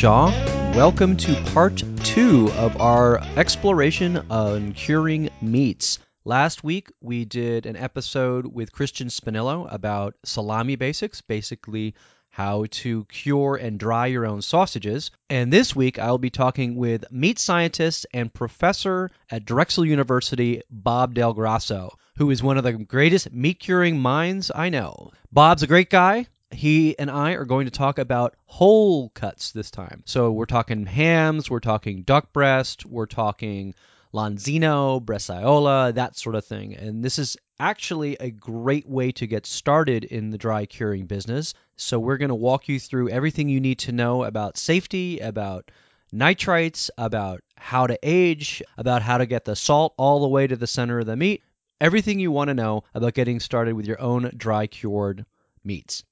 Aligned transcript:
Shaw. 0.00 0.30
Welcome 0.74 1.18
to 1.18 1.34
part 1.52 1.82
two 2.04 2.50
of 2.52 2.80
our 2.80 3.18
exploration 3.36 4.16
on 4.30 4.72
curing 4.72 5.28
meats. 5.42 5.98
Last 6.24 6.64
week, 6.64 6.90
we 7.02 7.26
did 7.26 7.66
an 7.66 7.76
episode 7.76 8.46
with 8.46 8.72
Christian 8.72 9.08
Spinillo 9.08 9.70
about 9.70 10.14
salami 10.24 10.76
basics, 10.76 11.20
basically 11.20 11.96
how 12.30 12.64
to 12.70 13.04
cure 13.10 13.56
and 13.56 13.78
dry 13.78 14.06
your 14.06 14.24
own 14.24 14.40
sausages. 14.40 15.10
And 15.28 15.52
this 15.52 15.76
week, 15.76 15.98
I'll 15.98 16.16
be 16.16 16.30
talking 16.30 16.76
with 16.76 17.12
meat 17.12 17.38
scientist 17.38 18.06
and 18.14 18.32
professor 18.32 19.10
at 19.30 19.44
Drexel 19.44 19.84
University, 19.84 20.62
Bob 20.70 21.12
Del 21.12 21.34
Grosso, 21.34 21.90
who 22.16 22.30
is 22.30 22.42
one 22.42 22.56
of 22.56 22.64
the 22.64 22.72
greatest 22.72 23.34
meat 23.34 23.60
curing 23.60 23.98
minds 23.98 24.50
I 24.54 24.70
know. 24.70 25.10
Bob's 25.30 25.62
a 25.62 25.66
great 25.66 25.90
guy. 25.90 26.26
He 26.52 26.98
and 26.98 27.10
I 27.10 27.32
are 27.32 27.44
going 27.44 27.66
to 27.66 27.70
talk 27.70 27.98
about 27.98 28.34
whole 28.46 29.10
cuts 29.10 29.52
this 29.52 29.70
time. 29.70 30.02
So 30.04 30.32
we're 30.32 30.46
talking 30.46 30.84
hams, 30.84 31.48
we're 31.48 31.60
talking 31.60 32.02
duck 32.02 32.32
breast, 32.32 32.84
we're 32.84 33.06
talking 33.06 33.74
Lonzino, 34.12 35.04
Bresaola, 35.04 35.94
that 35.94 36.16
sort 36.16 36.34
of 36.34 36.44
thing. 36.44 36.74
And 36.74 37.04
this 37.04 37.18
is 37.18 37.36
actually 37.60 38.16
a 38.18 38.30
great 38.30 38.88
way 38.88 39.12
to 39.12 39.26
get 39.26 39.46
started 39.46 40.04
in 40.04 40.30
the 40.30 40.38
dry 40.38 40.66
curing 40.66 41.06
business. 41.06 41.54
So 41.76 42.00
we're 42.00 42.16
going 42.16 42.30
to 42.30 42.34
walk 42.34 42.68
you 42.68 42.80
through 42.80 43.10
everything 43.10 43.48
you 43.48 43.60
need 43.60 43.80
to 43.80 43.92
know 43.92 44.24
about 44.24 44.58
safety, 44.58 45.20
about 45.20 45.70
nitrites, 46.12 46.90
about 46.98 47.42
how 47.56 47.86
to 47.86 47.98
age, 48.02 48.62
about 48.76 49.02
how 49.02 49.18
to 49.18 49.26
get 49.26 49.44
the 49.44 49.54
salt 49.54 49.94
all 49.96 50.20
the 50.20 50.28
way 50.28 50.46
to 50.46 50.56
the 50.56 50.66
center 50.66 50.98
of 50.98 51.06
the 51.06 51.16
meat. 51.16 51.42
Everything 51.80 52.18
you 52.18 52.32
want 52.32 52.48
to 52.48 52.54
know 52.54 52.82
about 52.92 53.14
getting 53.14 53.38
started 53.38 53.74
with 53.74 53.86
your 53.86 54.00
own 54.00 54.32
dry 54.36 54.66
cured 54.66 55.24
meats. 55.62 56.02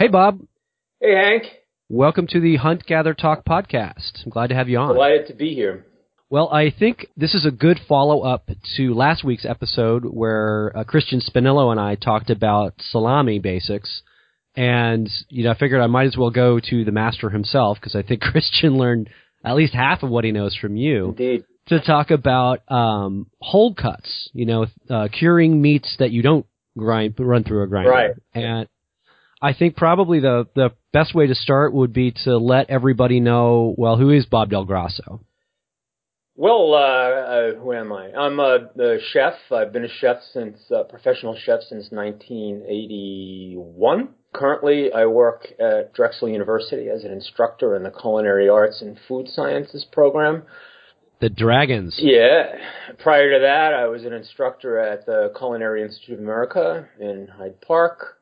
Hey, 0.00 0.08
Bob. 0.08 0.40
Hey, 0.98 1.14
Hank. 1.14 1.42
Welcome 1.90 2.26
to 2.28 2.40
the 2.40 2.56
Hunt 2.56 2.86
Gather 2.86 3.12
Talk 3.12 3.44
podcast. 3.44 4.24
I'm 4.24 4.30
glad 4.30 4.46
to 4.46 4.54
have 4.54 4.66
you 4.66 4.78
on. 4.78 4.94
Delighted 4.94 5.26
to 5.26 5.34
be 5.34 5.54
here. 5.54 5.84
Well, 6.30 6.48
I 6.48 6.70
think 6.70 7.08
this 7.18 7.34
is 7.34 7.44
a 7.44 7.50
good 7.50 7.78
follow 7.86 8.22
up 8.22 8.48
to 8.78 8.94
last 8.94 9.24
week's 9.24 9.44
episode 9.44 10.06
where 10.06 10.72
uh, 10.74 10.84
Christian 10.84 11.20
Spinillo 11.20 11.70
and 11.70 11.78
I 11.78 11.96
talked 11.96 12.30
about 12.30 12.72
salami 12.78 13.40
basics. 13.40 14.00
And, 14.56 15.06
you 15.28 15.44
know, 15.44 15.50
I 15.50 15.58
figured 15.58 15.82
I 15.82 15.86
might 15.86 16.06
as 16.06 16.16
well 16.16 16.30
go 16.30 16.58
to 16.58 16.82
the 16.82 16.92
master 16.92 17.28
himself 17.28 17.76
because 17.78 17.94
I 17.94 18.00
think 18.00 18.22
Christian 18.22 18.78
learned 18.78 19.10
at 19.44 19.54
least 19.54 19.74
half 19.74 20.02
of 20.02 20.08
what 20.08 20.24
he 20.24 20.32
knows 20.32 20.56
from 20.56 20.76
you. 20.76 21.10
Indeed. 21.10 21.44
To 21.66 21.78
talk 21.78 22.10
about 22.10 22.60
um, 22.72 23.26
whole 23.42 23.74
cuts, 23.74 24.30
you 24.32 24.46
know, 24.46 24.66
uh, 24.88 25.08
curing 25.08 25.60
meats 25.60 25.94
that 25.98 26.10
you 26.10 26.22
don't 26.22 26.46
grind, 26.78 27.16
run 27.18 27.44
through 27.44 27.64
a 27.64 27.66
grinder. 27.66 27.90
Right. 27.90 28.10
And 28.32 28.66
I 29.42 29.54
think 29.54 29.76
probably 29.76 30.20
the 30.20 30.46
the 30.54 30.70
best 30.92 31.14
way 31.14 31.26
to 31.26 31.34
start 31.34 31.72
would 31.72 31.92
be 31.92 32.12
to 32.24 32.36
let 32.36 32.70
everybody 32.70 33.20
know. 33.20 33.74
Well, 33.76 33.96
who 33.96 34.10
is 34.10 34.26
Bob 34.26 34.50
Del 34.50 34.64
Grosso? 34.64 35.20
Well, 36.36 36.74
uh, 36.74 36.78
uh, 36.78 37.54
who 37.56 37.72
am 37.74 37.92
I? 37.92 38.12
I'm 38.12 38.38
a, 38.40 38.70
a 38.80 38.98
chef. 39.12 39.34
I've 39.52 39.74
been 39.74 39.84
a 39.84 39.90
chef 40.00 40.16
since 40.32 40.58
uh, 40.74 40.84
professional 40.84 41.36
chef 41.36 41.60
since 41.68 41.90
1981. 41.90 44.08
Currently, 44.32 44.90
I 44.92 45.04
work 45.06 45.48
at 45.58 45.92
Drexel 45.92 46.28
University 46.30 46.88
as 46.88 47.04
an 47.04 47.12
instructor 47.12 47.76
in 47.76 47.82
the 47.82 47.90
Culinary 47.90 48.48
Arts 48.48 48.80
and 48.80 48.98
Food 49.06 49.28
Sciences 49.28 49.84
program. 49.92 50.44
The 51.20 51.28
Dragons. 51.28 51.96
Yeah. 51.98 52.54
Prior 53.00 53.34
to 53.34 53.40
that, 53.40 53.74
I 53.74 53.88
was 53.88 54.04
an 54.04 54.14
instructor 54.14 54.78
at 54.78 55.04
the 55.04 55.30
Culinary 55.36 55.82
Institute 55.82 56.14
of 56.14 56.20
America 56.20 56.88
in 56.98 57.28
Hyde 57.36 57.60
Park. 57.60 58.19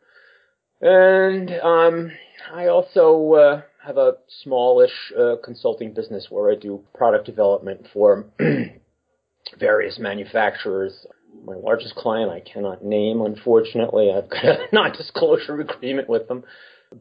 And 0.81 1.51
um, 1.63 2.13
I 2.53 2.69
also 2.69 3.33
uh, 3.33 3.63
have 3.85 3.97
a 3.97 4.15
smallish 4.43 5.13
uh, 5.19 5.37
consulting 5.43 5.93
business 5.93 6.27
where 6.31 6.51
I 6.51 6.55
do 6.55 6.85
product 6.95 7.27
development 7.27 7.87
for 7.93 8.27
various 9.59 9.99
manufacturers. 9.99 11.07
My 11.45 11.55
largest 11.55 11.95
client 11.95 12.31
I 12.31 12.41
cannot 12.41 12.85
name, 12.85 13.21
unfortunately. 13.23 14.13
I've 14.15 14.31
got 14.31 14.45
a 14.45 14.67
non-disclosure 14.73 15.61
agreement 15.61 16.09
with 16.09 16.29
them, 16.29 16.45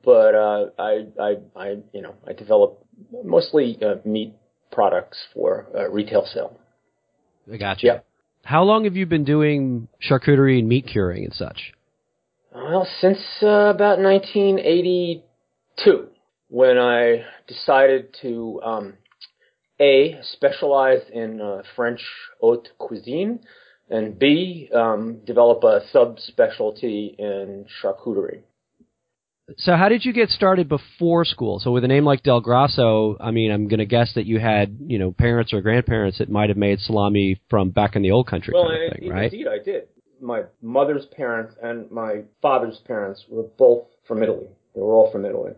but 0.04 0.34
uh, 0.34 0.66
I, 0.80 1.06
I, 1.20 1.36
I, 1.56 1.78
you 1.94 2.02
know, 2.02 2.16
I 2.28 2.34
develop 2.34 2.84
mostly 3.24 3.78
uh, 3.82 3.96
meat 4.06 4.34
products 4.72 5.18
for 5.34 5.68
uh, 5.76 5.90
retail 5.90 6.26
sale. 6.26 6.60
I 7.52 7.58
got 7.58 7.84
you. 7.84 7.94
How 8.44 8.64
long 8.64 8.86
have 8.86 8.96
you 8.96 9.06
been 9.06 9.24
doing 9.24 9.88
charcuterie 10.02 10.60
and 10.60 10.68
meat 10.68 10.88
curing 10.88 11.26
and 11.26 11.34
such? 11.34 11.74
Well, 12.58 12.88
since 13.02 13.20
uh, 13.44 13.70
about 13.70 14.00
1982, 14.00 16.08
when 16.50 16.78
I 16.80 17.24
decided 17.48 18.16
to 18.24 18.60
um, 18.66 18.94
a 19.80 20.20
specialize 20.34 21.02
in 21.14 21.40
uh, 21.40 21.62
French 21.76 22.02
haute 22.42 22.70
cuisine, 22.80 23.42
and 23.90 24.18
B 24.18 24.70
um, 24.74 25.20
develop 25.26 25.64
a 25.64 25.82
subspecialty 25.94 27.16
in 27.20 27.68
charcuterie. 27.82 28.42
So, 29.60 29.76
how 29.76 29.88
did 29.88 30.04
you 30.04 30.12
get 30.12 30.30
started 30.30 30.68
before 30.68 31.26
school? 31.26 31.60
So, 31.60 31.72
with 31.72 31.84
a 31.84 31.88
name 31.88 32.06
like 32.06 32.24
Del 32.24 32.42
Grosso, 32.42 33.18
I 33.20 33.32
mean, 33.32 33.52
I'm 33.52 33.68
going 33.68 33.80
to 33.80 33.86
guess 33.86 34.14
that 34.16 34.26
you 34.26 34.40
had, 34.40 34.78
you 34.82 34.98
know, 34.98 35.12
parents 35.12 35.54
or 35.54 35.62
grandparents 35.62 36.18
that 36.18 36.30
might 36.30 36.50
have 36.50 36.58
made 36.58 36.80
salami 36.80 37.40
from 37.50 37.70
back 37.70 37.96
in 37.96 38.02
the 38.02 38.12
old 38.12 38.28
country, 38.28 38.54
well, 38.54 38.68
kind 38.68 38.92
of 38.92 39.00
thing, 39.00 39.10
right? 39.10 39.32
Indeed, 39.32 39.48
I 39.48 39.64
did 39.64 39.88
my 40.22 40.44
mother's 40.62 41.06
parents 41.06 41.56
and 41.62 41.90
my 41.92 42.24
father's 42.42 42.80
parents 42.86 43.26
were 43.30 43.44
both 43.58 43.86
from 44.08 44.24
Italy. 44.24 44.48
They 44.76 44.82
were 44.82 44.94
all 44.94 45.12
from 45.12 45.26
Italy. 45.26 45.54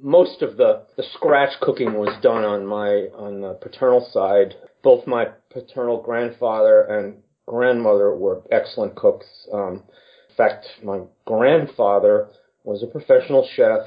Most 0.00 0.42
of 0.42 0.56
the, 0.56 0.82
the 0.96 1.04
scratch 1.14 1.60
cooking 1.60 1.94
was 1.94 2.20
done 2.22 2.44
on 2.44 2.66
my 2.66 3.08
on 3.16 3.40
the 3.40 3.54
paternal 3.54 4.06
side. 4.12 4.54
Both 4.82 5.06
my 5.06 5.26
paternal 5.50 6.02
grandfather 6.02 6.82
and 6.82 7.22
grandmother 7.46 8.14
were 8.14 8.42
excellent 8.50 8.96
cooks. 8.96 9.26
Um, 9.52 9.82
in 10.28 10.36
fact, 10.36 10.66
my 10.82 11.00
grandfather 11.24 12.28
was 12.64 12.82
a 12.82 12.86
professional 12.86 13.48
chef 13.54 13.82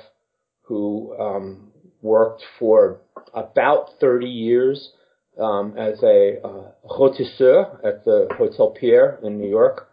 who 0.62 1.16
um, 1.20 1.72
worked 2.02 2.44
for 2.58 3.02
about 3.34 3.90
30 4.00 4.28
years 4.28 4.92
um, 5.40 5.76
as 5.78 6.02
a 6.04 6.38
uh, 6.44 6.72
rotisseur 6.90 7.86
at 7.86 8.06
the 8.06 8.28
Hotel 8.38 8.74
Pierre 8.80 9.20
in 9.24 9.38
New 9.38 9.50
York 9.50 9.87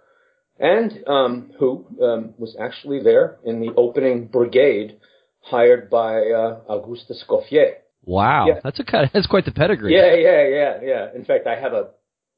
and 0.58 1.04
um, 1.06 1.52
who 1.58 1.84
um, 2.02 2.34
was 2.38 2.56
actually 2.60 3.02
there 3.02 3.38
in 3.44 3.60
the 3.60 3.72
opening 3.76 4.26
brigade 4.26 4.96
hired 5.40 5.90
by 5.90 6.16
uh, 6.16 6.60
Auguste 6.68 7.10
Escoffier. 7.10 7.74
Wow, 8.04 8.46
yeah. 8.48 8.60
that's 8.62 8.78
a 8.78 8.84
that's 9.12 9.26
quite 9.26 9.44
the 9.44 9.52
pedigree. 9.52 9.94
Yeah, 9.94 10.14
yeah, 10.14 10.46
yeah, 10.48 10.80
yeah. 10.82 11.06
In 11.14 11.24
fact, 11.24 11.46
I 11.46 11.58
have 11.58 11.72
a 11.72 11.88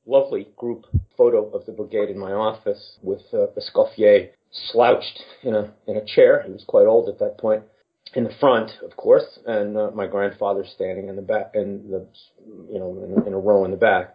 lovely 0.06 0.48
group 0.56 0.86
photo 1.16 1.50
of 1.50 1.66
the 1.66 1.72
brigade 1.72 2.08
in 2.08 2.18
my 2.18 2.32
office 2.32 2.98
with 3.02 3.22
uh, 3.32 3.46
Escoffier 3.58 4.30
slouched 4.72 5.22
in 5.42 5.54
a 5.54 5.72
in 5.86 5.96
a 5.96 6.04
chair. 6.04 6.42
He 6.46 6.52
was 6.52 6.64
quite 6.66 6.86
old 6.86 7.08
at 7.08 7.18
that 7.18 7.38
point. 7.38 7.64
In 8.14 8.24
the 8.24 8.32
front, 8.40 8.70
of 8.84 8.96
course, 8.96 9.40
and 9.44 9.76
uh, 9.76 9.90
my 9.92 10.06
grandfather 10.06 10.64
standing 10.64 11.08
in 11.08 11.16
the 11.16 11.22
back, 11.22 11.50
in 11.54 11.90
the 11.90 12.06
you 12.72 12.78
know 12.78 12.96
in, 13.04 13.26
in 13.26 13.32
a 13.34 13.38
row 13.38 13.64
in 13.64 13.72
the 13.72 13.76
back 13.76 14.14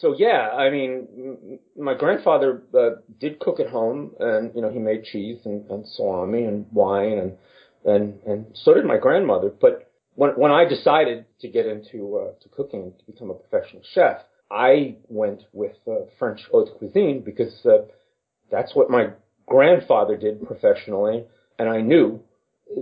so 0.00 0.14
yeah, 0.16 0.50
I 0.50 0.70
mean, 0.70 1.58
my 1.76 1.94
grandfather 1.94 2.62
uh, 2.76 3.00
did 3.20 3.38
cook 3.38 3.60
at 3.60 3.68
home, 3.68 4.12
and 4.18 4.52
you 4.54 4.62
know 4.62 4.70
he 4.70 4.78
made 4.78 5.04
cheese 5.04 5.38
and, 5.44 5.68
and 5.70 5.86
salami 5.86 6.44
and 6.44 6.66
wine, 6.72 7.18
and 7.18 7.36
and 7.84 8.18
and 8.26 8.46
so 8.54 8.74
did 8.74 8.84
my 8.84 8.98
grandmother. 8.98 9.50
But 9.60 9.90
when 10.14 10.30
when 10.30 10.50
I 10.50 10.64
decided 10.64 11.26
to 11.40 11.48
get 11.48 11.66
into 11.66 12.16
uh, 12.16 12.42
to 12.42 12.48
cooking 12.50 12.92
to 12.98 13.12
become 13.12 13.30
a 13.30 13.34
professional 13.34 13.82
chef, 13.94 14.18
I 14.50 14.96
went 15.08 15.42
with 15.52 15.76
uh, 15.86 16.06
French 16.18 16.40
haute 16.50 16.70
cuisine 16.78 17.22
because 17.24 17.54
uh, 17.64 17.86
that's 18.50 18.74
what 18.74 18.90
my 18.90 19.08
grandfather 19.46 20.16
did 20.16 20.46
professionally, 20.46 21.24
and 21.58 21.68
I 21.68 21.80
knew 21.80 22.20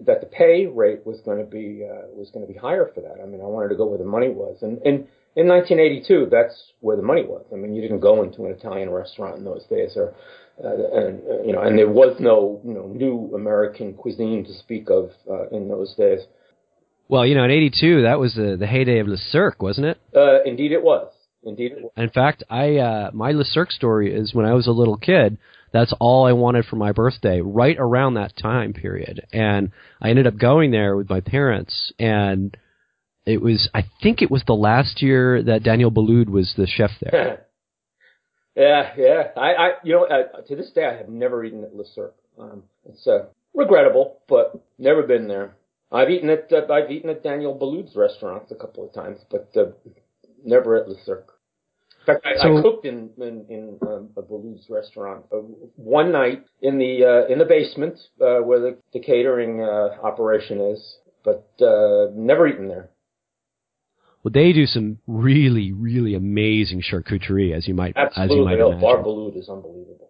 that 0.07 0.21
the 0.21 0.27
pay 0.27 0.67
rate 0.67 1.05
was 1.05 1.21
going 1.21 1.39
to 1.39 1.45
be 1.45 1.85
uh, 1.85 2.07
was 2.15 2.31
going 2.31 2.47
to 2.47 2.53
be 2.53 2.59
higher 2.59 2.91
for 2.95 3.01
that. 3.01 3.19
I 3.23 3.27
mean, 3.27 3.41
I 3.41 3.47
wanted 3.47 3.71
to 3.71 3.77
go 3.77 3.87
where 3.87 3.99
the 3.99 4.05
money 4.05 4.29
was, 4.29 4.59
and 4.63 4.79
and 4.83 5.09
in 5.35 5.49
1982, 5.49 6.29
that's 6.31 6.73
where 6.81 6.97
the 6.97 7.03
money 7.03 7.25
was. 7.25 7.45
I 7.53 7.57
mean, 7.57 7.75
you 7.75 7.81
didn't 7.81 8.01
go 8.01 8.23
into 8.23 8.45
an 8.45 8.53
Italian 8.53 8.91
restaurant 8.91 9.39
in 9.39 9.45
those 9.45 9.65
days, 9.65 9.97
or 9.97 10.15
uh, 10.63 10.69
and 10.69 11.23
uh, 11.27 11.43
you 11.43 11.53
know, 11.53 11.63
and 11.63 11.79
there 11.79 11.89
was 11.89 12.17
no 12.21 12.61
you 12.65 12.75
know 12.75 12.87
new 12.87 13.35
American 13.35 13.95
cuisine 13.95 14.45
to 14.45 14.53
speak 14.53 14.91
of 14.91 15.11
uh, 15.31 15.49
in 15.49 15.69
those 15.69 15.95
days. 15.95 16.21
Well, 17.09 17.27
you 17.27 17.35
know, 17.35 17.45
in 17.45 17.51
'82, 17.51 18.03
that 18.03 18.19
was 18.19 18.35
the 18.35 18.57
the 18.59 18.67
heyday 18.67 18.99
of 18.99 19.09
Le 19.09 19.17
Cirque, 19.17 19.63
wasn't 19.63 19.87
it? 19.87 20.01
Uh, 20.15 20.43
indeed, 20.45 20.73
it 20.73 20.83
was. 20.83 21.11
Indeed, 21.45 21.73
it 21.73 21.83
was. 21.83 21.93
In 21.97 22.11
fact, 22.11 22.45
I 22.51 22.77
uh, 22.77 23.11
my 23.15 23.33
Le 23.33 23.45
Cirque 23.45 23.73
story 23.73 24.15
is 24.15 24.35
when 24.35 24.45
I 24.45 24.53
was 24.53 24.67
a 24.67 24.73
little 24.73 24.99
kid. 24.99 25.39
That's 25.73 25.95
all 25.99 26.27
I 26.27 26.33
wanted 26.33 26.67
for 26.67 26.77
my 26.77 26.93
birthday, 26.93 27.41
right 27.41 27.77
around 27.79 28.15
that 28.15 28.37
time 28.37 28.75
period, 28.75 29.27
and 29.33 29.71
I 30.03 30.11
ended 30.11 30.27
up 30.27 30.37
going 30.37 30.71
there 30.71 30.95
with 30.95 31.09
my 31.09 31.21
parents 31.21 31.95
and 31.99 32.55
it 33.27 33.41
was 33.41 33.69
I 33.75 33.85
think 34.03 34.23
it 34.23 34.31
was 34.31 34.43
the 34.47 34.55
last 34.55 35.03
year 35.03 35.43
that 35.43 35.63
Daniel 35.63 35.91
Boulud 35.91 36.29
was 36.29 36.55
the 36.57 36.67
chef 36.67 36.91
there. 37.01 37.47
yeah, 38.57 38.93
yeah. 38.97 39.23
I, 39.37 39.55
I 39.55 39.71
you 39.85 39.95
know, 39.95 40.05
uh, 40.05 40.43
to 40.49 40.57
this 40.57 40.71
day 40.71 40.85
I 40.85 40.97
have 40.97 41.09
never 41.09 41.45
eaten 41.45 41.65
at 41.65 41.75
Le 41.75 41.85
Cirque. 41.95 42.17
Um, 42.39 42.65
it's 42.89 43.07
uh, 43.07 43.27
regrettable, 43.55 44.19
but 44.29 44.61
never 44.79 45.03
been 45.03 45.29
there. 45.29 45.55
I've 45.91 46.11
eaten 46.11 46.31
at 46.31 46.51
uh, 46.53 46.73
I've 46.73 46.91
eaten 46.91 47.11
at 47.11 47.23
Daniel 47.23 47.57
Boulud's 47.57 47.95
restaurants 47.95 48.51
a 48.51 48.55
couple 48.55 48.85
of 48.85 48.93
times, 48.93 49.21
but 49.31 49.51
uh, 49.57 49.67
never 50.45 50.77
at 50.77 50.89
Le 50.89 50.97
Cirque. 51.05 51.33
In 52.01 52.07
fact, 52.07 52.27
I, 52.27 52.43
so, 52.43 52.59
I 52.59 52.63
cooked 52.63 52.85
in 52.85 53.11
in, 53.19 53.47
in 53.49 53.79
um, 53.83 54.09
a 54.17 54.23
Boulud's 54.23 54.69
restaurant 54.69 55.25
uh, 55.33 55.37
one 55.77 56.11
night 56.11 56.45
in 56.61 56.79
the 56.79 57.05
uh, 57.05 57.33
in 57.33 57.39
the 57.39 57.45
basement 57.45 57.99
uh, 58.21 58.39
where 58.39 58.59
the, 58.59 58.79
the 58.93 58.99
catering 58.99 59.61
uh, 59.61 59.91
operation 60.03 60.61
is, 60.61 60.97
but 61.25 61.47
uh, 61.61 62.07
never 62.15 62.49
eaten 62.49 62.67
there. 62.67 62.89
Well, 64.23 64.33
they 64.33 64.53
do 64.53 64.67
some 64.67 64.99
really, 65.07 65.73
really 65.73 66.15
amazing 66.15 66.83
charcuterie, 66.83 67.57
as 67.57 67.67
you 67.67 67.75
might, 67.75 67.97
Absolutely. 67.97 68.23
as 68.23 68.39
you 68.39 68.45
might 68.45 68.61
oh, 68.61 68.69
imagine. 68.69 68.81
Bar 68.81 68.97
Boulud 68.99 69.37
is 69.37 69.49
unbelievable. 69.49 70.03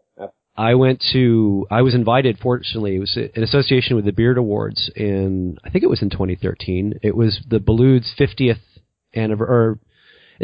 I 0.56 0.74
went 0.74 1.02
to, 1.12 1.66
I 1.70 1.80
was 1.80 1.94
invited, 1.94 2.38
fortunately, 2.38 2.96
it 2.96 2.98
was 2.98 3.16
in 3.16 3.42
association 3.42 3.96
with 3.96 4.04
the 4.04 4.12
Beard 4.12 4.36
Awards 4.36 4.90
in, 4.94 5.56
I 5.64 5.70
think 5.70 5.82
it 5.82 5.88
was 5.88 6.02
in 6.02 6.10
2013. 6.10 6.98
It 7.02 7.16
was 7.16 7.40
the 7.48 7.58
Boulud's 7.58 8.12
50th 8.18 8.60
anniversary, 9.16 9.50
or 9.50 9.78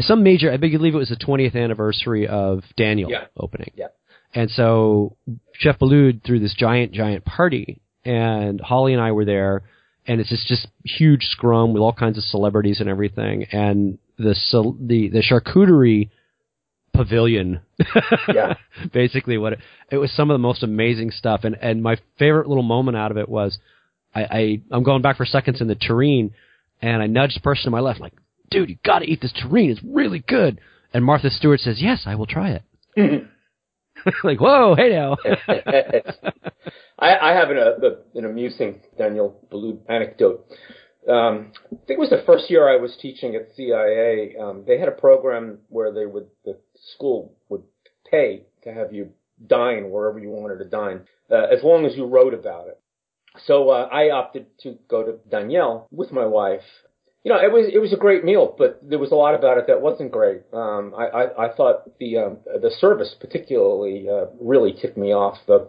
some 0.01 0.23
major, 0.23 0.51
I 0.51 0.57
believe 0.57 0.95
it 0.95 0.99
was 0.99 1.11
the 1.11 1.17
20th 1.17 1.55
anniversary 1.55 2.27
of 2.27 2.63
Daniel 2.77 3.11
yeah. 3.11 3.27
opening. 3.37 3.73
Yeah. 3.75 3.89
And 4.35 4.51
so 4.51 5.17
Chef 5.53 5.79
Boulud 5.79 6.25
threw 6.25 6.39
this 6.39 6.55
giant, 6.55 6.93
giant 6.93 7.27
party, 7.27 7.83
and 8.03 8.61
Holly 8.63 8.95
and 8.95 9.03
I 9.03 9.13
were 9.13 9.27
there, 9.27 9.65
and 10.09 10.21
it's 10.21 10.31
just, 10.31 10.47
just 10.49 10.67
huge 10.85 11.25
scrum 11.25 11.73
with 11.73 11.83
all 11.83 11.93
kinds 11.93 12.19
of 12.19 12.25
celebrities 12.25 12.81
and 12.81 12.89
everything, 12.89 13.45
and 13.53 13.99
the 14.17 14.35
the 14.81 15.11
the 15.11 15.23
charcuterie 15.23 16.11
pavilion. 16.95 17.61
yeah. 18.35 18.55
Basically, 18.93 19.39
what 19.39 19.53
it, 19.53 19.59
it, 19.93 19.99
was 19.99 20.11
some 20.13 20.31
of 20.31 20.35
the 20.35 20.39
most 20.39 20.63
amazing 20.63 21.13
stuff, 21.13 21.43
and 21.45 21.55
and 21.61 21.83
my 21.83 21.99
favorite 22.19 22.49
little 22.49 22.65
moment 22.65 22.97
out 22.97 23.11
of 23.11 23.19
it 23.19 23.29
was, 23.29 23.59
I, 24.15 24.23
I 24.23 24.61
I'm 24.71 24.83
going 24.83 25.03
back 25.03 25.19
for 25.19 25.27
seconds 25.27 25.61
in 25.61 25.69
the 25.69 25.77
terrine, 25.77 26.33
and 26.81 27.03
I 27.03 27.07
nudged 27.07 27.37
the 27.37 27.41
person 27.41 27.65
to 27.65 27.71
my 27.71 27.81
left, 27.81 28.01
like, 28.01 28.15
dude, 28.51 28.71
you 28.71 28.79
got 28.85 29.01
to 29.01 29.11
eat 29.11 29.21
this 29.21 29.33
terrine. 29.33 29.71
It's 29.71 29.83
really 29.85 30.21
good. 30.27 30.61
And 30.93 31.05
Martha 31.05 31.31
Stewart 31.31 31.61
says, 31.61 31.83
yes, 31.83 32.05
I 32.07 32.15
will 32.15 32.27
try 32.27 32.51
it. 32.51 32.63
like, 34.25 34.41
whoa, 34.41 34.75
hey 34.77 34.91
now. 34.91 35.17
I, 36.99 37.17
I 37.17 37.33
have 37.33 37.51
an, 37.51 37.59
a, 37.59 38.19
an 38.19 38.25
amusing 38.25 38.81
Daniel 38.97 39.41
Boulud 39.51 39.81
anecdote 39.89 40.47
um, 41.09 41.53
I 41.67 41.77
think 41.87 41.97
it 41.97 41.99
was 41.99 42.11
the 42.11 42.23
first 42.27 42.51
year 42.51 42.69
I 42.69 42.77
was 42.77 42.97
teaching 43.01 43.35
at 43.35 43.55
CIA. 43.57 44.37
Um, 44.39 44.65
they 44.67 44.79
had 44.79 44.89
a 44.89 44.93
program 44.93 45.59
where 45.69 45.93
they 45.93 46.05
would 46.05 46.27
the 46.45 46.59
school 46.95 47.35
would 47.49 47.63
pay 48.11 48.45
to 48.65 48.73
have 48.73 48.93
you 48.93 49.11
dine 49.47 49.91
wherever 49.91 50.19
you 50.19 50.29
wanted 50.29 50.59
to 50.59 50.69
dine, 50.69 51.03
uh, 51.31 51.47
as 51.53 51.63
long 51.63 51.87
as 51.87 51.97
you 51.97 52.07
wrote 52.07 52.35
about 52.35 52.69
it. 52.69 52.79
So 53.47 53.71
uh, 53.71 53.89
I 53.91 54.11
opted 54.11 54.47
to 54.63 54.79
go 54.89 55.05
to 55.05 55.19
Daniel 55.31 55.89
with 55.91 56.13
my 56.13 56.27
wife. 56.27 56.63
You 57.29 57.35
know, 57.35 57.41
it 57.43 57.53
was 57.53 57.71
it 57.71 57.79
was 57.79 57.93
a 57.93 57.97
great 57.99 58.25
meal, 58.25 58.55
but 58.57 58.81
there 58.83 58.99
was 58.99 59.13
a 59.13 59.15
lot 59.15 59.35
about 59.35 59.59
it 59.59 59.67
that 59.67 59.83
wasn't 59.83 60.13
great. 60.13 60.45
Um, 60.51 60.95
I, 60.97 61.09
I 61.09 61.45
I 61.45 61.55
thought 61.55 61.99
the 61.99 62.17
um, 62.17 62.39
the 62.47 62.71
service 62.71 63.15
particularly 63.21 64.07
uh, 64.09 64.29
really 64.41 64.73
ticked 64.73 64.97
me 64.97 65.13
off. 65.13 65.37
The 65.47 65.69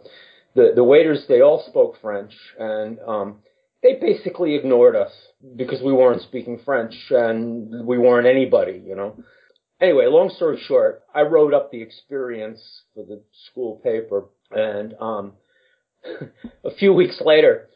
the 0.56 0.72
the 0.74 0.86
waiters 0.86 1.26
they 1.28 1.42
all 1.42 1.66
spoke 1.68 1.98
French 2.02 2.32
and 2.58 2.98
um, 3.06 3.40
they 3.84 3.96
basically 3.96 4.56
ignored 4.56 4.96
us 4.96 5.12
because 5.58 5.82
we 5.82 5.92
weren't 5.92 6.22
speaking 6.22 6.62
French 6.64 6.96
and 7.10 7.86
we 7.86 7.98
weren't 7.98 8.26
anybody, 8.26 8.82
you 8.88 8.96
know. 8.96 9.22
Anyway, 9.82 10.06
long 10.08 10.30
story 10.30 10.62
short, 10.66 11.04
I 11.14 11.24
wrote 11.24 11.54
up 11.54 11.72
the 11.72 11.82
experience 11.82 12.62
for 12.96 13.04
the 13.04 13.22
school 13.52 13.82
paper 13.84 14.30
and 14.52 14.94
um 15.02 15.34
a 16.64 16.72
few 16.80 16.94
weeks 16.94 17.20
later 17.20 17.68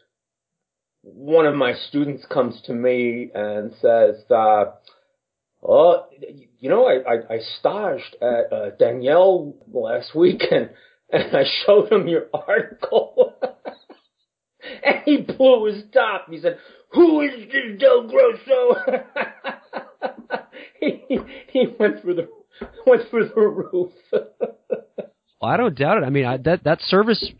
one 1.04 1.46
of 1.46 1.54
my 1.54 1.74
students 1.88 2.24
comes 2.30 2.60
to 2.66 2.72
me 2.72 3.30
and 3.34 3.72
says, 3.80 4.24
uh, 4.30 4.64
oh, 5.62 6.06
you 6.58 6.70
know, 6.70 6.86
I, 6.86 6.94
I, 6.94 7.34
I 7.34 7.38
staged 7.58 8.16
at 8.22 8.52
uh, 8.52 8.70
Daniel 8.78 9.56
last 9.70 10.14
week 10.14 10.42
and, 10.50 10.70
and 11.12 11.36
I 11.36 11.44
showed 11.64 11.92
him 11.92 12.08
your 12.08 12.26
article. 12.32 13.34
and 14.84 15.02
he 15.04 15.18
blew 15.18 15.66
his 15.66 15.84
top. 15.92 16.26
He 16.30 16.40
said, 16.40 16.58
"Who 16.92 17.20
is 17.20 17.30
this 17.52 17.78
Del 17.80 18.08
Grosso?" 18.08 18.76
he 20.80 21.18
he 21.48 21.66
went 21.78 22.00
through 22.00 22.14
the 22.14 22.28
went 22.86 23.08
through 23.10 23.28
the 23.34 23.40
roof. 23.40 23.92
well, 24.12 24.30
I 25.42 25.56
don't 25.56 25.76
doubt 25.76 25.98
it. 25.98 26.04
I 26.04 26.10
mean, 26.10 26.24
I, 26.24 26.36
that 26.38 26.64
that 26.64 26.80
service 26.82 27.32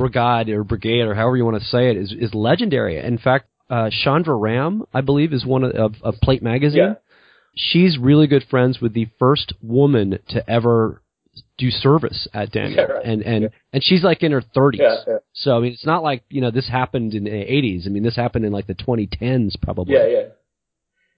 brigade 0.00 0.48
or 0.48 0.64
brigade 0.64 1.02
or 1.02 1.14
however 1.14 1.36
you 1.36 1.44
want 1.44 1.60
to 1.60 1.68
say 1.68 1.90
it 1.90 1.96
is 1.96 2.12
is 2.12 2.34
legendary. 2.34 2.98
In 2.98 3.18
fact, 3.18 3.46
uh, 3.68 3.90
Chandra 4.02 4.34
Ram, 4.34 4.84
I 4.92 5.00
believe, 5.00 5.32
is 5.32 5.44
one 5.44 5.62
of, 5.62 5.72
of, 5.72 5.94
of 6.02 6.14
Plate 6.20 6.42
Magazine. 6.42 6.80
Yeah. 6.80 6.94
She's 7.54 7.98
really 7.98 8.26
good 8.26 8.44
friends 8.50 8.80
with 8.80 8.94
the 8.94 9.08
first 9.18 9.52
woman 9.62 10.18
to 10.28 10.50
ever 10.50 11.02
do 11.58 11.70
service 11.70 12.26
at 12.32 12.50
Daniel, 12.50 12.86
yeah, 12.88 12.94
right. 12.94 13.04
and 13.04 13.22
and 13.22 13.42
yeah. 13.44 13.48
and 13.72 13.84
she's 13.84 14.02
like 14.02 14.22
in 14.22 14.32
her 14.32 14.40
30s. 14.40 14.78
Yeah, 14.78 15.18
so 15.34 15.56
I 15.56 15.60
mean, 15.60 15.72
it's 15.72 15.86
not 15.86 16.02
like 16.02 16.24
you 16.28 16.40
know 16.40 16.50
this 16.50 16.68
happened 16.68 17.14
in 17.14 17.24
the 17.24 17.30
80s. 17.30 17.86
I 17.86 17.90
mean, 17.90 18.02
this 18.02 18.16
happened 18.16 18.44
in 18.44 18.52
like 18.52 18.66
the 18.66 18.74
2010s 18.74 19.60
probably. 19.60 19.94
Yeah, 19.94 20.06
yeah, 20.06 20.22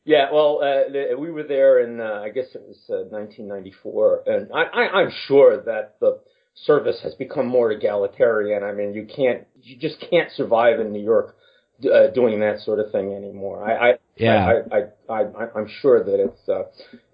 yeah. 0.04 0.32
Well, 0.32 0.58
uh, 0.62 0.90
the, 0.92 1.16
we 1.18 1.30
were 1.30 1.44
there 1.44 1.80
in 1.80 2.00
uh, 2.00 2.22
I 2.24 2.30
guess 2.30 2.46
it 2.54 2.62
was 2.66 2.78
uh, 2.90 3.08
1994, 3.10 4.22
and 4.26 4.48
I, 4.52 4.62
I, 4.62 5.00
I'm 5.00 5.12
sure 5.26 5.62
that 5.64 5.96
the 6.00 6.20
service 6.54 7.00
has 7.02 7.14
become 7.14 7.46
more 7.46 7.70
egalitarian. 7.72 8.62
I 8.62 8.72
mean, 8.72 8.94
you 8.94 9.06
can't, 9.06 9.46
you 9.62 9.76
just 9.76 9.96
can't 10.10 10.30
survive 10.32 10.80
in 10.80 10.92
New 10.92 11.02
York 11.02 11.36
uh, 11.84 12.08
doing 12.14 12.40
that 12.40 12.60
sort 12.60 12.78
of 12.78 12.92
thing 12.92 13.12
anymore. 13.14 13.64
I, 13.64 13.90
I 13.90 13.98
yeah, 14.16 14.46
I, 14.46 14.76
I, 14.76 14.80
I, 15.08 15.20
I, 15.22 15.46
I'm 15.56 15.68
sure 15.80 16.04
that 16.04 16.20
it's 16.20 16.48
uh, 16.48 16.64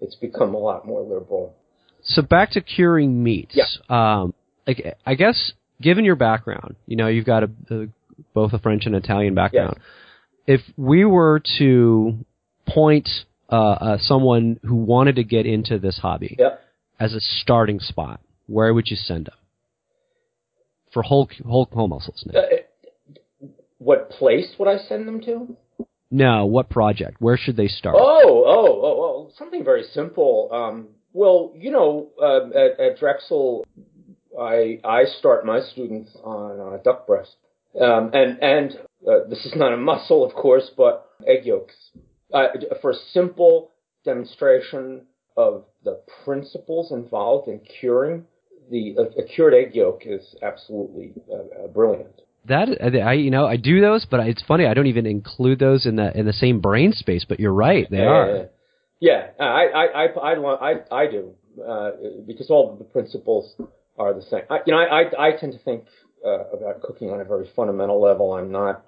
it's 0.01 0.15
become 0.15 0.53
a 0.53 0.59
lot 0.59 0.85
more 0.85 1.01
liberal. 1.01 1.55
So 2.03 2.21
back 2.21 2.51
to 2.51 2.61
curing 2.61 3.23
meats. 3.23 3.55
Yeah. 3.55 3.65
Um, 3.89 4.33
like, 4.67 4.97
I 5.05 5.15
guess 5.15 5.53
given 5.81 6.05
your 6.05 6.15
background, 6.15 6.75
you 6.85 6.95
know, 6.95 7.07
you've 7.07 7.25
got 7.25 7.43
a, 7.43 7.49
a 7.71 7.87
both 8.33 8.53
a 8.53 8.59
French 8.59 8.85
and 8.85 8.95
Italian 8.95 9.33
background. 9.33 9.77
If 10.45 10.61
we 10.77 11.05
were 11.05 11.41
to 11.57 12.25
point 12.67 13.07
uh, 13.51 13.55
uh, 13.55 13.97
someone 13.99 14.59
who 14.63 14.75
wanted 14.75 15.15
to 15.15 15.23
get 15.23 15.45
into 15.45 15.79
this 15.79 15.99
hobby 15.99 16.35
yeah. 16.37 16.55
as 16.99 17.13
a 17.13 17.19
starting 17.19 17.79
spot, 17.79 18.19
where 18.47 18.73
would 18.73 18.89
you 18.89 18.97
send 18.97 19.25
them? 19.27 19.35
For 20.91 21.03
whole 21.03 21.29
whole 21.45 21.67
home 21.71 21.91
muscles. 21.91 22.25
Uh, 22.33 22.41
what 23.77 24.09
place 24.09 24.55
would 24.57 24.67
I 24.67 24.77
send 24.77 25.07
them 25.07 25.21
to? 25.21 25.55
No, 26.11 26.45
what 26.45 26.69
project? 26.69 27.17
Where 27.19 27.37
should 27.37 27.55
they 27.55 27.67
start? 27.67 27.95
Oh, 27.97 28.43
oh, 28.45 28.81
oh, 28.83 29.01
oh, 29.01 29.31
something 29.37 29.63
very 29.63 29.83
simple. 29.93 30.49
Um, 30.51 30.87
well, 31.13 31.53
you 31.55 31.71
know, 31.71 32.09
uh, 32.21 32.47
at, 32.57 32.79
at, 32.79 32.99
Drexel, 32.99 33.65
I 34.39 34.79
I 34.83 35.05
start 35.05 35.45
my 35.45 35.61
students 35.61 36.09
on 36.23 36.59
uh, 36.59 36.77
duck 36.83 37.05
breast, 37.05 37.35
um, 37.79 38.11
and 38.13 38.41
and 38.41 38.79
uh, 39.07 39.27
this 39.29 39.45
is 39.45 39.53
not 39.55 39.73
a 39.73 39.77
muscle, 39.77 40.25
of 40.25 40.33
course, 40.33 40.71
but 40.75 41.09
egg 41.27 41.45
yolks 41.45 41.75
uh, 42.33 42.47
for 42.81 42.91
a 42.91 42.95
simple 43.13 43.71
demonstration 44.03 45.05
of 45.37 45.65
the 45.83 46.01
principles 46.25 46.91
involved 46.91 47.47
in 47.47 47.59
curing. 47.79 48.25
The 48.69 48.95
a, 48.97 49.21
a 49.21 49.23
cured 49.23 49.53
egg 49.53 49.75
yolk 49.75 50.03
is 50.05 50.35
absolutely 50.41 51.13
uh, 51.31 51.63
uh, 51.63 51.67
brilliant. 51.67 52.21
That 52.45 52.69
I 52.81 53.13
you 53.13 53.31
know 53.31 53.45
I 53.45 53.57
do 53.57 53.81
those, 53.81 54.05
but 54.09 54.21
it's 54.21 54.43
funny 54.47 54.65
I 54.65 54.73
don't 54.73 54.87
even 54.87 55.05
include 55.05 55.59
those 55.59 55.85
in 55.85 55.95
the 55.95 56.17
in 56.17 56.25
the 56.25 56.33
same 56.33 56.61
brain 56.61 56.93
space. 56.93 57.25
But 57.27 57.39
you're 57.39 57.53
right, 57.53 57.87
they 57.89 57.97
yeah, 57.97 58.03
are. 58.03 58.49
Yeah, 58.99 59.27
yeah, 59.39 59.45
I 59.45 59.65
I 59.65 60.05
I 60.05 60.33
I 60.33 60.71
I, 60.71 60.73
I 60.91 61.11
do 61.11 61.33
uh, 61.67 61.91
because 62.25 62.49
all 62.49 62.75
the 62.77 62.85
principles 62.85 63.53
are 63.97 64.13
the 64.13 64.21
same. 64.23 64.41
I, 64.49 64.59
you 64.65 64.73
know, 64.73 64.79
I, 64.79 65.01
I 65.01 65.27
I 65.27 65.31
tend 65.37 65.53
to 65.53 65.59
think 65.59 65.85
uh, 66.25 66.45
about 66.51 66.81
cooking 66.81 67.09
on 67.09 67.21
a 67.21 67.25
very 67.25 67.49
fundamental 67.55 68.01
level. 68.01 68.33
I'm 68.33 68.51
not 68.51 68.85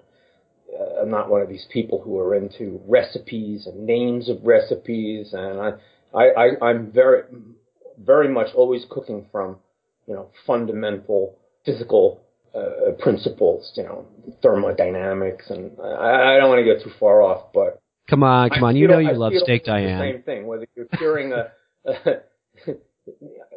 uh, 0.78 1.02
I'm 1.02 1.10
not 1.10 1.28
one 1.30 1.42
of 1.42 1.48
these 1.48 1.66
people 1.72 2.00
who 2.00 2.18
are 2.18 2.34
into 2.34 2.80
recipes 2.86 3.66
and 3.66 3.86
names 3.86 4.28
of 4.28 4.38
recipes, 4.44 5.32
and 5.32 5.60
I 5.60 5.72
I, 6.14 6.24
I 6.28 6.66
I'm 6.66 6.90
very 6.90 7.24
very 7.98 8.28
much 8.28 8.48
always 8.54 8.84
cooking 8.90 9.26
from 9.30 9.58
you 10.06 10.14
know 10.14 10.30
fundamental 10.46 11.38
physical 11.64 12.22
uh, 12.54 12.92
principles, 12.98 13.72
you 13.76 13.82
know, 13.82 14.06
thermodynamics, 14.42 15.48
and 15.50 15.72
I, 15.80 16.34
I 16.34 16.38
don't 16.38 16.48
want 16.50 16.58
to 16.58 16.64
get 16.64 16.82
too 16.82 16.90
far 16.98 17.22
off, 17.22 17.52
but 17.54 17.82
Come 18.08 18.24
on, 18.24 18.50
come 18.50 18.64
on. 18.64 18.76
You 18.76 18.88
know 18.88 18.98
you 18.98 19.12
love 19.12 19.32
steak, 19.36 19.64
Diane. 19.64 20.00
same 20.00 20.22
thing. 20.22 20.46
Whether 20.46 20.66
you're 20.74 20.86
curing 20.98 21.32
a, 21.32 21.52
a 21.86 21.94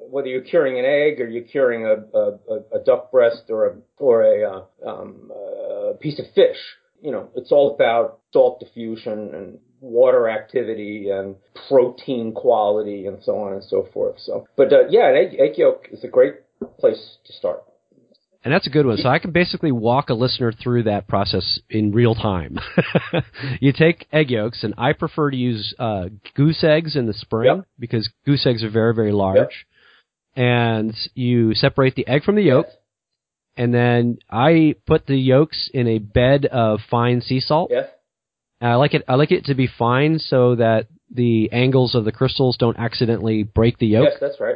whether 0.10 0.28
you're 0.28 0.42
curing 0.42 0.80
an 0.80 0.86
egg 0.86 1.20
or 1.20 1.28
you're 1.28 1.44
curing 1.44 1.86
a, 1.86 2.18
a, 2.18 2.80
a 2.80 2.84
duck 2.86 3.12
breast 3.12 3.44
or 3.50 3.66
a 3.66 3.76
or 3.98 4.22
a 4.24 4.50
uh, 4.50 4.90
um, 4.90 5.32
a 5.32 5.94
piece 6.00 6.20
of 6.20 6.26
fish, 6.36 6.58
you 7.02 7.12
know, 7.12 7.30
it's 7.36 7.52
all 7.52 7.74
about 7.74 8.20
salt 8.32 8.60
diffusion 8.60 9.34
and 9.34 9.60
water 9.86 10.28
activity 10.30 11.10
and 11.10 11.36
protein 11.70 12.34
quality 12.34 13.06
and 13.06 13.20
so 13.24 13.38
on 13.38 13.54
and 13.54 13.64
so 13.64 13.88
forth. 13.94 14.16
So, 14.20 14.48
but 14.58 14.74
uh, 14.74 14.88
yeah, 14.90 15.10
an 15.10 15.16
egg, 15.16 15.36
egg 15.40 15.58
yolk 15.58 15.88
is 15.92 16.04
a 16.04 16.08
great 16.08 16.36
place 16.80 17.18
to 17.26 17.34
start. 17.34 17.64
And 18.44 18.54
that's 18.54 18.68
a 18.68 18.70
good 18.70 18.86
one. 18.86 18.98
So 18.98 19.10
I 19.10 19.18
can 19.18 19.32
basically 19.32 19.72
walk 19.72 20.10
a 20.10 20.14
listener 20.14 20.52
through 20.52 20.84
that 20.84 21.08
process 21.08 21.60
in 21.68 21.92
real 21.92 22.14
time. 22.14 22.60
you 23.60 23.74
take 23.74 24.06
egg 24.14 24.30
yolks, 24.30 24.64
and 24.64 24.76
I 24.78 24.94
prefer 24.94 25.32
to 25.32 25.38
use 25.38 25.74
uh, 25.80 26.10
goose 26.36 26.64
eggs 26.64 26.96
in 26.96 27.08
the 27.08 27.14
spring 27.14 27.56
Yep. 27.58 27.66
because 27.80 28.08
goose 28.24 28.46
eggs 28.46 28.64
are 28.64 28.70
very, 28.70 28.94
very 28.94 29.12
large. 29.12 29.38
Yep. 29.38 29.50
And 30.46 30.96
you 31.16 31.56
separate 31.56 31.96
the 31.96 32.08
egg 32.08 32.24
from 32.24 32.36
the 32.36 32.44
yolk, 32.44 32.68
Yes. 32.68 32.76
and 33.58 33.74
then 33.74 34.20
I 34.30 34.76
put 34.86 35.08
the 35.08 35.16
yolks 35.18 35.70
in 35.74 35.88
a 35.88 35.98
bed 35.98 36.46
of 36.46 36.82
fine 36.92 37.22
sea 37.22 37.40
salt. 37.40 37.72
Yes. 37.72 37.90
And 38.66 38.74
I 38.74 38.78
like 38.78 38.96
it. 38.96 39.04
I 39.08 39.14
like 39.14 39.32
it 39.32 39.46
to 39.46 39.54
be 39.54 39.68
fine 39.68 40.18
so 40.18 40.56
that 40.56 40.88
the 41.14 41.52
angles 41.52 41.94
of 41.94 42.04
the 42.04 42.12
crystals 42.12 42.58
don't 42.58 42.80
accidentally 42.80 43.44
break 43.44 43.78
the 43.78 43.86
yolk. 43.86 44.10
Yes, 44.10 44.18
that's 44.20 44.40
right. 44.40 44.56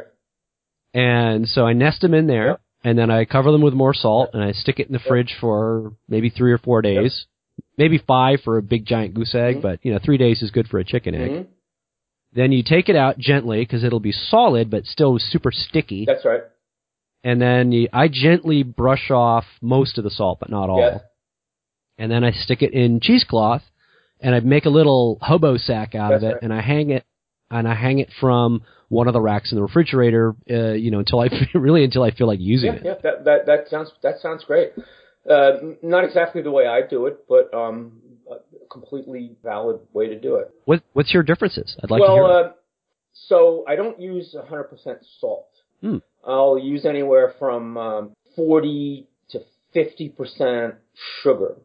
And 0.92 1.46
so 1.48 1.64
I 1.64 1.74
nest 1.74 2.00
them 2.00 2.12
in 2.14 2.26
there, 2.26 2.46
Yep. 2.48 2.60
and 2.82 2.98
then 2.98 3.08
I 3.08 3.24
cover 3.24 3.52
them 3.52 3.60
with 3.62 3.72
more 3.72 3.94
salt, 3.94 4.30
and 4.34 4.42
I 4.42 4.50
stick 4.50 4.80
it 4.80 4.88
in 4.88 4.92
the 4.92 4.98
fridge 4.98 5.36
for 5.40 5.92
maybe 6.08 6.28
three 6.28 6.50
or 6.50 6.58
four 6.58 6.82
days, 6.82 7.26
maybe 7.78 7.98
five 7.98 8.40
for 8.40 8.58
a 8.58 8.62
big 8.62 8.84
giant 8.84 9.14
goose 9.14 9.32
egg, 9.32 9.58
Mhm. 9.58 9.62
but 9.62 9.78
you 9.84 9.92
know 9.92 10.00
three 10.00 10.18
days 10.18 10.42
is 10.42 10.50
good 10.50 10.66
for 10.66 10.80
a 10.80 10.84
chicken 10.84 11.14
egg. 11.14 11.30
Mhm. 11.30 11.46
Then 12.32 12.50
you 12.50 12.64
take 12.64 12.88
it 12.88 12.96
out 12.96 13.16
gently 13.16 13.60
because 13.60 13.84
it'll 13.84 14.00
be 14.00 14.10
solid 14.10 14.70
but 14.70 14.86
still 14.86 15.20
super 15.20 15.52
sticky, 15.52 16.04
That's 16.04 16.24
right. 16.24 16.42
and 17.22 17.40
then 17.40 17.70
you, 17.70 17.88
I 17.92 18.08
gently 18.08 18.64
brush 18.64 19.12
off 19.12 19.46
most 19.62 19.98
of 19.98 20.02
the 20.02 20.10
salt, 20.10 20.40
but 20.40 20.50
not 20.50 20.68
all. 20.68 20.80
Yes. 20.80 21.00
And 21.96 22.10
then 22.10 22.24
I 22.24 22.32
stick 22.32 22.60
it 22.62 22.72
in 22.72 22.98
cheesecloth, 22.98 23.69
and 24.20 24.34
I 24.34 24.40
make 24.40 24.66
a 24.66 24.70
little 24.70 25.18
hobo 25.20 25.56
sack 25.56 25.94
out 25.94 26.12
of 26.12 26.22
it, 26.22 26.26
right. 26.26 26.42
and 26.42 26.52
I 26.52 26.60
hang 26.60 26.90
it, 26.90 27.04
and 27.50 27.66
I 27.68 27.74
hang 27.74 27.98
it 27.98 28.08
from 28.20 28.62
one 28.88 29.06
of 29.06 29.12
the 29.14 29.20
racks 29.20 29.52
in 29.52 29.56
the 29.56 29.62
refrigerator, 29.62 30.34
uh, 30.50 30.72
you 30.72 30.90
know, 30.90 30.98
until 30.98 31.20
I 31.20 31.28
really 31.54 31.84
until 31.84 32.02
I 32.02 32.10
feel 32.10 32.26
like 32.26 32.40
using 32.40 32.72
Yeah, 32.74 32.80
it. 32.80 32.82
yeah. 32.84 32.94
That 33.02 33.24
that 33.24 33.46
that 33.46 33.68
sounds 33.68 33.90
that 34.02 34.20
sounds 34.20 34.44
great. 34.44 34.72
Uh, 35.28 35.52
not 35.82 36.04
exactly 36.04 36.42
the 36.42 36.50
way 36.50 36.66
I 36.66 36.80
do 36.88 37.06
it, 37.06 37.26
but 37.28 37.52
um, 37.54 38.00
a 38.30 38.36
completely 38.70 39.36
valid 39.42 39.80
way 39.92 40.08
to 40.08 40.18
do 40.18 40.36
it. 40.36 40.50
What 40.64 40.82
what's 40.92 41.12
your 41.12 41.22
differences? 41.22 41.76
I'd 41.82 41.90
like 41.90 42.00
to 42.02 42.06
hear. 42.08 42.22
well, 42.22 42.44
uh, 42.44 42.52
so 43.28 43.64
I 43.68 43.76
don't 43.76 44.00
use 44.00 44.34
100% 44.38 44.70
salt. 45.20 45.48
Hmm. 45.80 45.98
I'll 46.24 46.58
use 46.58 46.84
anywhere 46.84 47.34
from 47.38 47.76
um, 47.76 48.16
40 48.36 49.06
to 49.30 49.40
50% 49.74 50.74
sugar. 51.22 51.56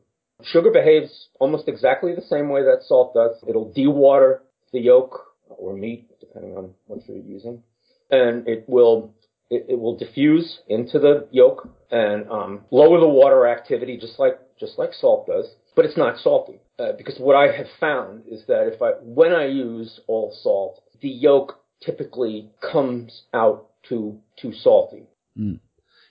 Sugar 0.43 0.71
behaves 0.71 1.29
almost 1.39 1.67
exactly 1.67 2.13
the 2.13 2.21
same 2.21 2.49
way 2.49 2.61
that 2.63 2.83
salt 2.83 3.13
does. 3.13 3.37
It'll 3.47 3.71
dewater 3.73 4.39
the 4.73 4.79
yolk 4.79 5.21
or 5.47 5.75
meat, 5.75 6.09
depending 6.19 6.57
on 6.57 6.73
what 6.87 7.07
you're 7.07 7.17
using, 7.17 7.63
and 8.11 8.47
it 8.47 8.65
will 8.67 9.13
it, 9.49 9.65
it 9.69 9.79
will 9.79 9.95
diffuse 9.97 10.59
into 10.67 10.99
the 10.99 11.27
yolk 11.31 11.69
and 11.91 12.29
um, 12.29 12.65
lower 12.71 12.99
the 12.99 13.07
water 13.07 13.47
activity, 13.47 13.97
just 13.97 14.19
like 14.19 14.39
just 14.59 14.77
like 14.77 14.93
salt 14.93 15.27
does. 15.27 15.45
But 15.75 15.85
it's 15.85 15.97
not 15.97 16.17
salty 16.19 16.59
uh, 16.79 16.93
because 16.97 17.17
what 17.19 17.35
I 17.35 17.55
have 17.55 17.67
found 17.79 18.23
is 18.29 18.43
that 18.47 18.67
if 18.73 18.81
I 18.81 18.91
when 19.01 19.31
I 19.33 19.47
use 19.47 19.99
all 20.07 20.35
salt, 20.41 20.81
the 21.01 21.09
yolk 21.09 21.59
typically 21.81 22.49
comes 22.61 23.23
out 23.33 23.67
too 23.87 24.19
too 24.41 24.53
salty. 24.53 25.07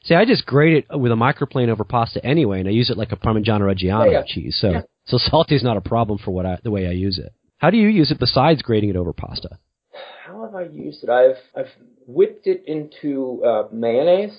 See, 0.05 0.15
I 0.15 0.25
just 0.27 0.45
grate 0.47 0.85
it 0.91 0.99
with 0.99 1.13
a 1.13 1.15
microplane 1.15 1.69
over 1.69 1.83
pasta 1.85 2.25
anyway, 2.25 2.61
and 2.61 2.69
I 2.69 2.73
use 2.73 2.91
it 2.91 2.99
like 2.99 3.13
a 3.13 3.17
Parmigiano 3.17 3.61
Reggiano 3.63 4.07
Yeah, 4.07 4.19
yeah. 4.19 4.23
cheese. 4.27 4.59
So 4.61 4.71
Yeah. 4.71 4.83
so 5.07 5.19
salty 5.19 5.55
is 5.55 5.63
not 5.63 5.77
a 5.77 5.81
problem 5.81 6.19
for 6.19 6.31
what 6.31 6.47
I, 6.47 6.59
the 6.63 6.71
way 6.71 6.87
I 6.87 6.93
use 6.93 7.19
it. 7.19 7.33
How 7.59 7.71
do 7.71 7.77
you 7.79 7.89
use 7.89 8.11
it 8.11 8.19
besides 8.19 8.61
grating 8.63 8.91
it 8.91 8.97
over 8.97 9.13
pasta? 9.13 9.59
How 10.27 10.43
have 10.45 10.55
I 10.55 10.65
used 10.65 11.05
it? 11.05 11.11
I've 11.11 11.39
I've 11.57 11.73
whipped 12.07 12.47
it 12.47 12.65
into 12.67 13.43
uh, 13.45 13.69
mayonnaise. 13.73 14.37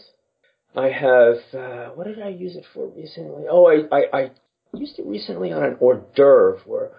I 0.76 0.90
have 0.90 1.38
uh, 1.54 1.90
what 1.96 2.06
did 2.08 2.22
I 2.22 2.30
use 2.30 2.56
it 2.56 2.66
for 2.74 2.88
recently? 2.90 3.46
Oh, 3.50 3.66
I, 3.68 3.96
I 3.96 4.20
I 4.22 4.32
used 4.74 5.00
it 5.00 5.06
recently 5.06 5.52
on 5.52 5.64
an 5.64 5.78
hors 5.80 6.02
d'oeuvre 6.16 6.60
where, 6.66 6.90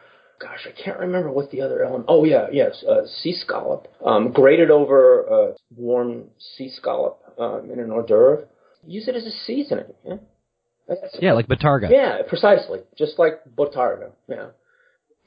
gosh, 0.41 0.67
I 0.67 0.73
can't 0.83 0.99
remember 0.99 1.31
what 1.31 1.51
the 1.51 1.61
other 1.61 1.85
element. 1.85 2.07
Oh 2.09 2.25
yeah, 2.25 2.47
yes, 2.51 2.83
uh, 2.89 3.07
sea 3.07 3.33
scallop. 3.35 3.87
Um, 4.05 4.33
grated 4.33 4.71
over 4.73 5.21
a 5.27 5.55
warm 5.77 6.31
sea 6.57 6.71
scallop 6.71 7.19
um, 7.39 7.71
in 7.71 7.79
an 7.79 7.91
hors 7.93 8.07
d'oeuvre. 8.07 8.49
Use 8.87 9.09
it 9.09 9.15
as 9.17 9.25
a 9.25 9.31
seasoning. 9.31 9.87
Yeah, 10.07 10.17
That's- 10.89 11.19
Yeah, 11.21 11.33
like 11.33 11.49
Bottarga. 11.49 11.91
yeah, 11.91 12.23
precisely, 12.29 12.81
just 12.97 13.19
like 13.19 13.41
botarga. 13.57 14.11
Yeah. 14.29 14.49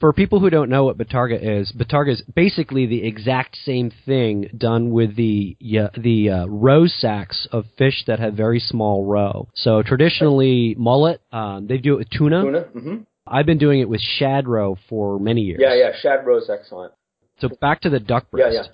For 0.00 0.14
people 0.14 0.40
who 0.40 0.48
don't 0.48 0.70
know 0.70 0.84
what 0.84 0.96
Bottarga 0.96 1.38
is, 1.60 1.72
Bottarga 1.76 2.12
is 2.12 2.22
basically 2.34 2.86
the 2.86 3.06
exact 3.06 3.54
same 3.66 3.90
thing 4.06 4.48
done 4.56 4.90
with 4.92 5.14
the 5.16 5.58
yeah, 5.60 5.88
the 5.94 6.30
uh, 6.30 6.46
roe 6.46 6.86
sacks 6.86 7.46
of 7.52 7.66
fish 7.76 8.04
that 8.06 8.18
have 8.18 8.32
very 8.32 8.60
small 8.60 9.04
roe. 9.04 9.48
So 9.54 9.82
traditionally 9.82 10.74
mullet, 10.78 11.20
um, 11.32 11.66
they 11.66 11.76
do 11.76 11.94
it 11.94 11.98
with 11.98 12.10
tuna. 12.10 12.42
Tuna. 12.42 12.60
hmm 12.72 12.96
I've 13.26 13.46
been 13.46 13.58
doing 13.58 13.80
it 13.80 13.88
with 13.88 14.00
shad 14.00 14.48
roe 14.48 14.76
for 14.88 15.18
many 15.20 15.42
years. 15.42 15.60
Yeah, 15.62 15.74
yeah. 15.74 15.90
Shad 16.00 16.26
roe's 16.26 16.48
excellent. 16.50 16.94
So 17.40 17.48
back 17.60 17.82
to 17.82 17.90
the 17.90 18.00
duck 18.00 18.30
breast. 18.30 18.54
Yeah, 18.54 18.62
yeah. 18.62 18.68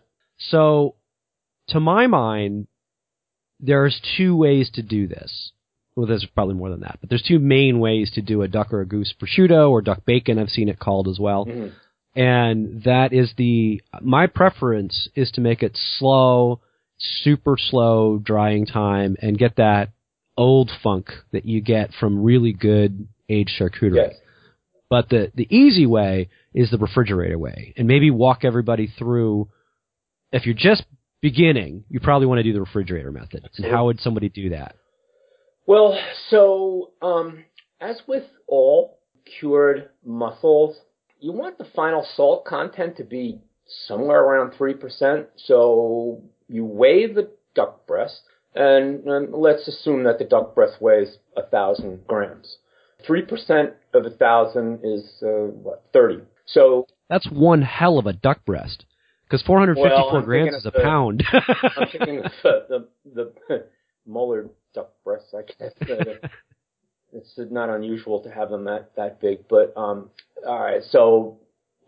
So, 0.50 0.94
to 1.68 1.80
my 1.80 2.06
mind, 2.06 2.68
there's 3.60 4.00
two 4.16 4.36
ways 4.36 4.70
to 4.74 4.82
do 4.82 5.06
this. 5.06 5.52
Well, 5.94 6.06
there's 6.06 6.26
probably 6.34 6.54
more 6.54 6.68
than 6.70 6.80
that, 6.80 6.98
but 7.00 7.08
there's 7.08 7.22
two 7.22 7.38
main 7.38 7.80
ways 7.80 8.10
to 8.14 8.22
do 8.22 8.42
a 8.42 8.48
duck 8.48 8.72
or 8.72 8.82
a 8.82 8.86
goose 8.86 9.14
prosciutto 9.18 9.70
or 9.70 9.80
duck 9.80 10.04
bacon. 10.04 10.38
I've 10.38 10.50
seen 10.50 10.68
it 10.68 10.78
called 10.78 11.08
as 11.08 11.18
well. 11.18 11.46
Mhm. 11.46 11.72
And 12.14 12.82
that 12.84 13.12
is 13.12 13.32
the, 13.36 13.82
my 14.00 14.26
preference 14.26 15.08
is 15.14 15.30
to 15.32 15.40
make 15.40 15.62
it 15.62 15.78
slow, 15.98 16.60
super 16.98 17.56
slow 17.58 18.18
drying 18.18 18.66
time 18.66 19.16
and 19.20 19.38
get 19.38 19.56
that 19.56 19.90
old 20.36 20.70
funk 20.82 21.10
that 21.32 21.44
you 21.44 21.60
get 21.60 21.90
from 21.98 22.22
really 22.22 22.52
good 22.52 23.08
aged 23.28 23.52
charcuterie. 23.58 23.96
Yes. 23.96 24.14
But 24.88 25.08
the, 25.08 25.32
the 25.34 25.46
easy 25.54 25.84
way 25.84 26.28
is 26.54 26.70
the 26.70 26.78
refrigerator 26.78 27.38
way. 27.38 27.74
And 27.76 27.88
maybe 27.88 28.10
walk 28.10 28.44
everybody 28.44 28.86
through, 28.86 29.48
if 30.32 30.46
you're 30.46 30.54
just 30.54 30.84
beginning, 31.30 31.82
you 31.88 31.98
probably 31.98 32.24
want 32.24 32.38
to 32.38 32.44
do 32.44 32.52
the 32.52 32.60
refrigerator 32.60 33.10
method. 33.10 33.48
And 33.56 33.66
how 33.66 33.86
would 33.86 33.98
somebody 33.98 34.28
do 34.28 34.50
that? 34.50 34.76
Well, 35.66 35.98
so 36.30 36.92
um, 37.02 37.44
as 37.80 38.00
with 38.06 38.22
all 38.46 39.00
cured 39.40 39.88
muscles, 40.04 40.76
you 41.18 41.32
want 41.32 41.58
the 41.58 41.66
final 41.74 42.06
salt 42.14 42.44
content 42.44 42.96
to 42.98 43.02
be 43.04 43.40
somewhere 43.88 44.22
around 44.22 44.56
three 44.56 44.74
percent. 44.74 45.26
So 45.34 46.22
you 46.46 46.64
weigh 46.64 47.12
the 47.12 47.28
duck 47.56 47.88
breast, 47.88 48.20
and, 48.54 49.04
and 49.04 49.34
let's 49.34 49.66
assume 49.66 50.04
that 50.04 50.20
the 50.20 50.26
duck 50.26 50.54
breast 50.54 50.80
weighs 50.80 51.18
a 51.36 51.42
thousand 51.42 52.06
grams. 52.06 52.58
Three 53.04 53.22
percent 53.22 53.72
of 53.92 54.06
a 54.06 54.10
thousand 54.10 54.80
is 54.84 55.02
uh, 55.22 55.50
what 55.64 55.82
thirty. 55.92 56.20
So 56.46 56.86
That's 57.08 57.28
one 57.32 57.62
hell 57.62 57.98
of 57.98 58.06
a 58.06 58.12
duck 58.12 58.44
breast. 58.44 58.84
Because 59.28 59.42
454 59.46 60.12
Well, 60.12 60.22
grams 60.22 60.54
is 60.54 60.66
a 60.66 60.70
the- 60.70 60.80
pound. 60.82 61.22
I'm 61.32 61.88
thinking 61.92 62.18
of 62.24 62.32
the 62.42 62.88
the, 63.14 63.32
the 63.48 63.64
Moulard 64.08 64.50
duck 64.74 64.90
breasts. 65.04 65.34
I 65.34 65.42
guess 65.42 65.72
Uh, 65.80 66.28
it's 67.12 67.34
not 67.50 67.70
unusual 67.70 68.20
to 68.22 68.30
have 68.30 68.50
them 68.50 68.64
that 68.64 68.94
that 68.96 69.20
big. 69.20 69.48
But 69.48 69.72
um, 69.76 70.10
all 70.46 70.60
right, 70.60 70.82
so 70.90 71.38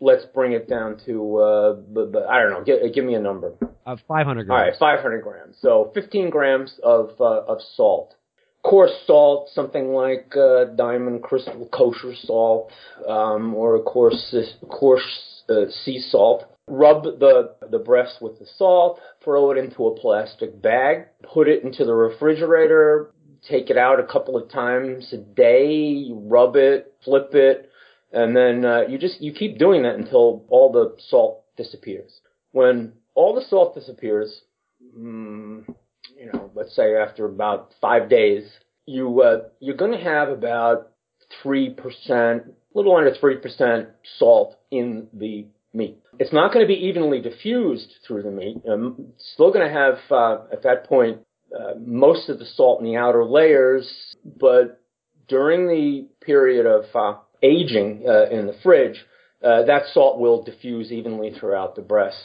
let's 0.01 0.25
bring 0.33 0.53
it 0.53 0.67
down 0.67 0.99
to 1.05 1.37
uh, 1.37 1.75
the, 1.93 2.25
I 2.29 2.39
don't 2.41 2.51
know. 2.51 2.63
Give, 2.63 2.93
give 2.93 3.05
me 3.05 3.15
a 3.15 3.19
number. 3.21 3.53
uh, 3.85 3.95
500 4.07 4.41
All 4.41 4.45
grams. 4.57 4.71
right, 4.81 4.97
500 4.97 5.21
grams. 5.21 5.55
So 5.61 5.91
15 5.93 6.29
grams 6.29 6.77
of 6.83 7.11
uh, 7.19 7.43
of 7.47 7.59
salt. 7.75 8.15
Coarse 8.63 8.91
salt, 9.07 9.47
something 9.53 9.93
like 9.93 10.33
uh, 10.35 10.65
Diamond 10.75 11.23
Crystal 11.23 11.69
Kosher 11.71 12.13
salt, 12.15 12.71
um, 13.07 13.55
or 13.55 13.77
a 13.77 13.81
coarse 13.81 14.35
coarse 14.69 15.43
uh, 15.49 15.69
sea 15.85 15.99
salt. 15.99 16.43
Rub 16.69 17.03
the 17.03 17.55
the 17.69 17.79
breast 17.79 18.21
with 18.21 18.39
the 18.39 18.45
salt. 18.57 18.99
Throw 19.23 19.51
it 19.51 19.57
into 19.57 19.87
a 19.87 19.99
plastic 19.99 20.61
bag. 20.61 21.07
Put 21.23 21.47
it 21.47 21.63
into 21.63 21.83
the 21.83 21.93
refrigerator. 21.93 23.11
Take 23.47 23.69
it 23.69 23.77
out 23.77 23.99
a 23.99 24.05
couple 24.05 24.37
of 24.37 24.51
times 24.51 25.11
a 25.13 25.17
day. 25.17 26.09
Rub 26.11 26.55
it, 26.55 26.93
flip 27.03 27.29
it, 27.33 27.69
and 28.11 28.35
then 28.35 28.65
uh, 28.65 28.81
you 28.87 28.97
just 28.97 29.21
you 29.21 29.33
keep 29.33 29.57
doing 29.57 29.83
that 29.83 29.95
until 29.95 30.45
all 30.49 30.71
the 30.71 30.95
salt 31.09 31.43
disappears. 31.57 32.21
When 32.51 32.93
all 33.15 33.33
the 33.33 33.45
salt 33.49 33.75
disappears, 33.75 34.41
mm, 34.97 35.65
you 36.17 36.31
know, 36.31 36.51
let's 36.53 36.75
say 36.75 36.95
after 36.95 37.25
about 37.25 37.73
five 37.81 38.09
days, 38.09 38.43
you 38.85 39.21
uh, 39.21 39.43
you're 39.59 39.75
going 39.75 39.97
to 39.97 40.03
have 40.03 40.29
about 40.29 40.91
three 41.41 41.69
percent, 41.69 42.43
a 42.45 42.77
little 42.77 42.95
under 42.95 43.15
three 43.15 43.37
percent 43.37 43.89
salt 44.17 44.57
in 44.71 45.07
the 45.13 45.47
meat. 45.73 46.01
It's 46.19 46.33
not 46.33 46.53
going 46.53 46.63
to 46.63 46.67
be 46.67 46.87
evenly 46.87 47.21
diffused 47.21 47.91
through 48.05 48.23
the 48.23 48.31
meat. 48.31 48.57
Um, 48.69 49.13
still 49.33 49.51
going 49.51 49.65
to 49.65 49.73
have 49.73 49.97
uh, 50.11 50.43
at 50.51 50.63
that 50.63 50.85
point 50.87 51.19
uh, 51.57 51.75
most 51.79 52.29
of 52.29 52.39
the 52.39 52.45
salt 52.45 52.81
in 52.81 52.85
the 52.85 52.97
outer 52.97 53.25
layers, 53.25 53.89
but 54.23 54.81
during 55.27 55.67
the 55.67 56.07
period 56.21 56.65
of 56.65 56.83
uh, 56.93 57.19
aging 57.41 58.03
uh, 58.07 58.29
in 58.29 58.47
the 58.47 58.55
fridge, 58.61 58.97
uh, 59.43 59.63
that 59.63 59.83
salt 59.93 60.19
will 60.19 60.43
diffuse 60.43 60.91
evenly 60.91 61.31
throughout 61.39 61.75
the 61.75 61.81
breast. 61.81 62.17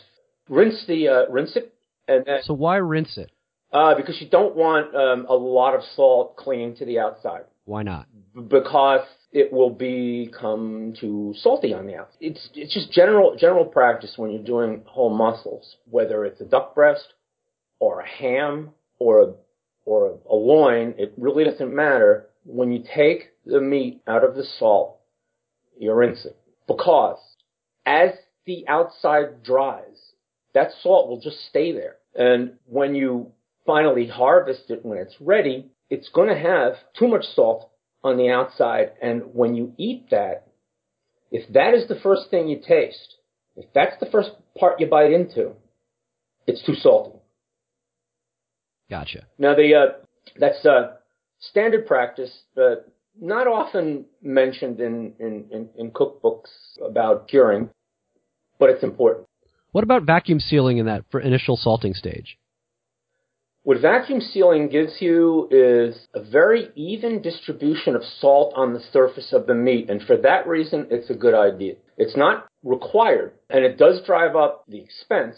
Rinse 0.49 0.85
the 0.87 1.09
uh, 1.09 1.33
rinse 1.33 1.57
it, 1.57 1.73
and 2.09 2.25
then 2.27 2.41
So 2.43 2.55
why 2.55 2.77
rinse 2.77 3.17
it? 3.17 3.31
Uh, 3.73 3.95
because 3.95 4.21
you 4.21 4.29
don't 4.29 4.55
want 4.55 4.95
um, 4.95 5.27
a 5.29 5.35
lot 5.35 5.75
of 5.75 5.83
salt 5.95 6.37
clinging 6.37 6.77
to 6.77 6.85
the 6.85 6.99
outside. 6.99 7.45
Why 7.65 7.83
not? 7.83 8.07
Because 8.35 9.07
it 9.35 9.53
will 9.53 9.71
become 9.71 10.95
too 10.99 11.35
salty 11.37 11.75
on 11.75 11.87
the 11.87 11.97
outside. 11.97 12.17
It's 12.21 12.49
it's 12.55 12.73
just 12.73 12.93
general 12.93 13.37
general 13.37 13.65
practice 13.65 14.15
when 14.17 14.31
you're 14.31 14.45
doing 14.45 14.83
whole 14.87 15.11
muscles, 15.11 15.77
whether 15.91 16.25
it's 16.25 16.41
a 16.41 16.45
duck 16.45 16.75
breast 16.75 17.13
or 17.81 18.01
a 18.01 18.09
ham 18.09 18.71
or 19.01 19.23
a 19.23 19.33
or 19.85 20.07
a, 20.07 20.33
a 20.33 20.37
loin. 20.37 20.95
It 20.97 21.13
really 21.19 21.45
doesn't 21.45 21.75
matter. 21.75 22.29
When 22.47 22.71
you 22.71 22.85
take 22.95 23.31
the 23.45 23.61
meat 23.61 24.03
out 24.07 24.23
of 24.23 24.37
the 24.37 24.45
salt, 24.59 25.01
you 25.79 25.93
rinse 25.93 26.25
it 26.25 26.37
because 26.69 27.19
as 27.85 28.11
the 28.47 28.65
outside 28.69 29.43
dries, 29.43 30.13
that 30.55 30.71
salt 30.81 31.09
will 31.09 31.21
just 31.21 31.45
stay 31.49 31.73
there. 31.73 31.97
And 32.15 32.53
when 32.67 32.95
you 32.95 33.33
finally 33.67 34.07
harvest 34.07 34.71
it 34.71 34.85
when 34.85 34.99
it's 34.99 35.17
ready, 35.21 35.71
it's 35.91 36.09
going 36.11 36.29
to 36.29 36.39
have 36.39 36.75
too 36.97 37.09
much 37.09 37.25
salt 37.35 37.71
on 38.05 38.17
the 38.17 38.29
outside. 38.29 38.93
And 39.03 39.23
when 39.33 39.55
you 39.55 39.73
eat 39.77 40.11
that, 40.11 40.47
if 41.33 41.53
that 41.53 41.75
is 41.75 41.89
the 41.89 41.97
first 41.97 42.31
thing 42.31 42.47
you 42.47 42.61
taste, 42.65 43.17
if 43.57 43.67
that's 43.75 43.99
the 43.99 44.07
first 44.07 44.31
part 44.59 44.79
you 44.79 44.87
bite 44.87 45.11
into, 45.11 45.53
it's 46.47 46.65
too 46.65 46.75
salty. 46.75 47.19
Gotcha. 48.91 49.27
Now 49.39 49.55
the 49.55 49.75
uh, 49.75 50.05
that's 50.39 50.65
uh, 50.65 50.93
standard 51.41 51.87
practice, 51.87 52.31
uh, 52.57 52.77
not 53.21 53.47
often 53.47 54.07
mentioned 54.23 54.81
in, 54.81 55.15
in, 55.19 55.47
in, 55.51 55.69
in 55.77 55.91
cookbooks 55.91 56.51
about 56.85 57.29
curing, 57.29 57.71
but 58.59 58.71
it's 58.71 58.83
important. 58.83 59.27
What 59.73 59.85
about 59.85 60.05
vacuum 60.05 60.41
sealing 60.41 60.79
in 60.79 60.87
that 60.87 61.05
for 61.11 61.21
initial 61.21 61.57
salting 61.57 61.95
stage? 61.95 62.39
What 63.65 63.81
vacuum 63.81 64.21
sealing 64.21 64.69
gives 64.69 65.01
you 65.01 65.49
is 65.51 65.97
a 66.15 66.21
very 66.23 66.69
even 66.75 67.23
distribution 67.23 67.97
of 67.97 68.03
salt 68.05 68.53
on 68.57 68.75
the 68.75 68.81
surface 68.93 69.33
of 69.33 69.47
the 69.47 69.55
meat, 69.55 69.89
and 69.89 70.03
for 70.03 70.19
that 70.19 70.47
reason, 70.47 70.87
it's 70.91 71.09
a 71.09 71.15
good 71.15 71.33
idea. 71.33 71.77
It's 71.97 72.15
not 72.15 72.47
required, 72.63 73.33
and 73.49 73.65
it 73.65 73.79
does 73.79 74.03
drive 74.05 74.37
up 74.37 74.65
the 74.69 74.83
expense. 74.83 75.37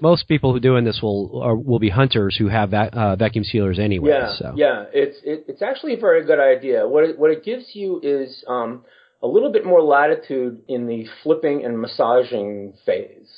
Most 0.00 0.26
people 0.26 0.54
who 0.54 0.60
doing 0.60 0.84
this 0.84 1.00
will 1.02 1.42
are, 1.42 1.54
will 1.54 1.78
be 1.78 1.90
hunters 1.90 2.34
who 2.34 2.48
have 2.48 2.70
va- 2.70 2.90
uh, 2.94 3.16
vacuum 3.16 3.44
sealers 3.44 3.78
anyway. 3.78 4.08
Yeah, 4.08 4.36
so. 4.38 4.54
yeah, 4.56 4.84
it's 4.94 5.18
it, 5.22 5.44
it's 5.46 5.60
actually 5.60 5.92
a 5.92 6.00
very 6.00 6.24
good 6.24 6.40
idea. 6.40 6.88
What 6.88 7.04
it, 7.04 7.18
what 7.18 7.30
it 7.30 7.44
gives 7.44 7.74
you 7.74 8.00
is 8.02 8.42
um, 8.48 8.86
a 9.22 9.26
little 9.26 9.52
bit 9.52 9.66
more 9.66 9.82
latitude 9.82 10.62
in 10.66 10.86
the 10.86 11.06
flipping 11.22 11.62
and 11.62 11.78
massaging 11.78 12.72
phase. 12.86 13.28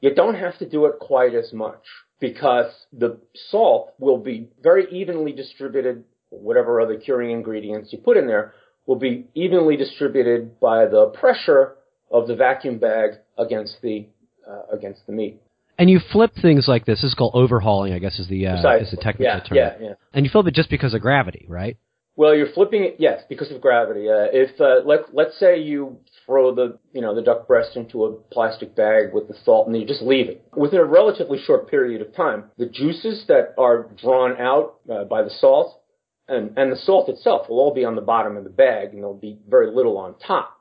You 0.00 0.12
don't 0.12 0.34
have 0.34 0.58
to 0.58 0.68
do 0.68 0.86
it 0.86 0.98
quite 0.98 1.36
as 1.36 1.52
much 1.52 1.84
because 2.26 2.72
the 2.92 3.18
salt 3.50 3.92
will 3.98 4.16
be 4.16 4.48
very 4.62 4.86
evenly 4.90 5.32
distributed, 5.32 6.04
whatever 6.30 6.80
other 6.80 6.96
curing 6.96 7.30
ingredients 7.30 7.92
you 7.92 7.98
put 7.98 8.16
in 8.16 8.26
there 8.26 8.54
will 8.86 8.96
be 8.96 9.26
evenly 9.34 9.76
distributed 9.76 10.58
by 10.58 10.86
the 10.86 11.06
pressure 11.20 11.74
of 12.10 12.26
the 12.26 12.34
vacuum 12.34 12.78
bag 12.78 13.10
against 13.36 13.76
the 13.82 14.06
uh, 14.48 14.74
against 14.74 15.06
the 15.06 15.12
meat. 15.12 15.40
And 15.78 15.90
you 15.90 16.00
flip 16.12 16.32
things 16.40 16.66
like 16.68 16.86
this. 16.86 17.02
This 17.02 17.10
is 17.10 17.14
called 17.14 17.32
overhauling, 17.34 17.92
I 17.92 17.98
guess, 17.98 18.18
is 18.18 18.28
the 18.28 18.46
uh, 18.46 18.76
is 18.76 18.90
the 18.90 18.96
technical 18.96 19.24
yeah, 19.24 19.40
term. 19.40 19.56
Yeah, 19.56 19.74
yeah. 19.80 19.94
And 20.14 20.24
you 20.24 20.30
flip 20.30 20.46
it 20.46 20.54
just 20.54 20.70
because 20.70 20.94
of 20.94 21.00
gravity, 21.02 21.44
right? 21.48 21.76
Well, 22.16 22.34
you're 22.34 22.52
flipping 22.52 22.84
it, 22.84 22.96
yes, 22.98 23.22
because 23.28 23.50
of 23.50 23.60
gravity. 23.60 24.08
Uh, 24.08 24.30
if 24.32 24.60
uh, 24.60 24.86
let 24.86 25.12
let's 25.12 25.36
say 25.38 25.58
you 25.58 25.98
throw 26.24 26.54
the 26.54 26.78
you 26.92 27.00
know 27.00 27.14
the 27.14 27.22
duck 27.22 27.48
breast 27.48 27.76
into 27.76 28.04
a 28.04 28.12
plastic 28.12 28.76
bag 28.76 29.12
with 29.12 29.26
the 29.26 29.34
salt 29.44 29.66
and 29.66 29.76
you 29.76 29.84
just 29.84 30.02
leave 30.02 30.28
it 30.28 30.46
within 30.56 30.78
a 30.78 30.84
relatively 30.84 31.38
short 31.44 31.68
period 31.68 32.00
of 32.00 32.14
time, 32.14 32.44
the 32.56 32.66
juices 32.66 33.24
that 33.26 33.54
are 33.58 33.88
drawn 34.00 34.40
out 34.40 34.76
uh, 34.88 35.04
by 35.04 35.22
the 35.22 35.30
salt 35.30 35.80
and 36.28 36.56
and 36.56 36.70
the 36.70 36.76
salt 36.76 37.08
itself 37.08 37.48
will 37.48 37.58
all 37.58 37.74
be 37.74 37.84
on 37.84 37.96
the 37.96 38.00
bottom 38.00 38.36
of 38.36 38.44
the 38.44 38.50
bag 38.50 38.90
and 38.90 38.98
there'll 38.98 39.14
be 39.14 39.38
very 39.48 39.74
little 39.74 39.98
on 39.98 40.14
top. 40.18 40.56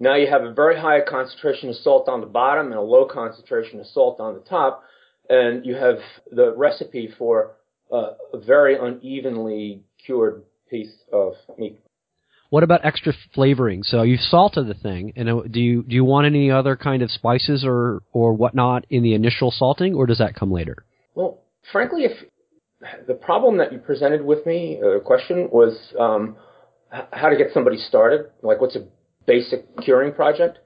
Now 0.00 0.16
you 0.16 0.28
have 0.28 0.44
a 0.44 0.52
very 0.52 0.80
high 0.80 1.00
concentration 1.06 1.68
of 1.68 1.76
salt 1.76 2.08
on 2.08 2.20
the 2.20 2.26
bottom 2.26 2.66
and 2.66 2.74
a 2.76 2.80
low 2.80 3.06
concentration 3.06 3.80
of 3.80 3.86
salt 3.86 4.18
on 4.18 4.34
the 4.34 4.40
top, 4.40 4.82
and 5.28 5.64
you 5.64 5.74
have 5.74 5.98
the 6.30 6.54
recipe 6.56 7.10
for 7.18 7.52
uh, 7.92 8.12
a 8.32 8.38
very 8.38 8.76
unevenly 8.78 9.82
cured 10.04 10.42
piece 10.70 10.92
of 11.12 11.34
meat. 11.58 11.78
What 12.50 12.62
about 12.62 12.84
extra 12.84 13.12
flavoring? 13.34 13.82
So 13.82 14.02
you've 14.02 14.20
salted 14.20 14.68
the 14.68 14.74
thing, 14.74 15.12
and 15.16 15.28
uh, 15.28 15.42
do 15.50 15.60
you 15.60 15.82
do 15.82 15.94
you 15.94 16.04
want 16.04 16.26
any 16.26 16.50
other 16.50 16.76
kind 16.76 17.02
of 17.02 17.10
spices 17.10 17.64
or 17.66 18.02
or 18.12 18.34
whatnot 18.34 18.86
in 18.88 19.02
the 19.02 19.14
initial 19.14 19.50
salting, 19.50 19.94
or 19.94 20.06
does 20.06 20.18
that 20.18 20.34
come 20.36 20.52
later? 20.52 20.76
Well, 21.14 21.38
frankly, 21.72 22.04
if 22.04 22.12
the 23.08 23.14
problem 23.14 23.56
that 23.58 23.72
you 23.72 23.78
presented 23.78 24.24
with 24.24 24.46
me, 24.46 24.78
uh, 24.80 25.00
question 25.00 25.48
was 25.50 25.76
um, 25.98 26.36
h- 26.94 27.04
how 27.12 27.28
to 27.30 27.36
get 27.36 27.48
somebody 27.52 27.78
started, 27.78 28.26
like 28.42 28.60
what's 28.60 28.76
a 28.76 28.86
basic 29.26 29.64
curing 29.82 30.12
project, 30.12 30.58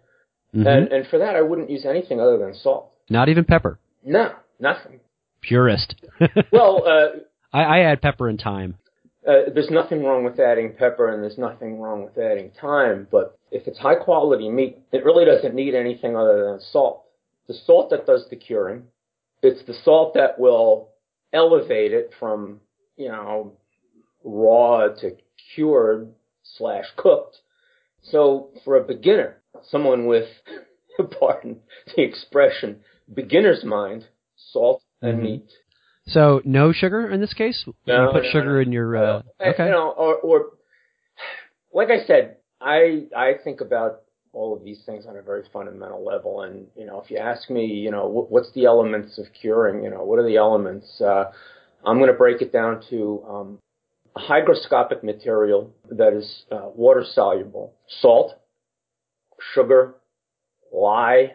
Mhm. 0.54 0.66
and 0.66 0.92
and 0.92 1.06
for 1.06 1.18
that 1.18 1.34
I 1.34 1.40
wouldn't 1.40 1.70
use 1.70 1.86
anything 1.86 2.20
other 2.20 2.36
than 2.36 2.54
salt. 2.54 2.90
Not 3.08 3.30
even 3.30 3.44
pepper. 3.44 3.78
No, 4.04 4.32
nothing. 4.58 5.00
Purist. 5.40 5.94
Well, 6.52 6.82
uh, 6.86 7.08
I, 7.52 7.62
I 7.62 7.78
add 7.90 8.02
pepper 8.02 8.28
and 8.28 8.38
thyme. 8.38 8.74
Uh, 9.26 9.50
there's 9.54 9.70
nothing 9.70 10.02
wrong 10.02 10.24
with 10.24 10.40
adding 10.40 10.74
pepper 10.74 11.12
and 11.12 11.22
there's 11.22 11.38
nothing 11.38 11.78
wrong 11.80 12.04
with 12.04 12.16
adding 12.16 12.50
thyme, 12.61 13.06
but 13.11 13.38
if 13.50 13.66
it's 13.66 13.78
high 13.78 13.94
quality 13.96 14.48
meat, 14.48 14.78
it 14.92 15.04
really 15.04 15.24
doesn't 15.24 15.54
need 15.54 15.74
anything 15.74 16.16
other 16.16 16.44
than 16.46 16.61
salt. 16.61 17.04
The 17.46 17.54
salt 17.54 17.90
that 17.90 18.06
does 18.06 18.26
the 18.30 18.37
curing, 18.37 18.85
it's 19.42 19.64
the 19.66 19.74
salt 19.85 20.14
that 20.14 20.38
will 20.38 20.88
elevate 21.33 21.92
it 21.92 22.12
from, 22.18 22.61
you 22.96 23.09
know, 23.09 23.52
raw 24.24 24.88
to 24.88 25.16
cured 25.54 26.12
slash 26.42 26.87
cooked. 26.96 27.38
So 28.02 28.50
for 28.64 28.76
a 28.76 28.85
beginner, 28.85 29.42
someone 29.70 30.06
with, 30.06 30.28
pardon 31.20 31.61
the 31.94 32.02
expression, 32.02 32.80
beginner's 33.12 33.64
mind, 33.64 34.06
salt 34.52 34.83
and 35.02 35.18
Mhm. 35.18 35.22
meat 35.22 35.50
So 36.12 36.42
no 36.44 36.73
sugar 36.73 37.11
in 37.11 37.20
this 37.20 37.35
case. 37.35 37.64
No, 37.87 38.07
you 38.07 38.12
put 38.12 38.25
no, 38.25 38.31
sugar 38.31 38.55
no. 38.55 38.61
in 38.61 38.73
your. 38.73 38.96
Uh, 38.96 39.23
okay. 39.40 39.66
You 39.66 39.70
know, 39.70 39.90
or, 39.90 40.16
or 40.16 40.46
like 41.73 41.88
I 41.88 42.05
said, 42.07 42.37
I 42.61 43.07
I 43.16 43.35
think 43.42 43.61
about 43.61 44.03
all 44.33 44.57
of 44.57 44.64
these 44.64 44.81
things 44.87 45.07
on 45.07 45.16
a 45.16 45.23
very 45.23 45.44
fundamental 45.53 46.05
level. 46.05 46.42
And 46.42 46.66
you 46.77 46.87
know, 46.87 47.01
if 47.01 47.11
you 47.11 47.18
ask 47.18 47.51
me, 47.51 47.64
you 47.64 47.90
know, 47.90 48.07
what, 48.07 48.31
what's 48.31 48.53
the 48.55 48.66
elements 48.66 49.18
of 49.18 49.27
curing? 49.40 49.85
You 49.85 49.90
know, 49.90 50.05
what 50.05 50.18
are 50.18 50.27
the 50.27 50.37
elements? 50.37 51.01
Uh, 51.01 51.25
I'm 51.85 51.99
going 51.99 52.11
to 52.11 52.16
break 52.16 52.42
it 52.42 52.53
down 52.53 52.83
to 52.90 53.25
um, 53.29 53.59
a 54.16 54.20
hygroscopic 54.20 55.03
material 55.03 55.73
that 55.90 56.12
is 56.12 56.44
uh, 56.51 56.68
water 56.75 57.05
soluble, 57.09 57.75
salt, 58.01 58.35
sugar, 59.55 59.94
lye, 60.73 61.35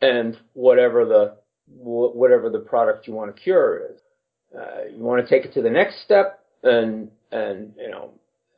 and 0.00 0.36
whatever 0.54 1.04
the 1.04 1.36
whatever 1.68 2.48
the 2.50 2.60
product 2.60 3.06
you 3.06 3.14
want 3.14 3.34
to 3.34 3.42
cure 3.42 3.92
is. 3.92 4.00
Uh, 4.56 4.88
you 4.94 5.02
want 5.02 5.26
to 5.26 5.28
take 5.28 5.44
it 5.44 5.52
to 5.54 5.62
the 5.62 5.70
next 5.70 6.02
step 6.04 6.40
and 6.62 7.10
and 7.30 7.72
you 7.76 7.90
know 7.90 8.10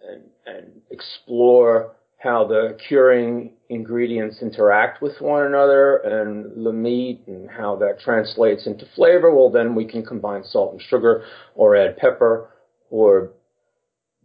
and 0.08 0.22
and 0.46 0.66
explore 0.90 1.96
how 2.18 2.46
the 2.46 2.76
curing 2.88 3.52
ingredients 3.68 4.38
interact 4.42 5.00
with 5.00 5.20
one 5.20 5.46
another 5.46 5.98
and 5.98 6.66
the 6.66 6.72
meat 6.72 7.22
and 7.28 7.48
how 7.48 7.76
that 7.76 8.00
translates 8.00 8.66
into 8.66 8.84
flavor. 8.96 9.32
Well, 9.32 9.50
then 9.50 9.76
we 9.76 9.84
can 9.84 10.04
combine 10.04 10.42
salt 10.42 10.72
and 10.72 10.82
sugar 10.82 11.24
or 11.54 11.76
add 11.76 11.96
pepper 11.96 12.50
or 12.90 13.30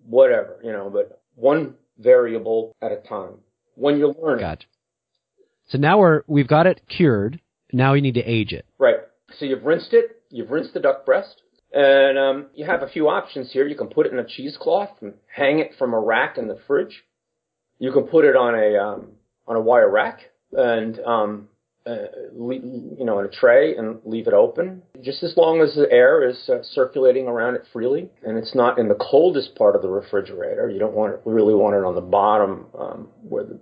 whatever, 0.08 0.60
you 0.64 0.72
know, 0.72 0.90
but 0.90 1.22
one 1.36 1.76
variable 2.00 2.76
at 2.82 2.92
a 2.92 2.98
time. 3.08 3.36
When 3.76 3.98
you're 3.98 4.14
learning, 4.14 4.44
Gotcha. 4.44 4.68
So 5.70 5.78
now 5.78 6.00
we're 6.00 6.24
we've 6.28 6.48
got 6.48 6.68
it 6.68 6.82
cured. 6.88 7.40
Now 7.72 7.94
we 7.94 8.02
need 8.02 8.16
to 8.16 8.24
age 8.24 8.54
it. 8.54 8.66
Right. 8.78 8.98
So 9.40 9.46
you've 9.46 9.64
rinsed 9.64 9.94
it. 9.94 10.22
You've 10.30 10.52
rinsed 10.52 10.74
the 10.74 10.80
duck 10.80 11.06
breast. 11.06 11.43
And 11.74 12.20
um, 12.20 12.46
you 12.54 12.66
have 12.66 12.84
a 12.84 12.88
few 12.88 13.10
options 13.10 13.52
here. 13.52 13.68
You 13.68 13.76
can 13.76 13.88
put 13.88 14.06
it 14.06 14.14
in 14.14 14.20
a 14.20 14.26
cheesecloth 14.26 14.92
and 15.02 15.14
hang 15.36 15.60
it 15.60 15.72
from 15.80 15.94
a 15.94 16.00
rack 16.00 16.38
in 16.38 16.48
the 16.48 16.60
fridge. 16.68 17.04
You 17.80 17.92
can 17.92 18.04
put 18.04 18.26
it 18.26 18.36
on 18.36 18.54
a 18.54 18.78
um, 18.78 19.08
on 19.48 19.56
a 19.56 19.62
wire 19.62 19.90
rack 19.90 20.20
and 20.52 21.00
um, 21.00 21.48
uh, 21.86 21.96
le- 22.34 22.56
you 22.56 23.04
know 23.04 23.20
in 23.20 23.26
a 23.26 23.30
tray 23.30 23.76
and 23.76 24.00
leave 24.06 24.28
it 24.28 24.34
open, 24.34 24.84
just 25.02 25.24
as 25.24 25.36
long 25.36 25.62
as 25.62 25.74
the 25.74 25.92
air 25.92 26.28
is 26.28 26.38
uh, 26.48 26.60
circulating 26.62 27.28
around 27.28 27.56
it 27.56 27.64
freely 27.74 28.10
and 28.24 28.38
it's 28.38 28.54
not 28.54 28.78
in 28.78 28.88
the 28.88 28.96
coldest 28.96 29.56
part 29.56 29.76
of 29.76 29.82
the 29.82 29.90
refrigerator. 29.90 30.70
You 30.70 30.80
don't 30.80 30.94
want 30.94 31.16
it 31.16 31.22
really 31.26 31.56
want 31.56 31.76
it 31.76 31.84
on 31.84 31.96
the 31.96 32.02
bottom 32.02 32.68
um, 32.78 33.08
where 33.28 33.44
the 33.44 33.60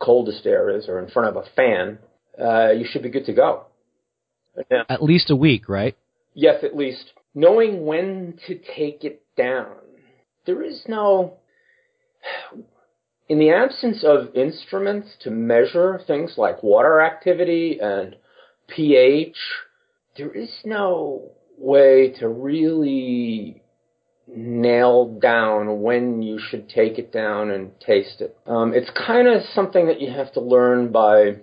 coldest 0.00 0.46
air 0.46 0.76
is 0.76 0.88
or 0.88 0.98
in 0.98 1.08
front 1.08 1.28
of 1.28 1.36
a 1.36 1.48
fan. 1.54 1.98
Uh, 2.38 2.72
you 2.72 2.84
should 2.90 3.02
be 3.02 3.10
good 3.10 3.26
to 3.26 3.32
go. 3.32 3.66
At 4.88 5.02
least 5.02 5.30
a 5.30 5.36
week, 5.36 5.68
right? 5.68 5.96
Yes, 6.34 6.64
at 6.64 6.76
least. 6.76 7.12
Knowing 7.34 7.86
when 7.86 8.38
to 8.46 8.58
take 8.76 9.04
it 9.04 9.22
down. 9.36 9.76
There 10.46 10.62
is 10.62 10.82
no. 10.86 11.38
In 13.28 13.38
the 13.38 13.50
absence 13.50 14.04
of 14.04 14.34
instruments 14.34 15.08
to 15.20 15.30
measure 15.30 16.00
things 16.06 16.34
like 16.36 16.62
water 16.62 17.00
activity 17.00 17.78
and 17.80 18.16
pH, 18.68 19.36
there 20.16 20.30
is 20.30 20.50
no 20.64 21.30
way 21.56 22.12
to 22.18 22.28
really 22.28 23.62
nail 24.26 25.18
down 25.20 25.82
when 25.82 26.22
you 26.22 26.38
should 26.38 26.68
take 26.68 26.98
it 26.98 27.12
down 27.12 27.50
and 27.50 27.70
taste 27.80 28.20
it. 28.20 28.36
Um, 28.46 28.72
it's 28.74 28.90
kind 28.90 29.28
of 29.28 29.42
something 29.54 29.86
that 29.86 30.00
you 30.00 30.10
have 30.10 30.32
to 30.34 30.40
learn 30.40 30.92
by. 30.92 31.36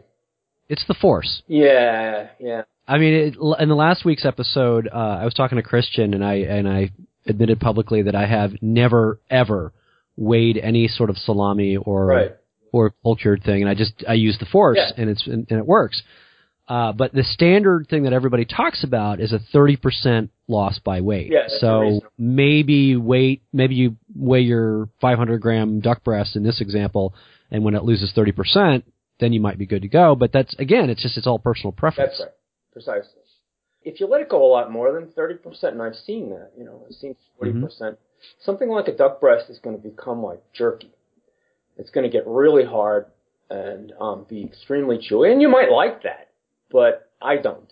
It's 0.67 0.85
the 0.87 0.93
force. 0.93 1.41
Yeah, 1.47 2.29
yeah. 2.39 2.63
I 2.89 2.97
mean, 2.97 3.13
it, 3.13 3.35
in 3.59 3.69
the 3.69 3.75
last 3.75 4.03
week's 4.03 4.25
episode, 4.25 4.89
uh, 4.91 4.97
I 5.21 5.25
was 5.25 5.33
talking 5.35 5.57
to 5.57 5.61
Christian, 5.63 6.13
and 6.15 6.25
I 6.25 6.33
and 6.57 6.67
I 6.67 6.89
admitted 7.27 7.59
publicly 7.59 8.01
that 8.03 8.15
I 8.15 8.25
have 8.25 8.51
never 8.61 9.19
ever 9.29 9.71
weighed 10.17 10.57
any 10.57 10.87
sort 10.87 11.09
of 11.11 11.17
salami 11.17 11.77
or 11.77 12.05
Right. 12.07 12.31
or 12.71 12.93
cultured 13.03 13.43
thing, 13.43 13.61
and 13.61 13.69
I 13.69 13.75
just 13.75 13.93
I 14.07 14.13
use 14.13 14.37
the 14.39 14.45
force, 14.47 14.77
Yeah. 14.79 14.91
and 15.01 15.09
it's 15.09 15.25
and, 15.27 15.45
and 15.49 15.59
it 15.59 15.65
works. 15.65 16.01
Uh, 16.67 16.91
but 16.91 17.11
the 17.13 17.23
standard 17.23 17.87
thing 17.89 18.03
that 18.03 18.13
everybody 18.13 18.45
talks 18.45 18.83
about 18.83 19.19
is 19.19 19.33
a 19.33 19.39
thirty 19.53 19.75
percent 19.75 20.31
loss 20.47 20.79
by 20.79 21.01
weight. 21.01 21.31
Yeah, 21.31 21.47
so 21.59 22.01
maybe 22.17 22.95
weight, 22.95 23.41
maybe 23.53 23.75
you 23.75 23.97
weigh 24.15 24.41
your 24.41 24.89
five 25.01 25.17
hundred 25.17 25.41
gram 25.41 25.79
duck 25.79 26.03
breast 26.03 26.35
in 26.35 26.43
this 26.43 26.59
example, 26.61 27.13
and 27.51 27.63
when 27.63 27.75
it 27.75 27.83
loses 27.83 28.11
thirty 28.13 28.31
percent, 28.31 28.83
then 29.19 29.33
you 29.33 29.39
might 29.39 29.57
be 29.57 29.65
good 29.65 29.81
to 29.83 29.87
go. 29.87 30.15
But 30.15 30.31
that's 30.31 30.53
again, 30.59 30.89
it's 30.89 31.01
just 31.01 31.17
it's 31.17 31.27
all 31.27 31.39
personal 31.39 31.71
preference. 31.71 32.11
That's 32.17 32.21
right. 32.21 32.33
Precisely. 32.83 33.21
If 33.83 33.99
you 33.99 34.07
let 34.07 34.21
it 34.21 34.29
go 34.29 34.45
a 34.45 34.51
lot 34.51 34.71
more 34.71 34.91
than 34.91 35.07
30%, 35.07 35.63
and 35.63 35.81
I've 35.81 35.95
seen 35.95 36.29
that, 36.29 36.51
you 36.57 36.65
know, 36.65 36.83
I've 36.85 36.95
seen 36.95 37.15
40%, 37.41 37.61
percent 37.61 37.97
something 38.41 38.69
like 38.69 38.87
a 38.87 38.95
duck 38.95 39.19
breast 39.19 39.49
is 39.49 39.59
going 39.59 39.75
to 39.75 39.81
become 39.81 40.23
like 40.23 40.41
jerky. 40.53 40.91
It's 41.77 41.89
going 41.89 42.09
to 42.09 42.11
get 42.11 42.27
really 42.27 42.65
hard 42.65 43.07
and 43.49 43.93
um, 43.99 44.25
be 44.29 44.43
extremely 44.43 44.97
chewy, 44.97 45.31
and 45.31 45.41
you 45.41 45.49
might 45.49 45.71
like 45.71 46.03
that, 46.03 46.29
but 46.71 47.11
I 47.21 47.37
don't. 47.37 47.71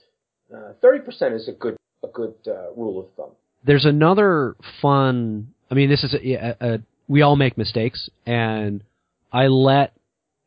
Uh, 0.54 0.74
30% 0.84 1.36
is 1.36 1.48
a 1.48 1.52
good 1.52 1.76
a 2.04 2.08
good 2.08 2.36
uh, 2.48 2.72
rule 2.76 3.00
of 3.00 3.08
thumb. 3.16 3.32
there's 3.64 3.86
another 3.86 4.56
fun. 4.82 5.54
I 5.70 5.76
mean, 5.76 5.90
this 5.90 6.04
is 6.04 6.14
a, 6.14 6.34
a, 6.34 6.56
a 6.60 6.80
we 7.08 7.22
all 7.22 7.36
make 7.36 7.58
mistakes, 7.58 8.10
and 8.26 8.84
I 9.32 9.48
let, 9.48 9.94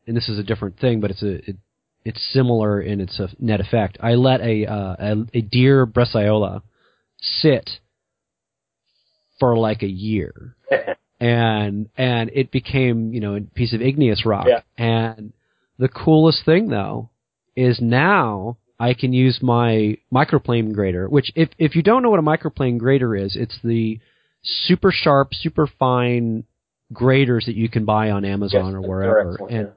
and 0.07 0.17
this 0.17 0.27
is 0.29 0.39
a 0.39 0.43
different 0.43 0.79
thing, 0.79 1.01
but 1.01 1.11
it's 1.11 1.23
a 1.23 1.49
it, 1.49 1.57
it's 2.03 2.21
similar 2.33 2.81
in 2.81 2.99
its 3.01 3.19
uh, 3.19 3.27
net 3.39 3.59
effect. 3.59 3.97
I 4.01 4.13
let 4.15 4.41
a 4.41 4.65
uh, 4.65 4.95
a, 4.99 5.15
a 5.33 5.41
deer 5.41 5.85
Bresaola 5.85 6.61
sit 7.19 7.69
for 9.39 9.57
like 9.57 9.83
a 9.83 9.87
year, 9.87 10.55
and 11.19 11.89
and 11.97 12.31
it 12.33 12.51
became 12.51 13.13
you 13.13 13.19
know 13.19 13.35
a 13.35 13.41
piece 13.41 13.73
of 13.73 13.81
igneous 13.81 14.25
rock. 14.25 14.47
Yeah. 14.47 14.61
And 14.77 15.33
the 15.77 15.89
coolest 15.89 16.45
thing 16.45 16.69
though 16.69 17.09
is 17.55 17.79
now 17.81 18.57
I 18.79 18.93
can 18.95 19.13
use 19.13 19.39
my 19.41 19.97
microplane 20.13 20.73
grater, 20.73 21.07
which 21.07 21.31
if 21.35 21.49
if 21.59 21.75
you 21.75 21.83
don't 21.83 22.01
know 22.01 22.09
what 22.09 22.19
a 22.19 22.23
microplane 22.23 22.79
grater 22.79 23.15
is, 23.15 23.35
it's 23.35 23.59
the 23.63 23.99
super 24.43 24.91
sharp, 24.91 25.33
super 25.33 25.67
fine 25.79 26.45
graters 26.91 27.45
that 27.45 27.55
you 27.55 27.69
can 27.69 27.85
buy 27.85 28.09
on 28.11 28.25
Amazon 28.25 28.65
Yes, 28.65 28.73
or 28.73 28.81
wherever. 28.81 29.37
and 29.49 29.67
yeah. 29.67 29.73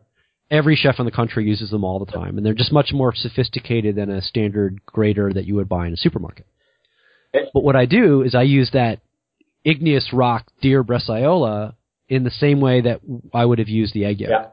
Every 0.50 0.76
chef 0.76 0.96
in 0.98 1.06
the 1.06 1.10
country 1.10 1.46
uses 1.46 1.70
them 1.70 1.84
all 1.84 2.04
the 2.04 2.12
time, 2.12 2.36
and 2.36 2.46
they're 2.46 2.54
just 2.54 2.72
much 2.72 2.92
more 2.92 3.14
sophisticated 3.14 3.96
than 3.96 4.10
a 4.10 4.22
standard 4.22 4.84
grater 4.84 5.32
that 5.32 5.46
you 5.46 5.54
would 5.56 5.68
buy 5.68 5.86
in 5.86 5.92
a 5.92 5.96
supermarket. 5.96 6.46
But 7.32 7.64
what 7.64 7.76
I 7.76 7.86
do 7.86 8.22
is 8.22 8.34
I 8.34 8.42
use 8.42 8.70
that 8.72 9.00
igneous 9.64 10.10
rock 10.12 10.46
deer 10.60 10.84
Bresaola 10.84 11.74
in 12.08 12.22
the 12.22 12.30
same 12.30 12.60
way 12.60 12.82
that 12.82 13.00
I 13.32 13.44
would 13.44 13.58
have 13.58 13.68
used 13.68 13.94
the 13.94 14.04
egg 14.04 14.20
yolk. 14.20 14.30
Yeah. 14.30 14.46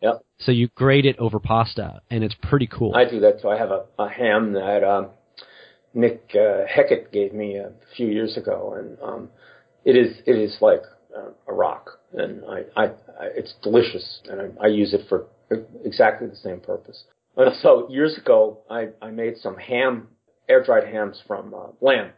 Yeah. 0.00 0.18
So 0.38 0.52
you 0.52 0.68
grate 0.68 1.06
it 1.06 1.18
over 1.18 1.40
pasta, 1.40 2.02
and 2.10 2.22
it's 2.22 2.36
pretty 2.42 2.68
cool. 2.68 2.94
I 2.94 3.04
do 3.04 3.18
that 3.20 3.42
too. 3.42 3.48
I 3.48 3.58
have 3.58 3.70
a, 3.72 3.84
a 3.98 4.08
ham 4.08 4.52
that 4.52 4.84
um, 4.84 5.08
Nick 5.92 6.30
uh, 6.34 6.66
Heckett 6.72 7.10
gave 7.12 7.34
me 7.34 7.56
a 7.56 7.72
few 7.96 8.06
years 8.06 8.36
ago, 8.36 8.76
and 8.78 8.96
um, 9.02 9.28
it 9.84 9.96
is 9.96 10.18
it 10.26 10.36
is 10.36 10.56
like 10.60 10.82
uh, 11.16 11.30
a 11.48 11.52
rock, 11.52 11.98
and 12.12 12.44
I, 12.44 12.80
I, 12.80 12.84
I 12.84 13.26
it's 13.34 13.54
delicious, 13.62 14.20
and 14.30 14.40
I, 14.40 14.66
I 14.66 14.68
use 14.68 14.94
it 14.94 15.08
for 15.08 15.26
exactly 15.84 16.28
the 16.28 16.36
same 16.36 16.60
purpose. 16.60 17.04
So 17.60 17.88
years 17.88 18.18
ago, 18.18 18.58
I, 18.68 18.88
I 19.00 19.10
made 19.10 19.38
some 19.38 19.56
ham, 19.56 20.08
air 20.48 20.62
dried 20.64 20.88
hams 20.88 21.22
from 21.26 21.54
uh, 21.54 21.68
lamb, 21.80 22.10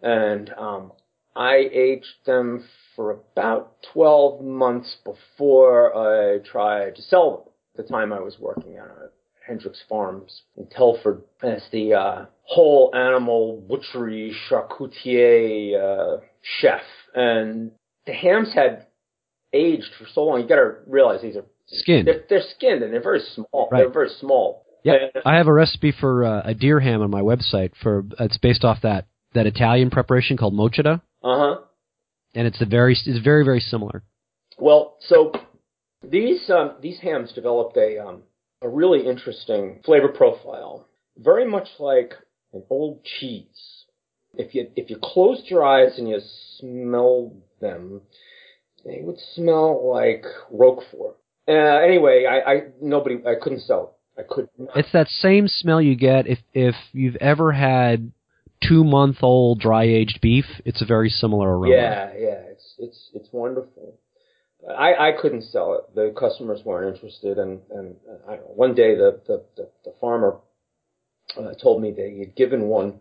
and 0.00 0.50
um, 0.56 0.92
I 1.34 1.68
aged 1.72 2.06
them 2.26 2.64
for 2.94 3.10
about 3.10 3.76
12 3.92 4.44
months 4.44 4.96
before 5.04 5.96
I 5.96 6.38
tried 6.38 6.96
to 6.96 7.02
sell 7.02 7.30
them. 7.30 7.52
At 7.76 7.86
the 7.86 7.92
time 7.92 8.12
I 8.12 8.20
was 8.20 8.38
working 8.38 8.76
at 8.76 8.84
uh, 8.84 9.08
Hendricks 9.46 9.82
Farms 9.88 10.42
in 10.56 10.66
Telford 10.68 11.22
as 11.42 11.62
the 11.72 11.94
uh, 11.94 12.26
whole 12.42 12.94
animal 12.94 13.64
butchery 13.68 14.36
charcutier 14.48 15.74
uh, 15.76 16.20
chef. 16.60 16.82
And 17.14 17.72
the 18.06 18.12
hams 18.12 18.54
had 18.54 18.86
aged 19.52 19.90
for 19.98 20.06
so 20.12 20.24
long. 20.24 20.40
You 20.40 20.48
got 20.48 20.56
to 20.56 20.74
realize 20.86 21.22
these 21.22 21.36
are 21.36 21.44
Skin. 21.66 22.04
they're, 22.04 22.24
they're 22.28 22.42
skinned 22.56 22.82
and 22.82 22.92
they're 22.92 23.02
very 23.02 23.20
small. 23.34 23.68
Right. 23.70 23.80
They're 23.80 23.92
very 23.92 24.10
small. 24.20 24.64
Yep. 24.84 24.96
And- 25.14 25.22
I 25.24 25.36
have 25.36 25.46
a 25.46 25.52
recipe 25.52 25.92
for 25.98 26.24
uh, 26.24 26.42
a 26.44 26.54
deer 26.54 26.78
ham 26.80 27.00
on 27.02 27.10
my 27.10 27.22
website. 27.22 27.72
For 27.82 28.04
it's 28.20 28.38
based 28.38 28.64
off 28.64 28.78
that 28.82 29.06
that 29.34 29.46
Italian 29.46 29.90
preparation 29.90 30.36
called 30.36 30.54
mocetta, 30.54 31.00
Uh 31.22 31.38
huh. 31.38 31.56
and 32.34 32.46
it's 32.46 32.60
a 32.60 32.66
very 32.66 32.92
it's 32.92 33.24
very 33.24 33.44
very 33.44 33.60
similar. 33.60 34.02
Well, 34.58 34.96
so 35.00 35.32
these 36.02 36.48
um, 36.50 36.74
these 36.82 37.00
hams 37.00 37.32
developed 37.32 37.76
a 37.76 37.98
um, 37.98 38.22
a 38.62 38.68
really 38.68 39.06
interesting 39.06 39.80
flavor 39.84 40.08
profile, 40.08 40.86
very 41.16 41.46
much 41.48 41.68
like 41.78 42.14
an 42.52 42.62
old 42.70 43.02
cheese. 43.04 43.84
If 44.34 44.54
you 44.54 44.68
if 44.76 44.90
you 44.90 44.98
closed 45.02 45.46
your 45.46 45.64
eyes 45.64 45.98
and 45.98 46.08
you 46.08 46.18
smelled 46.58 47.40
them, 47.60 48.02
they 48.84 49.00
would 49.02 49.18
smell 49.34 49.90
like 49.90 50.24
Roquefort. 50.52 51.16
Uh, 51.46 51.52
anyway, 51.52 52.24
I, 52.26 52.52
I 52.52 52.60
nobody 52.80 53.16
I 53.26 53.34
couldn't 53.40 53.60
sell 53.60 53.96
it. 54.16 54.20
I 54.20 54.22
could 54.28 54.48
not. 54.58 54.76
It's 54.76 54.92
that 54.92 55.08
same 55.08 55.48
smell 55.48 55.80
you 55.80 55.96
get 55.96 56.26
if 56.26 56.38
if 56.52 56.74
you've 56.92 57.16
ever 57.16 57.52
had 57.52 58.12
two 58.66 58.84
month 58.84 59.18
old 59.22 59.60
dry 59.60 59.84
aged 59.84 60.20
beef. 60.20 60.46
It's 60.64 60.82
a 60.82 60.86
very 60.86 61.10
similar 61.10 61.58
aroma. 61.58 61.74
Yeah, 61.74 62.12
yeah, 62.16 62.40
it's 62.50 62.74
it's 62.78 63.10
it's 63.14 63.28
wonderful. 63.32 63.98
I 64.68 64.94
I 64.94 65.12
couldn't 65.20 65.42
sell 65.42 65.74
it. 65.74 65.94
The 65.94 66.14
customers 66.18 66.60
weren't 66.64 66.94
interested, 66.94 67.38
and 67.38 67.60
and 67.70 67.96
uh, 68.08 68.30
I 68.30 68.36
don't 68.36 68.44
know, 68.46 68.52
one 68.54 68.74
day 68.74 68.94
the 68.94 69.20
the 69.26 69.44
the, 69.56 69.68
the 69.84 69.94
farmer 70.00 70.38
uh, 71.36 71.52
told 71.62 71.82
me 71.82 71.90
that 71.90 72.10
he 72.10 72.20
had 72.20 72.34
given 72.34 72.62
one 72.62 73.00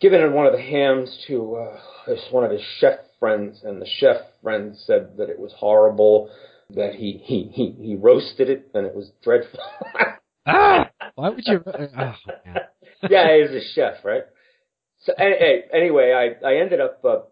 given 0.00 0.32
one 0.32 0.46
of 0.46 0.52
the 0.52 0.62
hams 0.62 1.24
to 1.26 1.56
uh, 1.56 2.14
one 2.30 2.44
of 2.44 2.50
his 2.50 2.62
chef 2.78 2.98
friends, 3.20 3.60
and 3.64 3.80
the 3.80 3.86
chef 3.86 4.16
friend 4.42 4.76
said 4.76 5.16
that 5.18 5.30
it 5.30 5.38
was 5.38 5.52
horrible. 5.56 6.30
That 6.70 6.94
he 6.94 7.20
he 7.24 7.50
he 7.52 7.74
he 7.80 7.94
roasted 7.94 8.50
it, 8.50 8.68
and 8.74 8.86
it 8.86 8.94
was 8.94 9.10
dreadful. 9.22 9.60
Ah, 10.48 10.88
why 11.16 11.30
would 11.30 11.42
you? 11.44 11.60
Oh, 11.66 11.74
yeah, 13.10 13.34
he 13.34 13.42
was 13.42 13.50
a 13.50 13.60
chef, 13.74 14.04
right? 14.04 14.22
So 15.00 15.12
any- 15.18 15.36
any- 15.40 15.62
anyway, 15.72 16.12
I 16.12 16.46
I 16.46 16.58
ended 16.58 16.80
up 16.80 17.04
uh, 17.04 17.22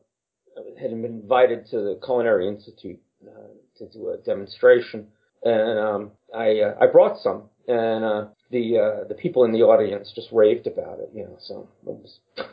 had 0.81 0.91
been 0.91 1.05
invited 1.05 1.67
to 1.67 1.77
the 1.77 2.01
Culinary 2.05 2.49
Institute 2.49 3.01
uh, 3.25 3.53
to 3.79 3.89
do 3.89 4.11
a 4.11 4.17
demonstration, 4.19 5.07
and 5.45 5.79
um, 5.79 6.11
I 6.35 6.61
uh, 6.61 6.75
I 6.81 6.87
brought 6.87 7.21
some, 7.23 7.45
and 7.69 8.05
uh, 8.05 8.25
the 8.51 8.79
uh, 8.79 9.09
the 9.09 9.15
people 9.15 9.45
in 9.45 9.53
the 9.53 9.63
audience 9.63 10.13
just 10.15 10.29
raved 10.33 10.67
about 10.67 10.99
it, 10.99 11.11
you 11.15 11.23
know. 11.25 11.37
So 11.41 11.69
was, 11.85 12.19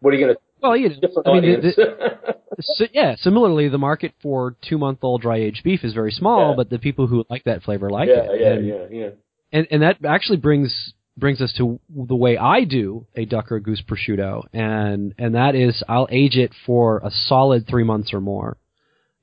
what 0.00 0.14
are 0.14 0.16
you 0.16 0.26
gonna 0.26 0.38
Well, 0.62 0.76
you 0.76 0.88
different 0.90 1.26
I 1.26 1.32
mean, 1.40 1.56
audience? 1.56 1.76
the- 1.76 2.36
so, 2.60 2.84
yeah. 2.92 3.14
Similarly, 3.16 3.68
the 3.68 3.78
market 3.78 4.12
for 4.22 4.56
two 4.68 4.78
month 4.78 4.98
old 5.02 5.22
dry 5.22 5.38
aged 5.38 5.62
beef 5.64 5.84
is 5.84 5.94
very 5.94 6.12
small, 6.12 6.50
Yeah. 6.50 6.56
but 6.56 6.70
the 6.70 6.78
people 6.78 7.06
who 7.06 7.24
like 7.30 7.44
that 7.44 7.62
flavor 7.62 7.90
like 7.90 8.08
yeah, 8.08 8.22
it. 8.32 8.40
yeah, 8.40 8.52
and, 8.52 8.66
yeah, 8.66 8.86
yeah. 8.90 9.08
and 9.52 9.66
and 9.70 9.82
that 9.82 10.04
actually 10.04 10.38
brings 10.38 10.94
brings 11.16 11.40
us 11.40 11.52
to 11.58 11.80
the 11.94 12.14
way 12.16 12.36
I 12.36 12.64
do 12.64 13.06
a 13.16 13.24
duck 13.24 13.50
or 13.52 13.58
goose 13.60 13.82
prosciutto, 13.82 14.44
and 14.52 15.14
and 15.18 15.34
that 15.34 15.54
is 15.54 15.82
I'll 15.88 16.08
age 16.10 16.36
it 16.36 16.52
for 16.66 16.98
a 16.98 17.10
solid 17.10 17.66
three 17.68 17.84
months 17.84 18.12
or 18.12 18.20
more. 18.20 18.56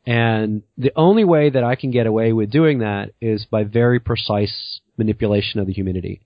And 0.07 0.61
the 0.77 0.91
only 0.95 1.23
way 1.23 1.49
that 1.49 1.63
I 1.63 1.75
can 1.75 1.89
get 1.89 2.05
away 2.05 2.31
with 2.31 2.51
doing 2.51 2.79
that 2.79 3.11
is 3.19 3.45
by 3.45 3.63
very 3.63 3.99
precise 3.99 4.79
manipulation 4.97 5.59
of 5.59 5.65
the 5.67 5.73
humidity. 5.73 6.21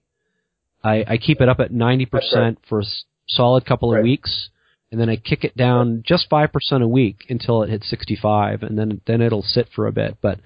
I, 0.83 1.05
I 1.07 1.17
keep 1.17 1.39
it 1.39 1.47
up 1.47 1.59
at 1.61 1.71
90% 1.71 2.11
right. 2.35 2.57
for 2.67 2.81
a 2.81 2.85
solid 3.27 3.65
couple 3.65 3.89
of 3.91 3.95
Right. 3.97 4.03
weeks, 4.03 4.49
and 4.91 4.99
then 4.99 5.09
I 5.09 5.15
kick 5.17 5.43
it 5.43 5.55
down 5.55 6.03
just 6.05 6.29
5% 6.29 6.49
a 6.81 6.87
week 6.87 7.25
until 7.29 7.61
it 7.63 7.69
hits 7.69 7.89
65, 7.89 8.63
and 8.63 8.77
then, 8.77 9.01
then 9.05 9.21
it'll 9.21 9.43
sit 9.43 9.67
for 9.75 9.85
a 9.87 9.91
bit. 9.91 10.17
But 10.21 10.39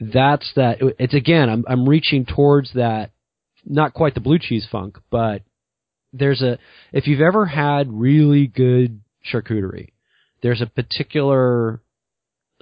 that's 0.00 0.50
that. 0.56 0.78
It's 0.98 1.14
again, 1.14 1.48
I'm, 1.50 1.64
I'm 1.68 1.88
reaching 1.88 2.24
towards 2.24 2.72
that, 2.74 3.10
not 3.64 3.92
quite 3.94 4.14
the 4.14 4.20
blue 4.20 4.38
cheese 4.38 4.66
funk, 4.70 4.98
but 5.10 5.42
there's 6.12 6.40
a, 6.42 6.58
if 6.92 7.06
you've 7.06 7.20
ever 7.20 7.46
had 7.46 7.92
really 7.92 8.46
good 8.46 9.00
charcuterie, 9.32 9.90
there's 10.42 10.62
a 10.62 10.66
particular 10.66 11.80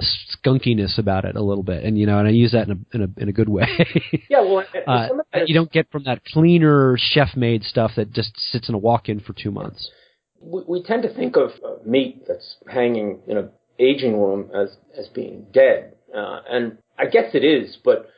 skunkiness 0.01 0.99
about 0.99 1.25
it 1.25 1.37
a 1.37 1.43
little 1.43 1.62
bit, 1.62 1.85
and 1.85 1.99
you 1.99 2.07
know, 2.07 2.19
and 2.19 2.29
I 2.29 2.31
use 2.31 2.53
that 2.53 2.69
in 2.69 2.73
a 2.93 2.97
in 2.97 3.03
a, 3.03 3.23
in 3.23 3.29
a 3.29 3.33
good 3.33 3.49
way. 3.49 3.67
Yeah, 4.31 4.43
well, 4.43 4.64
uh, 4.87 5.09
some 5.09 5.21
of 5.21 5.27
that 5.33 5.38
that 5.38 5.43
is- 5.45 5.49
you 5.49 5.55
don't 5.55 5.73
get 5.73 5.91
from 5.91 6.05
that 6.05 6.25
cleaner 6.25 6.97
chef 6.99 7.37
made 7.37 7.64
stuff 7.64 7.93
that 7.97 8.12
just 8.12 8.38
sits 8.53 8.69
in 8.69 8.75
a 8.75 8.79
walk 8.79 9.09
in 9.09 9.21
for 9.21 9.33
two 9.33 9.51
months. 9.51 9.91
We, 10.40 10.62
we 10.66 10.83
tend 10.83 11.03
to 11.03 11.14
think 11.14 11.37
of 11.37 11.51
meat 11.85 12.24
that's 12.27 12.57
hanging 12.70 13.20
in 13.27 13.38
a 13.38 13.51
aging 13.79 14.18
room 14.18 14.51
as 14.55 14.77
as 14.96 15.09
being 15.09 15.46
dead, 15.53 15.94
uh, 16.14 16.40
and 16.48 16.79
I 16.98 17.07
guess 17.07 17.35
it 17.35 17.44
is, 17.44 17.79
but 17.85 18.09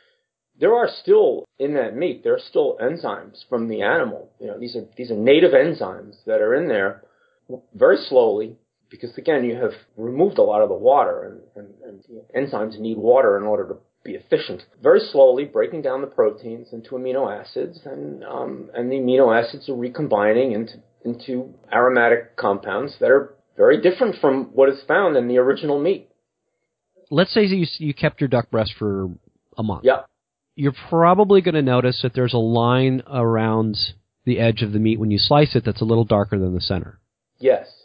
there 0.59 0.75
are 0.75 0.89
still 1.03 1.45
in 1.59 1.75
that 1.75 1.97
meat 1.97 2.23
there 2.23 2.35
are 2.35 2.41
still 2.41 2.77
enzymes 2.81 3.45
from 3.49 3.69
the 3.69 3.83
animal. 3.83 4.31
You 4.41 4.49
know, 4.49 4.59
these 4.59 4.77
are 4.77 4.85
these 4.97 5.11
are 5.11 5.17
native 5.17 5.53
enzymes 5.53 6.17
that 6.27 6.41
are 6.41 6.55
in 6.55 6.69
there 6.69 7.03
very 7.75 7.97
slowly 7.97 8.57
because 8.91 9.17
again 9.17 9.45
you 9.45 9.57
have 9.57 9.73
removed 9.97 10.39
a 10.39 10.43
lot 10.43 10.63
of 10.63 10.69
the 10.69 10.75
water 10.75 11.41
and, 11.57 11.69
and, 11.85 12.03
and 12.35 12.51
enzymes 12.51 12.79
need 12.79 12.99
water 12.99 13.37
in 13.37 13.45
order 13.45 13.67
to 13.69 13.77
be 14.05 14.13
efficient. 14.13 14.63
Very 14.83 15.01
slowly 15.01 15.45
breaking 15.45 15.83
down 15.83 16.01
the 16.01 16.07
proteins 16.07 16.69
into 16.73 16.91
amino 16.91 17.31
acids, 17.31 17.81
and 17.85 18.25
um, 18.25 18.71
and 18.75 18.91
the 18.91 18.97
amino 18.97 19.39
acids 19.39 19.69
are 19.69 19.75
recombining 19.75 20.53
into 20.53 20.75
into 21.05 21.55
aromatic 21.73 22.37
compounds 22.37 22.97
that 23.01 23.11
are 23.11 23.35
very 23.57 23.81
different 23.81 24.17
from 24.21 24.47
what 24.53 24.69
is 24.69 24.83
found 24.87 25.17
in 25.17 25.29
the 25.29 25.39
original 25.39 25.81
meat. 25.81 26.09
Let's 27.11 27.33
say 27.33 27.45
you 27.45 27.67
you 27.79 27.95
kept 27.95 28.21
your 28.21 28.29
duck 28.29 28.51
breast 28.51 28.75
for 28.79 29.09
a 29.59 29.63
month. 29.63 29.85
Yeah. 29.85 30.03
You're 30.55 30.75
probably 30.89 31.41
going 31.41 31.55
to 31.55 31.63
notice 31.63 32.01
that 32.03 32.15
there's 32.15 32.35
a 32.35 32.39
line 32.39 33.03
around 33.11 33.77
the 34.25 34.39
edge 34.39 34.63
of 34.63 34.73
the 34.73 34.79
meat 34.79 35.01
when 35.01 35.11
you 35.11 35.19
slice 35.19 35.57
it 35.57 35.65
that's 35.65 35.81
a 35.81 35.85
little 35.85 36.05
darker 36.05 36.39
than 36.39 36.55
the 36.55 36.61
center. 36.61 37.01
Yes 37.39 37.80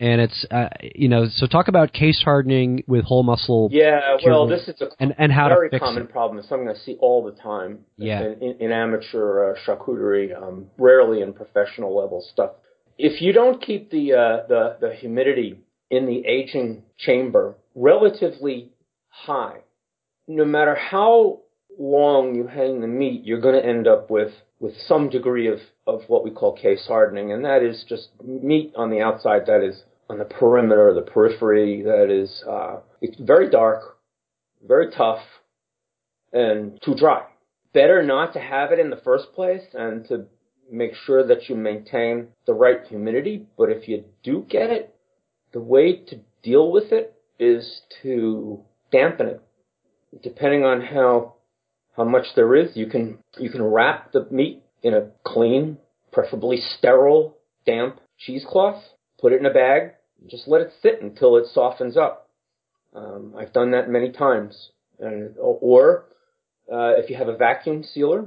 and 0.00 0.20
it's 0.20 0.44
uh, 0.50 0.68
you 0.94 1.08
know 1.08 1.26
so 1.28 1.46
talk 1.46 1.68
about 1.68 1.92
case 1.92 2.20
hardening 2.24 2.82
with 2.86 3.04
whole 3.04 3.22
muscle. 3.22 3.68
Yeah, 3.70 4.16
well, 4.24 4.46
this 4.46 4.66
is 4.68 4.80
a 4.80 4.88
and, 4.98 5.14
and 5.18 5.32
how 5.32 5.48
very 5.48 5.70
to 5.70 5.76
fix 5.76 5.84
common 5.84 6.02
it. 6.04 6.10
problem. 6.10 6.38
It's 6.38 6.48
something 6.48 6.68
I 6.68 6.74
see 6.74 6.96
all 7.00 7.24
the 7.24 7.32
time. 7.32 7.80
Yeah. 7.96 8.24
in, 8.24 8.42
in, 8.42 8.56
in 8.60 8.72
amateur 8.72 9.52
uh, 9.52 9.58
charcuterie, 9.66 10.36
um, 10.36 10.66
rarely 10.78 11.22
in 11.22 11.32
professional 11.32 11.96
level 11.96 12.26
stuff. 12.32 12.52
If 12.98 13.22
you 13.22 13.32
don't 13.32 13.62
keep 13.62 13.90
the 13.90 14.14
uh, 14.14 14.46
the 14.48 14.76
the 14.80 14.94
humidity 14.94 15.60
in 15.90 16.06
the 16.06 16.26
aging 16.26 16.82
chamber 16.98 17.56
relatively 17.74 18.70
high, 19.08 19.58
no 20.26 20.44
matter 20.44 20.74
how 20.74 21.40
long 21.78 22.34
you 22.34 22.46
hang 22.46 22.80
the 22.80 22.86
meat, 22.86 23.24
you're 23.24 23.40
going 23.40 23.60
to 23.60 23.66
end 23.66 23.86
up 23.86 24.10
with 24.10 24.32
with 24.60 24.74
some 24.86 25.10
degree 25.10 25.48
of, 25.48 25.58
of 25.86 26.02
what 26.06 26.24
we 26.24 26.30
call 26.30 26.52
case 26.56 26.86
hardening, 26.86 27.32
and 27.32 27.44
that 27.44 27.62
is 27.62 27.84
just 27.88 28.08
meat 28.24 28.72
on 28.76 28.90
the 28.90 29.00
outside 29.00 29.42
that 29.46 29.62
is 29.62 29.82
on 30.08 30.18
the 30.18 30.24
perimeter, 30.24 30.94
the 30.94 31.02
periphery, 31.02 31.82
that 31.82 32.10
is 32.10 32.42
uh, 32.48 32.76
it's 33.00 33.18
very 33.20 33.50
dark, 33.50 33.98
very 34.66 34.90
tough, 34.90 35.22
and 36.32 36.80
too 36.82 36.94
dry. 36.94 37.24
Better 37.72 38.02
not 38.02 38.32
to 38.34 38.40
have 38.40 38.70
it 38.72 38.78
in 38.78 38.90
the 38.90 39.00
first 39.04 39.32
place 39.34 39.62
and 39.74 40.06
to 40.08 40.26
make 40.70 40.94
sure 40.94 41.26
that 41.26 41.48
you 41.48 41.56
maintain 41.56 42.28
the 42.46 42.54
right 42.54 42.80
humidity. 42.88 43.46
But 43.58 43.70
if 43.70 43.88
you 43.88 44.04
do 44.22 44.46
get 44.48 44.70
it, 44.70 44.94
the 45.52 45.60
way 45.60 45.96
to 45.96 46.20
deal 46.42 46.70
with 46.70 46.92
it 46.92 47.14
is 47.38 47.82
to 48.02 48.60
dampen 48.92 49.26
it. 49.26 49.42
Depending 50.22 50.64
on 50.64 50.80
how 50.80 51.34
how 51.96 52.04
much 52.04 52.26
there 52.36 52.54
is. 52.54 52.76
You 52.76 52.86
can 52.86 53.18
you 53.38 53.50
can 53.50 53.62
wrap 53.62 54.12
the 54.12 54.26
meat 54.30 54.62
in 54.82 54.94
a 54.94 55.10
clean, 55.24 55.78
preferably 56.12 56.58
sterile, 56.58 57.36
damp 57.66 58.00
cheesecloth. 58.18 58.82
Put 59.20 59.32
it 59.32 59.40
in 59.40 59.46
a 59.46 59.52
bag. 59.52 59.92
Just 60.28 60.48
let 60.48 60.60
it 60.60 60.72
sit 60.82 61.02
until 61.02 61.36
it 61.36 61.46
softens 61.52 61.96
up. 61.96 62.28
Um, 62.94 63.34
I've 63.38 63.52
done 63.52 63.72
that 63.72 63.88
many 63.88 64.12
times. 64.12 64.70
And, 65.00 65.34
or 65.38 66.06
uh, 66.72 66.94
if 66.96 67.10
you 67.10 67.16
have 67.16 67.28
a 67.28 67.36
vacuum 67.36 67.82
sealer. 67.82 68.26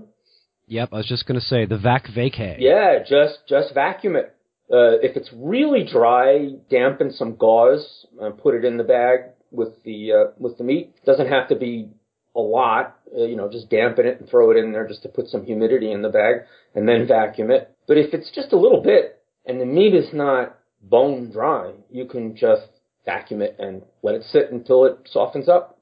Yep, 0.68 0.90
I 0.92 0.98
was 0.98 1.08
just 1.08 1.26
going 1.26 1.40
to 1.40 1.46
say 1.46 1.66
the 1.66 1.78
vac 1.78 2.08
vacay. 2.08 2.58
Yeah, 2.60 3.00
just 3.08 3.40
just 3.48 3.74
vacuum 3.74 4.18
it. 4.18 4.36
Uh, 4.70 5.00
if 5.02 5.16
it's 5.16 5.30
really 5.34 5.86
dry, 5.90 6.50
dampen 6.70 7.14
some 7.14 7.36
gauze 7.36 8.06
and 8.20 8.38
put 8.38 8.54
it 8.54 8.66
in 8.66 8.76
the 8.76 8.84
bag 8.84 9.20
with 9.50 9.82
the 9.84 10.12
uh, 10.12 10.32
with 10.38 10.58
the 10.58 10.66
meat. 10.66 10.94
Doesn't 11.06 11.30
have 11.30 11.48
to 11.50 11.56
be 11.56 11.90
a 12.38 12.42
lot, 12.42 13.00
uh, 13.18 13.24
you 13.24 13.36
know, 13.36 13.50
just 13.52 13.70
dampen 13.70 14.06
it 14.06 14.20
and 14.20 14.30
throw 14.30 14.52
it 14.52 14.58
in 14.58 14.72
there 14.72 14.88
just 14.88 15.02
to 15.02 15.10
put 15.10 15.28
some 15.28 15.44
humidity 15.44 15.92
in 15.92 16.04
the 16.04 16.10
bag 16.10 16.44
and 16.76 16.88
then 16.88 17.08
vacuum 17.08 17.50
it. 17.50 17.76
But 17.88 17.98
if 17.98 18.14
it's 18.14 18.32
just 18.34 18.54
a 18.54 18.58
little 18.58 18.82
bit 18.82 19.22
and 19.46 19.60
the 19.60 19.66
meat 19.66 19.96
is 19.96 20.14
not 20.14 20.58
bone 20.82 21.32
dry, 21.32 21.74
you 21.90 22.06
can 22.06 22.38
just 22.38 22.68
vacuum 23.06 23.42
it 23.42 23.56
and 23.58 23.82
let 24.04 24.16
it 24.16 24.24
sit 24.32 24.52
until 24.52 24.86
it 24.86 25.10
softens 25.12 25.50
up. 25.50 25.80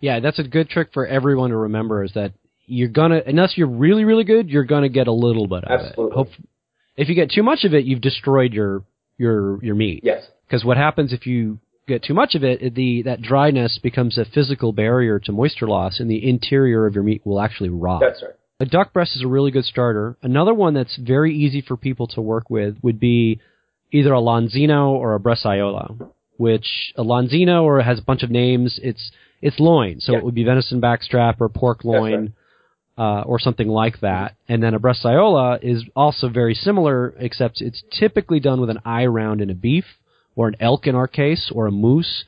Yeah, 0.00 0.18
that's 0.18 0.40
a 0.40 0.42
good 0.42 0.68
trick 0.68 0.88
for 0.92 1.06
everyone 1.06 1.50
to 1.50 1.56
remember 1.56 2.02
is 2.02 2.12
that 2.14 2.32
you're 2.66 2.88
gonna 2.88 3.20
unless 3.24 3.56
you're 3.56 3.68
really 3.68 4.04
really 4.04 4.24
good, 4.24 4.48
you're 4.48 4.64
gonna 4.64 4.88
get 4.88 5.06
a 5.06 5.12
little 5.12 5.46
bit 5.46 5.64
of 5.64 5.80
Absolutely. 5.80 6.12
it. 6.12 6.14
Hope, 6.14 6.28
if 6.96 7.08
you 7.08 7.14
get 7.14 7.30
too 7.30 7.42
much 7.44 7.64
of 7.64 7.74
it, 7.74 7.84
you've 7.84 8.00
destroyed 8.00 8.52
your 8.52 8.82
your 9.18 9.62
your 9.62 9.76
meat. 9.76 10.00
Yes. 10.02 10.24
Because 10.46 10.64
what 10.64 10.76
happens 10.76 11.12
if 11.12 11.26
you 11.26 11.60
get 11.86 12.02
too 12.02 12.14
much 12.14 12.34
of 12.34 12.44
it, 12.44 12.74
the 12.74 13.02
that 13.02 13.22
dryness 13.22 13.78
becomes 13.82 14.18
a 14.18 14.24
physical 14.24 14.72
barrier 14.72 15.18
to 15.20 15.32
moisture 15.32 15.66
loss, 15.66 16.00
and 16.00 16.10
the 16.10 16.28
interior 16.28 16.86
of 16.86 16.94
your 16.94 17.04
meat 17.04 17.22
will 17.24 17.40
actually 17.40 17.70
rot. 17.70 18.00
That's 18.00 18.22
right. 18.22 18.32
A 18.60 18.66
duck 18.66 18.92
breast 18.92 19.16
is 19.16 19.22
a 19.22 19.26
really 19.26 19.50
good 19.50 19.64
starter. 19.64 20.16
Another 20.22 20.54
one 20.54 20.74
that's 20.74 20.96
very 20.96 21.34
easy 21.34 21.60
for 21.60 21.76
people 21.76 22.06
to 22.08 22.20
work 22.20 22.48
with 22.48 22.76
would 22.82 23.00
be 23.00 23.40
either 23.90 24.12
a 24.12 24.20
Lonzino 24.20 24.90
or 24.90 25.14
a 25.14 25.20
Bresaola, 25.20 26.10
which 26.36 26.92
a 26.96 27.02
Lonzino 27.02 27.64
or 27.64 27.80
has 27.82 27.98
a 27.98 28.02
bunch 28.02 28.22
of 28.22 28.30
names. 28.30 28.78
It's 28.82 29.10
it's 29.40 29.58
loin, 29.58 29.98
so 30.00 30.12
Yeah. 30.12 30.18
it 30.18 30.24
would 30.24 30.34
be 30.34 30.44
venison 30.44 30.80
backstrap 30.80 31.40
or 31.40 31.48
pork 31.48 31.84
loin. 31.84 32.34
Uh, 32.98 33.22
or 33.22 33.38
something 33.38 33.68
like 33.68 34.00
that. 34.00 34.34
And 34.48 34.62
then 34.62 34.74
a 34.74 34.78
Bresaola 34.78 35.58
is 35.62 35.82
also 35.96 36.28
very 36.28 36.54
similar, 36.54 37.14
except 37.18 37.62
it's 37.62 37.82
typically 37.98 38.38
done 38.38 38.60
with 38.60 38.68
an 38.68 38.80
eye 38.84 39.06
round 39.06 39.40
in 39.40 39.48
a 39.48 39.54
beef, 39.54 39.86
or 40.34 40.48
an 40.48 40.56
elk 40.60 40.86
in 40.86 40.94
our 40.94 41.08
case, 41.08 41.50
or 41.54 41.66
a 41.66 41.72
moose. 41.72 42.24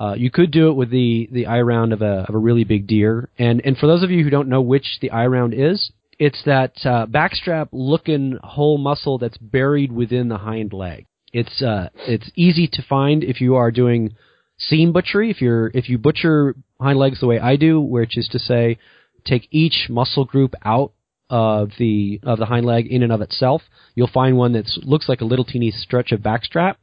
Uh, 0.00 0.14
you 0.16 0.30
could 0.30 0.50
do 0.50 0.68
it 0.68 0.74
with 0.74 0.90
the, 0.90 1.28
the 1.32 1.46
eye 1.46 1.60
round 1.60 1.92
of 1.92 2.02
a, 2.02 2.24
of 2.28 2.34
a 2.34 2.38
really 2.38 2.64
big 2.64 2.86
deer. 2.86 3.28
And, 3.38 3.60
and 3.64 3.76
for 3.76 3.86
those 3.86 4.04
of 4.04 4.10
you 4.10 4.22
who 4.22 4.30
don't 4.30 4.48
know 4.48 4.60
which 4.60 4.98
the 5.00 5.10
eye 5.10 5.26
round 5.26 5.54
is, 5.54 5.90
it's 6.18 6.42
that 6.44 6.72
uh, 6.84 7.06
backstrap 7.06 7.68
looking 7.72 8.38
whole 8.42 8.78
muscle 8.78 9.18
that's 9.18 9.38
buried 9.38 9.92
within 9.92 10.28
the 10.28 10.38
hind 10.38 10.72
leg. 10.72 11.06
It's 11.32 11.62
uh, 11.62 11.90
it's 12.06 12.30
easy 12.34 12.68
to 12.72 12.82
find 12.82 13.22
if 13.22 13.40
you 13.40 13.56
are 13.56 13.70
doing 13.70 14.16
seam 14.56 14.92
butchery. 14.92 15.30
If 15.30 15.40
you're 15.40 15.70
if 15.74 15.88
you 15.88 15.98
butcher 15.98 16.56
hind 16.80 16.98
legs 16.98 17.20
the 17.20 17.26
way 17.26 17.38
I 17.38 17.56
do, 17.56 17.80
which 17.80 18.16
is 18.16 18.28
to 18.28 18.38
say, 18.38 18.78
take 19.24 19.46
each 19.50 19.86
muscle 19.88 20.24
group 20.24 20.54
out 20.64 20.92
of 21.30 21.72
the 21.78 22.20
of 22.22 22.38
the 22.38 22.46
hind 22.46 22.64
leg 22.64 22.86
in 22.86 23.02
and 23.02 23.12
of 23.12 23.20
itself, 23.20 23.62
you'll 23.94 24.08
find 24.08 24.36
one 24.36 24.54
that 24.54 24.66
looks 24.82 25.08
like 25.08 25.20
a 25.20 25.26
little 25.26 25.44
teeny 25.44 25.70
stretch 25.70 26.12
of 26.12 26.20
backstrap, 26.20 26.76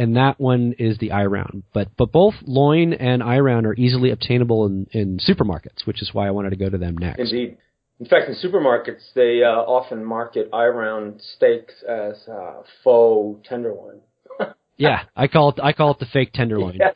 and 0.00 0.16
that 0.16 0.40
one 0.40 0.74
is 0.78 0.96
the 0.96 1.12
eye 1.12 1.26
round. 1.26 1.62
But 1.74 1.88
but 1.96 2.10
both 2.10 2.34
loin 2.42 2.94
and 2.94 3.22
eye 3.22 3.38
round 3.38 3.66
are 3.66 3.74
easily 3.74 4.10
obtainable 4.10 4.64
in, 4.64 4.86
in 4.92 5.18
supermarkets, 5.18 5.84
which 5.84 6.00
is 6.00 6.14
why 6.14 6.26
I 6.26 6.30
wanted 6.30 6.50
to 6.50 6.56
go 6.56 6.70
to 6.70 6.78
them 6.78 6.96
next. 6.96 7.20
Indeed. 7.20 7.58
In 8.00 8.06
fact, 8.06 8.30
in 8.30 8.34
supermarkets, 8.34 9.12
they 9.14 9.42
uh, 9.44 9.48
often 9.50 10.02
market 10.02 10.48
eye 10.54 10.68
round 10.68 11.20
steaks 11.36 11.74
as 11.86 12.14
uh, 12.26 12.62
faux 12.82 13.46
tenderloin. 13.46 14.00
Yeah, 14.78 15.02
I 15.14 15.28
call 15.28 15.50
it 15.50 15.60
I 15.62 15.74
call 15.74 15.90
it 15.90 15.98
the 15.98 16.06
fake 16.06 16.32
tenderloin. 16.32 16.78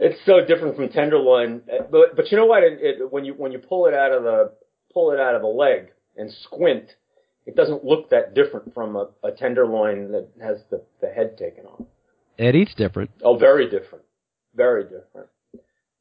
it's 0.00 0.18
so 0.26 0.44
different 0.44 0.74
from 0.74 0.88
tenderloin, 0.88 1.62
but 1.92 2.16
but 2.16 2.32
you 2.32 2.36
know 2.38 2.46
what? 2.46 2.64
It, 2.64 2.80
it, 2.80 3.12
when 3.12 3.24
you 3.24 3.34
when 3.34 3.52
you 3.52 3.60
pull 3.60 3.86
it 3.86 3.94
out 3.94 4.10
of 4.10 4.24
the 4.24 4.50
pull 4.92 5.12
it 5.12 5.20
out 5.20 5.36
of 5.36 5.42
the 5.42 5.46
leg 5.46 5.92
and 6.16 6.32
squint, 6.42 6.86
it 7.50 7.56
doesn't 7.56 7.84
look 7.84 8.10
that 8.10 8.34
different 8.34 8.72
from 8.72 8.94
a, 8.94 9.08
a 9.24 9.32
tenderloin 9.32 10.12
that 10.12 10.28
has 10.40 10.58
the 10.70 10.82
the 11.00 11.08
head 11.08 11.36
taken 11.36 11.66
off. 11.66 11.82
It 12.38 12.54
eats 12.54 12.74
different. 12.74 13.10
Oh, 13.22 13.36
very 13.36 13.68
different, 13.68 14.04
very 14.54 14.84
different. 14.84 15.28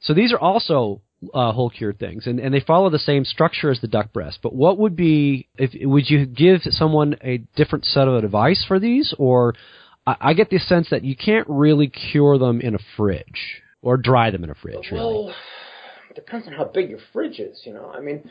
So 0.01 0.13
these 0.13 0.31
are 0.31 0.39
also 0.39 1.01
uh, 1.33 1.51
whole 1.51 1.69
cured 1.69 1.99
things, 1.99 2.27
and, 2.27 2.39
and 2.39 2.53
they 2.53 2.59
follow 2.62 2.89
the 2.89 2.99
same 2.99 3.25
structure 3.25 3.71
as 3.71 3.81
the 3.81 3.88
duck 3.88 4.13
breast. 4.13 4.39
But 4.43 4.53
what 4.53 4.77
would 4.77 4.95
be 4.95 5.47
if 5.57 5.71
would 5.81 6.09
you 6.09 6.25
give 6.25 6.62
someone 6.63 7.17
a 7.23 7.39
different 7.55 7.85
set 7.85 8.07
of 8.07 8.23
advice 8.23 8.63
for 8.67 8.79
these, 8.79 9.13
or 9.17 9.55
I, 10.05 10.15
I 10.19 10.33
get 10.33 10.51
the 10.51 10.59
sense 10.59 10.89
that 10.91 11.03
you 11.03 11.15
can't 11.15 11.47
really 11.49 11.88
cure 11.88 12.38
them 12.38 12.62
in 12.62 12.75
a 12.75 12.79
fridge 12.95 13.62
or 13.81 13.97
dry 13.97 14.29
them 14.29 14.43
in 14.43 14.51
a 14.51 14.55
fridge. 14.55 14.91
Really. 14.91 15.25
Well, 15.25 15.33
depends 16.15 16.47
on 16.47 16.53
how 16.53 16.65
big 16.65 16.89
your 16.89 16.99
fridge 17.12 17.39
is. 17.39 17.62
You 17.65 17.73
know, 17.73 17.91
I 17.91 18.01
mean, 18.01 18.29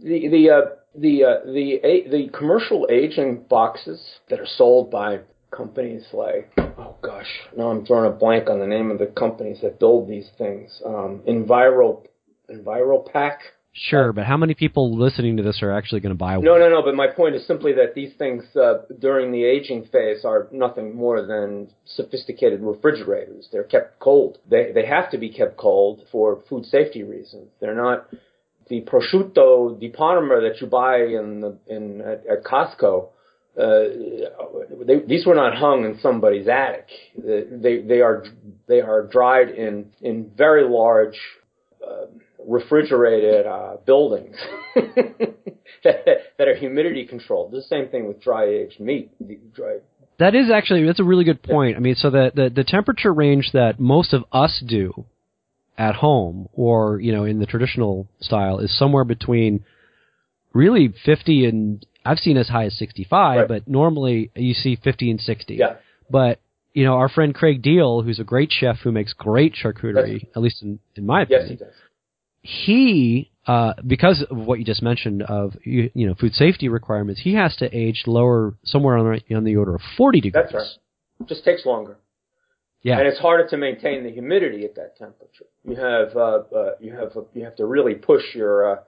the 0.00 0.28
the 0.28 0.50
uh, 0.50 0.60
the 0.94 1.24
uh, 1.24 1.44
the 1.44 1.80
a, 1.84 2.08
the 2.08 2.28
commercial 2.36 2.86
aging 2.90 3.44
boxes 3.48 4.02
that 4.28 4.40
are 4.40 4.46
sold 4.46 4.90
by 4.90 5.20
companies 5.50 6.04
like 6.12 6.50
oh 6.78 6.96
gosh, 7.02 7.28
now 7.56 7.68
I'm 7.68 7.84
drawing 7.84 8.10
a 8.10 8.14
blank 8.14 8.48
on 8.48 8.60
the 8.60 8.66
name 8.66 8.90
of 8.90 8.98
the 8.98 9.06
companies 9.06 9.60
that 9.62 9.78
build 9.78 10.08
these 10.08 10.28
things. 10.38 10.80
Um, 10.84 11.22
Enviro 11.28 12.06
Enviro-Pak. 12.50 13.40
Sure, 13.74 14.12
but 14.12 14.26
how 14.26 14.36
many 14.36 14.52
people 14.52 14.98
listening 14.98 15.38
to 15.38 15.42
this 15.42 15.62
are 15.62 15.72
actually 15.72 16.00
going 16.00 16.14
to 16.14 16.18
buy 16.18 16.36
one? 16.36 16.44
No, 16.44 16.58
no, 16.58 16.68
no. 16.68 16.82
But 16.82 16.94
my 16.94 17.06
point 17.06 17.34
is 17.34 17.46
simply 17.46 17.72
that 17.72 17.94
these 17.94 18.12
things 18.18 18.44
uh, 18.54 18.82
during 19.00 19.32
the 19.32 19.44
aging 19.44 19.86
phase 19.86 20.26
are 20.26 20.46
nothing 20.52 20.94
more 20.94 21.24
than 21.24 21.68
sophisticated 21.86 22.60
refrigerators. 22.60 23.48
They're 23.50 23.64
kept 23.64 23.98
cold. 23.98 24.38
They 24.48 24.72
they 24.72 24.84
have 24.84 25.10
to 25.12 25.18
be 25.18 25.30
kept 25.30 25.56
cold 25.56 26.02
for 26.12 26.42
food 26.50 26.66
safety 26.66 27.02
reasons. 27.02 27.48
They're 27.60 27.74
not 27.74 28.08
the 28.68 28.82
prosciutto 28.82 29.78
di 29.78 29.88
Parma 29.88 30.40
that 30.40 30.60
you 30.60 30.66
buy 30.66 30.98
in 30.98 31.40
the 31.40 31.58
in 31.66 32.00
at, 32.00 32.26
at 32.26 32.44
Costco. 32.44 33.08
uh, 33.58 33.84
they, 34.86 35.00
these 35.06 35.26
were 35.26 35.34
not 35.34 35.56
hung 35.56 35.84
in 35.84 35.98
somebody's 36.00 36.48
attic. 36.48 36.86
They 37.16 37.82
they 37.82 38.00
are 38.00 38.24
they 38.66 38.80
are 38.80 39.06
dried 39.06 39.50
in 39.50 39.90
in 40.00 40.30
very 40.36 40.66
large 40.66 41.18
uh, 41.86 42.06
refrigerated 42.46 43.46
uh, 43.46 43.76
buildings 43.84 44.36
that, 45.84 46.04
that 46.38 46.48
are 46.48 46.54
humidity 46.54 47.06
controlled. 47.06 47.52
The 47.52 47.62
same 47.62 47.88
thing 47.88 48.06
with 48.06 48.22
dry 48.22 48.46
aged 48.46 48.80
meat. 48.80 49.10
Dry. 49.54 49.78
That 50.18 50.34
is 50.34 50.50
actually 50.50 50.86
that's 50.86 51.00
a 51.00 51.04
really 51.04 51.24
good 51.24 51.42
point. 51.42 51.76
I 51.76 51.80
mean, 51.80 51.94
so 51.94 52.10
the, 52.10 52.32
the 52.34 52.48
the 52.48 52.64
temperature 52.64 53.12
range 53.12 53.50
that 53.52 53.78
most 53.78 54.14
of 54.14 54.24
us 54.32 54.62
do 54.66 55.04
at 55.88 55.94
home 55.96 56.48
or 56.52 57.00
you 57.00 57.12
know 57.14 57.24
in 57.24 57.36
the 57.42 57.46
traditional 57.54 57.94
style 58.20 58.56
is 58.64 58.70
somewhere 58.82 59.04
between 59.04 59.64
really 60.52 60.86
50 61.04 61.46
and 61.46 61.84
I've 62.04 62.18
seen 62.18 62.36
as 62.36 62.48
high 62.48 62.66
as 62.66 62.76
65, 62.78 63.38
Right. 63.38 63.48
but 63.48 63.68
normally 63.68 64.30
you 64.34 64.54
see 64.54 64.76
50 64.76 65.10
and 65.12 65.20
60. 65.20 65.54
Yeah. 65.54 65.76
But 66.10 66.40
you 66.74 66.84
know, 66.84 66.94
our 66.94 67.08
friend 67.08 67.34
Craig 67.34 67.62
Deihl, 67.62 68.02
who's 68.04 68.18
a 68.20 68.24
great 68.24 68.50
chef 68.50 68.76
who 68.84 68.92
makes 68.92 69.12
great 69.12 69.54
charcuterie, 69.62 70.26
at 70.36 70.40
least 70.42 70.62
in, 70.62 70.78
in 70.96 71.04
my 71.06 71.20
Yes, 71.20 71.28
opinion, 71.44 71.52
it 71.52 71.58
does. 71.64 71.74
he 72.42 73.30
uh, 73.46 73.72
because 73.86 74.24
of 74.30 74.36
what 74.36 74.58
you 74.60 74.64
just 74.64 74.82
mentioned 74.82 75.22
of 75.22 75.54
you, 75.64 75.90
you 75.94 76.06
know 76.06 76.14
food 76.14 76.32
safety 76.34 76.68
requirements, 76.68 77.20
he 77.22 77.34
has 77.34 77.56
to 77.56 77.66
age 77.76 78.04
lower 78.06 78.54
somewhere 78.64 78.96
on 78.98 79.04
the, 79.28 79.34
on 79.36 79.42
the 79.44 79.56
order 79.56 79.74
of 79.74 79.82
40 79.96 80.20
degrees. 80.20 80.44
That's 80.44 80.54
right. 80.54 81.28
Just 81.28 81.44
takes 81.44 81.66
longer. 81.66 81.96
Yeah. 82.82 82.98
and 82.98 83.06
it's 83.06 83.18
harder 83.18 83.48
to 83.48 83.56
maintain 83.56 84.02
the 84.02 84.10
humidity 84.10 84.64
at 84.64 84.74
that 84.74 84.96
temperature. 84.96 85.46
You 85.64 85.76
have 85.76 86.16
uh, 86.16 86.42
uh, 86.54 86.70
you 86.80 86.92
have 86.94 87.12
you 87.32 87.44
have 87.44 87.56
to 87.56 87.66
really 87.66 87.94
push 87.94 88.34
your, 88.34 88.72
uh, 88.72 88.80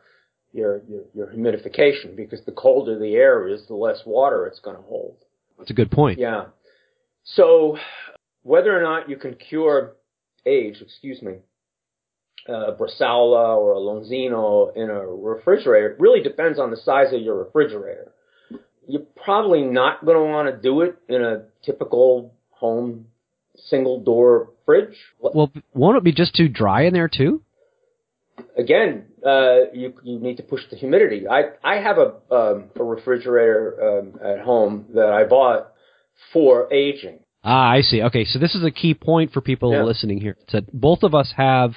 your 0.52 0.82
your 0.88 1.02
your 1.14 1.26
humidification 1.28 2.16
because 2.16 2.40
the 2.44 2.52
colder 2.52 2.98
the 2.98 3.14
air 3.14 3.46
is, 3.46 3.66
the 3.68 3.74
less 3.74 4.02
water 4.04 4.46
it's 4.46 4.60
going 4.60 4.76
to 4.76 4.82
hold. 4.82 5.16
That's 5.58 5.70
a 5.70 5.74
good 5.74 5.90
point. 5.90 6.18
Yeah. 6.18 6.46
So 7.22 7.78
whether 8.42 8.76
or 8.76 8.82
not 8.82 9.08
you 9.08 9.16
can 9.16 9.34
cure 9.34 9.94
age, 10.44 10.78
excuse 10.80 11.22
me, 11.22 11.36
uh, 12.48 12.72
Bresaola 12.78 13.56
or 13.56 13.72
a 13.72 13.78
Lonzino 13.78 14.76
in 14.76 14.90
a 14.90 15.06
refrigerator 15.06 15.96
really 15.98 16.22
depends 16.22 16.58
on 16.58 16.70
the 16.70 16.76
size 16.76 17.12
of 17.12 17.22
your 17.22 17.36
refrigerator. 17.36 18.12
You're 18.86 19.02
probably 19.24 19.62
not 19.62 20.04
going 20.04 20.18
to 20.18 20.24
want 20.24 20.54
to 20.54 20.60
do 20.60 20.82
it 20.82 20.96
in 21.08 21.22
a 21.22 21.44
typical 21.64 22.34
home 22.50 23.06
single 23.56 24.00
door 24.00 24.50
fridge. 24.64 24.96
Well, 25.20 25.52
won't 25.72 25.96
it 25.96 26.04
be 26.04 26.12
just 26.12 26.34
too 26.34 26.48
dry 26.48 26.82
in 26.82 26.92
there 26.94 27.08
too? 27.08 27.42
Again, 28.56 29.06
uh, 29.24 29.70
you 29.72 29.94
you 30.02 30.18
need 30.18 30.36
to 30.38 30.42
push 30.42 30.62
the 30.70 30.76
humidity. 30.76 31.26
I 31.28 31.50
I 31.62 31.76
have 31.76 31.98
a 31.98 32.14
um, 32.34 32.70
a 32.78 32.82
refrigerator 32.82 34.00
um, 34.00 34.18
at 34.24 34.40
home 34.40 34.86
that 34.94 35.06
I 35.08 35.24
bought 35.24 35.72
for 36.32 36.72
aging. 36.72 37.20
Ah, 37.44 37.70
I 37.70 37.82
see. 37.82 38.02
Okay, 38.02 38.24
so 38.24 38.38
this 38.38 38.54
is 38.54 38.64
a 38.64 38.70
key 38.70 38.94
point 38.94 39.32
for 39.32 39.40
people 39.40 39.72
Yeah. 39.72 39.84
listening 39.84 40.20
here. 40.20 40.36
It's 40.42 40.52
that 40.52 40.72
both 40.72 41.02
of 41.02 41.14
us 41.14 41.32
have 41.36 41.72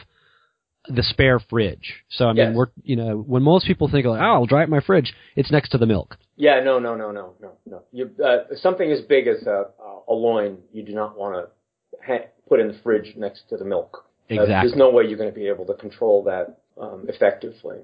the 0.88 1.04
spare 1.04 1.40
fridge. 1.40 2.04
So 2.10 2.26
I 2.26 2.34
mean, 2.34 2.38
Yes. 2.38 2.56
we're 2.56 2.68
you 2.84 2.96
know 2.96 3.18
when 3.18 3.44
most 3.44 3.68
people 3.68 3.88
think 3.88 4.06
like, 4.06 4.20
oh, 4.22 4.24
I'll 4.24 4.46
dry 4.46 4.64
up 4.64 4.70
my 4.70 4.80
fridge, 4.80 5.14
it's 5.36 5.52
next 5.52 5.70
to 5.70 5.78
the 5.78 5.86
milk. 5.86 6.18
Yeah, 6.38 6.62
no, 6.64 6.80
no, 6.80 6.96
no, 6.96 7.12
no, 7.12 7.34
no, 7.42 7.52
no. 7.66 7.82
You, 7.92 8.12
uh, 8.24 8.56
something 8.56 8.92
as 8.92 9.02
big 9.02 9.28
as 9.28 9.46
a, 9.48 9.66
a 10.08 10.14
loin, 10.14 10.60
you 10.72 10.84
do 10.84 10.94
not 10.94 11.18
want 11.18 11.36
to 11.36 11.52
ha- 12.08 12.28
put 12.48 12.60
in 12.60 12.68
the 12.68 12.78
fridge 12.84 13.14
next 13.18 13.44
to 13.50 13.58
the 13.58 13.66
milk. 13.66 14.06
Uh, 14.30 14.46
there's 14.46 14.76
no 14.76 14.90
way 14.90 15.06
you're 15.06 15.18
going 15.18 15.30
to 15.30 15.36
be 15.36 15.48
able 15.48 15.66
to 15.66 15.74
control 15.74 16.24
that 16.24 16.60
um, 16.80 17.06
effectively. 17.08 17.78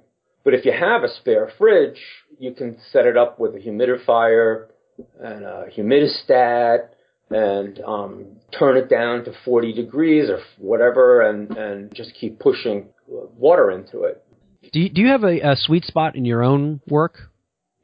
But 0.44 0.54
if 0.54 0.66
you 0.66 0.74
have 0.74 1.04
a 1.04 1.08
spare 1.08 1.52
fridge, 1.58 2.00
you 2.38 2.54
can 2.54 2.78
set 2.92 3.06
it 3.06 3.16
up 3.16 3.40
with 3.40 3.56
a 3.56 3.60
humidifier 3.60 4.68
and 5.20 5.46
a 5.46 5.66
humidistat 5.76 6.90
and 7.30 7.80
um, 7.82 8.26
turn 8.58 8.78
it 8.78 8.90
down 8.90 9.24
to 9.26 9.34
40 9.46 9.74
degrees 9.74 10.30
or 10.30 10.40
whatever 10.58 11.22
and, 11.22 11.56
and 11.56 11.96
just 11.96 12.14
keep 12.14 12.40
pushing 12.40 12.90
uh, 13.10 13.26
water 13.38 13.72
into 13.72 14.04
it. 14.04 14.24
Do 14.72 14.80
you, 14.80 14.90
do 14.90 15.02
you 15.02 15.08
have 15.08 15.24
a, 15.24 15.40
a 15.40 15.56
sweet 15.56 15.86
spot 15.86 16.16
in 16.16 16.26
your 16.26 16.44
own 16.44 16.82
work? 16.88 17.32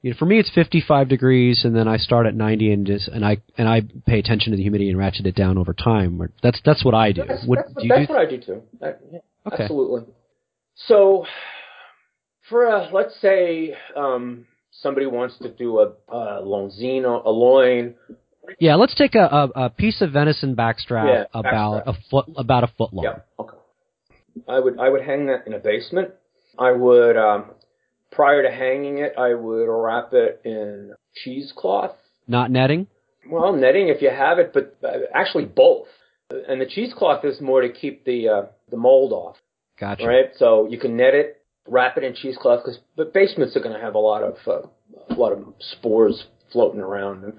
You 0.01 0.11
know, 0.11 0.15
for 0.17 0.25
me, 0.25 0.39
it's 0.39 0.49
55 0.55 1.09
degrees, 1.09 1.65
and 1.65 1.75
then 1.75 1.87
I 1.87 1.97
start 1.97 2.25
at 2.25 2.33
90, 2.33 2.71
and 2.71 2.85
just 2.87 3.07
and 3.09 3.25
I 3.25 3.37
and 3.57 3.67
I 3.67 3.81
pay 4.05 4.19
attention 4.19 4.51
to 4.51 4.57
the 4.57 4.63
humidity 4.63 4.89
and 4.89 4.97
ratchet 4.97 5.25
it 5.25 5.35
down 5.35 5.57
over 5.57 5.73
time. 5.73 6.21
Or 6.21 6.31
that's 6.41 6.59
that's 6.63 6.85
what 6.85 6.93
I 6.93 7.11
do. 7.11 7.23
That's, 7.27 7.45
What 7.45 7.59
that's, 7.59 7.73
do 7.73 7.83
you 7.83 7.89
that's 7.89 8.07
do? 8.07 8.13
what 8.13 8.21
I 8.21 8.29
do 8.29 8.37
too. 8.39 8.61
Yeah, 8.81 8.91
Okay. 9.47 9.63
Absolutely. 9.63 10.13
So, 10.87 11.25
for 12.49 12.65
a, 12.67 12.89
let's 12.93 13.19
say 13.19 13.75
um, 13.95 14.45
somebody 14.71 15.05
wants 15.05 15.37
to 15.39 15.49
do 15.49 15.79
a, 15.79 15.93
a 16.07 16.41
Lonzino, 16.43 17.25
a 17.25 17.29
loin. 17.29 17.95
Yeah, 18.59 18.75
let's 18.75 18.95
take 18.95 19.15
a, 19.15 19.19
a, 19.55 19.65
a 19.65 19.69
piece 19.69 20.01
of 20.01 20.11
venison 20.13 20.55
backstrap 20.55 21.07
Yeah, 21.07 21.23
about 21.33 21.85
backstrap. 21.85 21.97
a 21.97 22.09
foot 22.09 22.25
about 22.37 22.63
a 22.63 22.67
foot 22.77 22.93
long. 22.93 23.03
Yeah. 23.05 23.19
Okay. 23.37 23.57
I 24.47 24.59
would 24.59 24.79
I 24.79 24.87
would 24.87 25.01
hang 25.03 25.25
that 25.27 25.45
in 25.45 25.53
a 25.53 25.59
basement. 25.59 26.11
I 26.57 26.71
would 26.71 27.17
um, 27.17 27.51
prior 28.11 28.43
to 28.43 28.51
hanging 28.51 28.99
it, 28.99 29.13
I 29.17 29.33
would 29.33 29.65
wrap 29.65 30.13
it 30.13 30.41
in 30.45 30.93
cheesecloth. 31.23 31.95
Not 32.27 32.51
netting. 32.51 32.87
Well, 33.29 33.53
netting 33.53 33.89
if 33.89 34.01
you 34.01 34.09
have 34.09 34.39
it, 34.39 34.51
but 34.53 34.77
uh, 34.83 34.99
actually 35.13 35.45
both. 35.45 35.87
And 36.29 36.61
the 36.61 36.65
cheesecloth 36.65 37.25
is 37.25 37.41
more 37.41 37.61
to 37.61 37.69
keep 37.69 38.05
the 38.05 38.29
uh, 38.29 38.41
the 38.69 38.77
mold 38.77 39.11
off. 39.13 39.37
Gotcha. 39.79 40.05
right? 40.05 40.25
So 40.37 40.67
you 40.69 40.77
can 40.77 40.97
net 40.97 41.13
it, 41.13 41.41
wrap 41.67 41.97
it 41.97 42.03
in 42.03 42.13
cheesecloth 42.13 42.63
because 42.63 42.79
but 42.95 43.13
basements 43.13 43.55
are 43.55 43.61
going 43.61 43.75
to 43.75 43.81
have 43.81 43.95
a 43.95 43.99
lot 43.99 44.23
of 44.23 44.35
uh, 44.47 44.67
a 45.09 45.15
lot 45.15 45.31
of 45.31 45.53
spores 45.59 46.25
floating 46.51 46.81
around, 46.81 47.23
and 47.23 47.33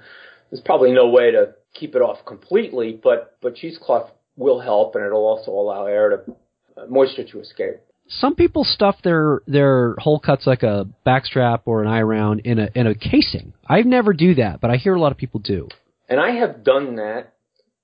there's 0.50 0.62
probably 0.62 0.92
no 0.92 1.08
way 1.08 1.30
to 1.32 1.54
keep 1.74 1.94
it 1.94 2.02
off 2.02 2.24
completely, 2.26 2.98
but 3.02 3.36
but 3.40 3.54
cheesecloth 3.54 4.10
will 4.36 4.60
help, 4.60 4.94
and 4.94 5.04
it'll 5.04 5.26
also 5.26 5.50
allow 5.50 5.86
air 5.86 6.10
to 6.10 6.32
uh, 6.76 6.86
moisture 6.88 7.24
to 7.24 7.40
escape. 7.40 7.76
Some 8.18 8.34
people 8.34 8.64
stuff 8.64 8.96
their 9.04 9.40
their 9.46 9.94
hole 9.98 10.18
cuts 10.18 10.46
like 10.46 10.62
a 10.64 10.86
backstrap 11.06 11.60
or 11.64 11.80
an 11.82 11.88
eye 11.88 12.02
round 12.02 12.40
in 12.40 12.58
a 12.58 12.68
in 12.74 12.86
a 12.86 12.94
casing. 12.94 13.52
I 13.68 13.82
never 13.82 14.12
do 14.12 14.34
that, 14.34 14.60
but 14.60 14.70
I 14.70 14.76
hear 14.76 14.94
a 14.94 15.00
lot 15.00 15.12
of 15.12 15.18
people 15.18 15.40
do. 15.40 15.68
And 16.08 16.18
I 16.20 16.32
have 16.32 16.64
done 16.64 16.96
that. 16.96 17.32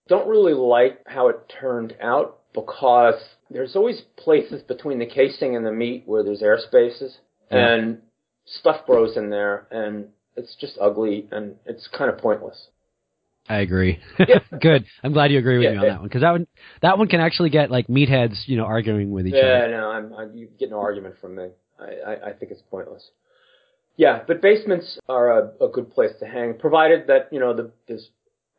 Don't 0.08 0.28
really 0.28 0.54
like 0.54 1.00
how 1.06 1.28
it 1.28 1.52
turned 1.60 1.94
out 2.02 2.38
because 2.54 3.14
there's 3.50 3.76
always 3.76 4.02
places 4.16 4.62
between 4.62 4.98
the 4.98 5.06
casing 5.06 5.54
and 5.54 5.64
the 5.64 5.72
meat 5.72 6.02
where 6.06 6.24
there's 6.24 6.42
air 6.42 6.58
spaces 6.58 7.18
Yeah. 7.50 7.74
and 7.74 8.02
stuff 8.46 8.84
grows 8.86 9.16
in 9.16 9.30
there 9.30 9.66
and 9.70 10.08
it's 10.36 10.56
just 10.60 10.76
ugly 10.80 11.28
and 11.30 11.56
it's 11.66 11.88
kind 11.96 12.10
of 12.10 12.18
pointless. 12.18 12.68
I 13.48 13.58
agree. 13.58 13.98
Yeah. 14.18 14.38
Good. 14.60 14.86
I'm 15.02 15.12
glad 15.12 15.30
you 15.30 15.38
agree 15.38 15.58
with 15.58 15.64
Yeah, 15.64 15.72
me 15.72 15.76
on 15.78 15.84
yeah. 15.84 15.90
that 15.90 15.98
one 16.00 16.08
because 16.08 16.22
that 16.22 16.30
one 16.32 16.46
that 16.82 16.98
one 16.98 17.08
can 17.08 17.20
actually 17.20 17.50
get 17.50 17.70
like 17.70 17.86
meatheads, 17.86 18.36
you 18.46 18.56
know, 18.56 18.64
arguing 18.64 19.10
with 19.10 19.26
each 19.26 19.34
other. 19.34 19.68
Yeah, 19.68 19.76
no, 19.76 19.90
I'm, 19.90 20.12
I, 20.14 20.26
you 20.34 20.48
get 20.58 20.70
no 20.70 20.80
argument 20.80 21.16
from 21.20 21.36
me. 21.36 21.48
I, 21.78 22.10
I, 22.10 22.26
I 22.28 22.32
think 22.32 22.52
it's 22.52 22.62
pointless. 22.70 23.10
Yeah, 23.96 24.20
but 24.26 24.42
basements 24.42 24.98
are 25.08 25.38
a, 25.38 25.64
a 25.64 25.68
good 25.68 25.90
place 25.90 26.10
to 26.20 26.26
hang, 26.26 26.54
provided 26.58 27.06
that 27.06 27.28
you 27.32 27.40
know 27.40 27.54
the, 27.54 27.70
there's 27.88 28.10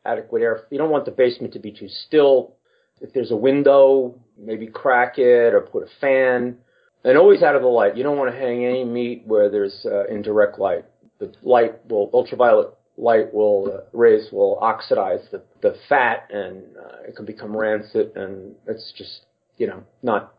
adequate 0.06 0.41
air. 0.41 0.63
You 0.71 0.78
don't 0.78 0.89
want 0.89 1.06
the 1.06 1.12
basement 1.12 1.54
to 1.54 1.60
be 1.60 1.71
too 1.71 1.89
still. 2.08 2.54
If 3.00 3.13
there's 3.13 3.30
a 3.30 3.36
window, 3.36 4.19
maybe 4.38 4.67
crack 4.67 5.19
it 5.19 5.54
or 5.54 5.62
put 5.62 5.84
a 5.84 5.88
fan, 6.02 6.58
and 7.04 7.17
always 7.17 7.43
out 7.43 7.56
of 7.56 7.62
the 7.62 7.67
light. 7.67 7.95
You 7.95 8.04
don't 8.04 8.17
want 8.17 8.32
to 8.34 8.38
hang 8.39 8.65
any 8.65 8.84
meat 8.84 9.23
where 9.26 9.50
there's 9.50 9.86
uh, 9.86 10.05
indirect 10.07 10.57
light. 10.57 10.86
The 11.20 11.32
light 11.43 11.88
will 11.89 12.09
ultraviolet 12.14 12.70
light 12.98 13.34
will 13.34 13.72
uh, 13.74 13.98
rays 13.98 14.30
will 14.32 14.58
oxidize 14.60 15.22
the 15.32 15.41
the 15.62 15.76
fat 15.88 16.30
and 16.32 16.64
uh, 16.78 17.08
it 17.08 17.16
can 17.16 17.26
become 17.26 17.56
rancid 17.56 18.16
and 18.16 18.56
it's 18.68 18.93
just 18.98 19.22
you 19.58 19.68
know 19.68 19.84
not 20.02 20.34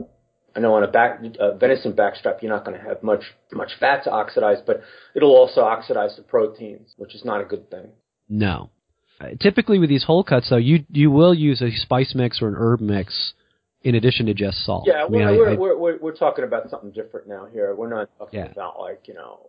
I 0.59 0.61
know 0.61 0.75
on 0.75 0.83
a 0.83 0.89
back 0.89 1.21
uh, 1.39 1.53
venison 1.55 1.93
backstrap 1.93 2.43
you're 2.43 2.51
not 2.51 2.65
going 2.65 2.77
to 2.77 2.85
have 2.85 3.03
much 3.03 3.23
much 3.53 3.71
fat 3.79 4.03
to 4.05 4.11
oxidize, 4.11 4.59
but 4.67 4.83
it'll 5.15 5.37
also 5.37 5.61
oxidize 5.61 6.17
the 6.17 6.23
proteins, 6.23 6.95
which 6.97 7.15
is 7.15 7.25
not 7.25 7.41
a 7.41 7.45
good 7.45 7.71
thing. 7.71 7.91
No. 8.29 8.71
Uh, 9.21 9.29
typically 9.41 9.79
with 9.79 9.89
these 9.89 10.05
whole 10.05 10.25
cuts 10.25 10.51
though, 10.51 10.57
you 10.57 10.85
you 10.91 11.13
will 11.13 11.33
use 11.33 11.63
a 11.63 11.71
spice 11.71 12.13
mix 12.13 12.43
or 12.43 12.49
an 12.49 12.57
herb 12.57 12.81
mix 12.81 13.35
in 13.83 13.95
addition 13.95 14.27
to 14.27 14.35
just 14.35 14.65
salt. 14.65 14.85
Yeah, 14.87 15.05
I 15.05 15.09
mean, 15.09 15.23
we're, 15.23 15.29
I- 15.29 15.37
we're, 15.37 15.51
I- 15.51 15.55
we're, 15.57 15.79
we're, 15.79 15.99
we're 15.99 16.17
talking 16.17 16.45
about 16.45 16.69
something 16.71 16.91
different 16.91 17.29
now 17.29 17.47
here. 17.53 17.75
We're 17.75 17.89
not 17.89 18.11
talking 18.19 18.41
Yeah. 18.41 18.51
about 18.51 18.81
like, 18.81 19.07
you 19.07 19.15
know, 19.15 19.41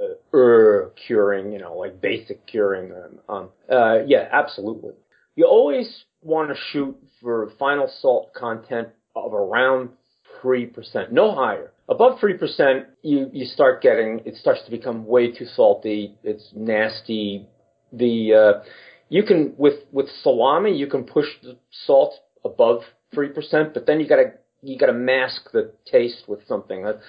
uh, 0.00 0.36
uh, 0.36 0.88
curing, 1.06 1.52
you 1.52 1.58
know, 1.58 1.74
like 1.76 2.00
basic 2.00 2.46
curing. 2.46 2.92
Um, 2.92 3.18
um, 3.34 3.48
uh, 3.70 4.00
yeah, 4.06 4.28
absolutely. 4.30 4.92
You 5.36 5.46
always 5.46 6.04
want 6.22 6.50
to 6.50 6.56
shoot 6.72 6.96
for 7.22 7.50
final 7.58 7.90
salt 8.00 8.34
content 8.34 8.88
of 9.16 9.32
around 9.32 9.90
3%, 10.42 11.10
no 11.10 11.34
higher. 11.34 11.72
Above 11.88 12.18
3%, 12.20 12.84
you, 13.02 13.30
you 13.32 13.46
start 13.46 13.80
getting, 13.82 14.20
it 14.26 14.36
starts 14.36 14.60
to 14.66 14.70
become 14.70 15.06
way 15.06 15.32
too 15.32 15.46
salty. 15.46 16.14
It's 16.22 16.50
nasty. 16.54 17.46
The, 17.92 18.34
uh, 18.34 18.64
you 19.08 19.22
can, 19.22 19.54
with, 19.56 19.80
with 19.90 20.06
salami, 20.22 20.76
you 20.76 20.86
can 20.86 21.04
push 21.04 21.26
the 21.42 21.56
salt 21.86 22.12
above 22.44 22.82
3%, 23.14 23.74
but 23.74 23.86
then 23.86 24.00
you 24.00 24.08
gotta, 24.08 24.32
you 24.62 24.78
gotta 24.78 24.92
mask 24.92 25.50
the 25.52 25.72
taste 25.90 26.24
with 26.26 26.40
something. 26.46 26.86
Uh, 26.86 27.00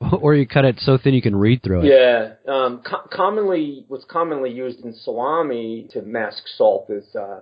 or 0.20 0.34
you 0.34 0.46
cut 0.46 0.64
it 0.64 0.76
so 0.80 0.98
thin 1.02 1.14
you 1.14 1.22
can 1.22 1.36
read 1.36 1.62
through 1.62 1.82
it. 1.82 1.86
Yeah. 1.86 2.52
Um, 2.52 2.82
co- 2.84 3.08
commonly, 3.10 3.84
what's 3.88 4.04
commonly 4.04 4.50
used 4.50 4.80
in 4.80 4.92
salami 4.94 5.88
to 5.92 6.02
mask 6.02 6.42
salt 6.56 6.90
is 6.90 7.04
uh, 7.14 7.40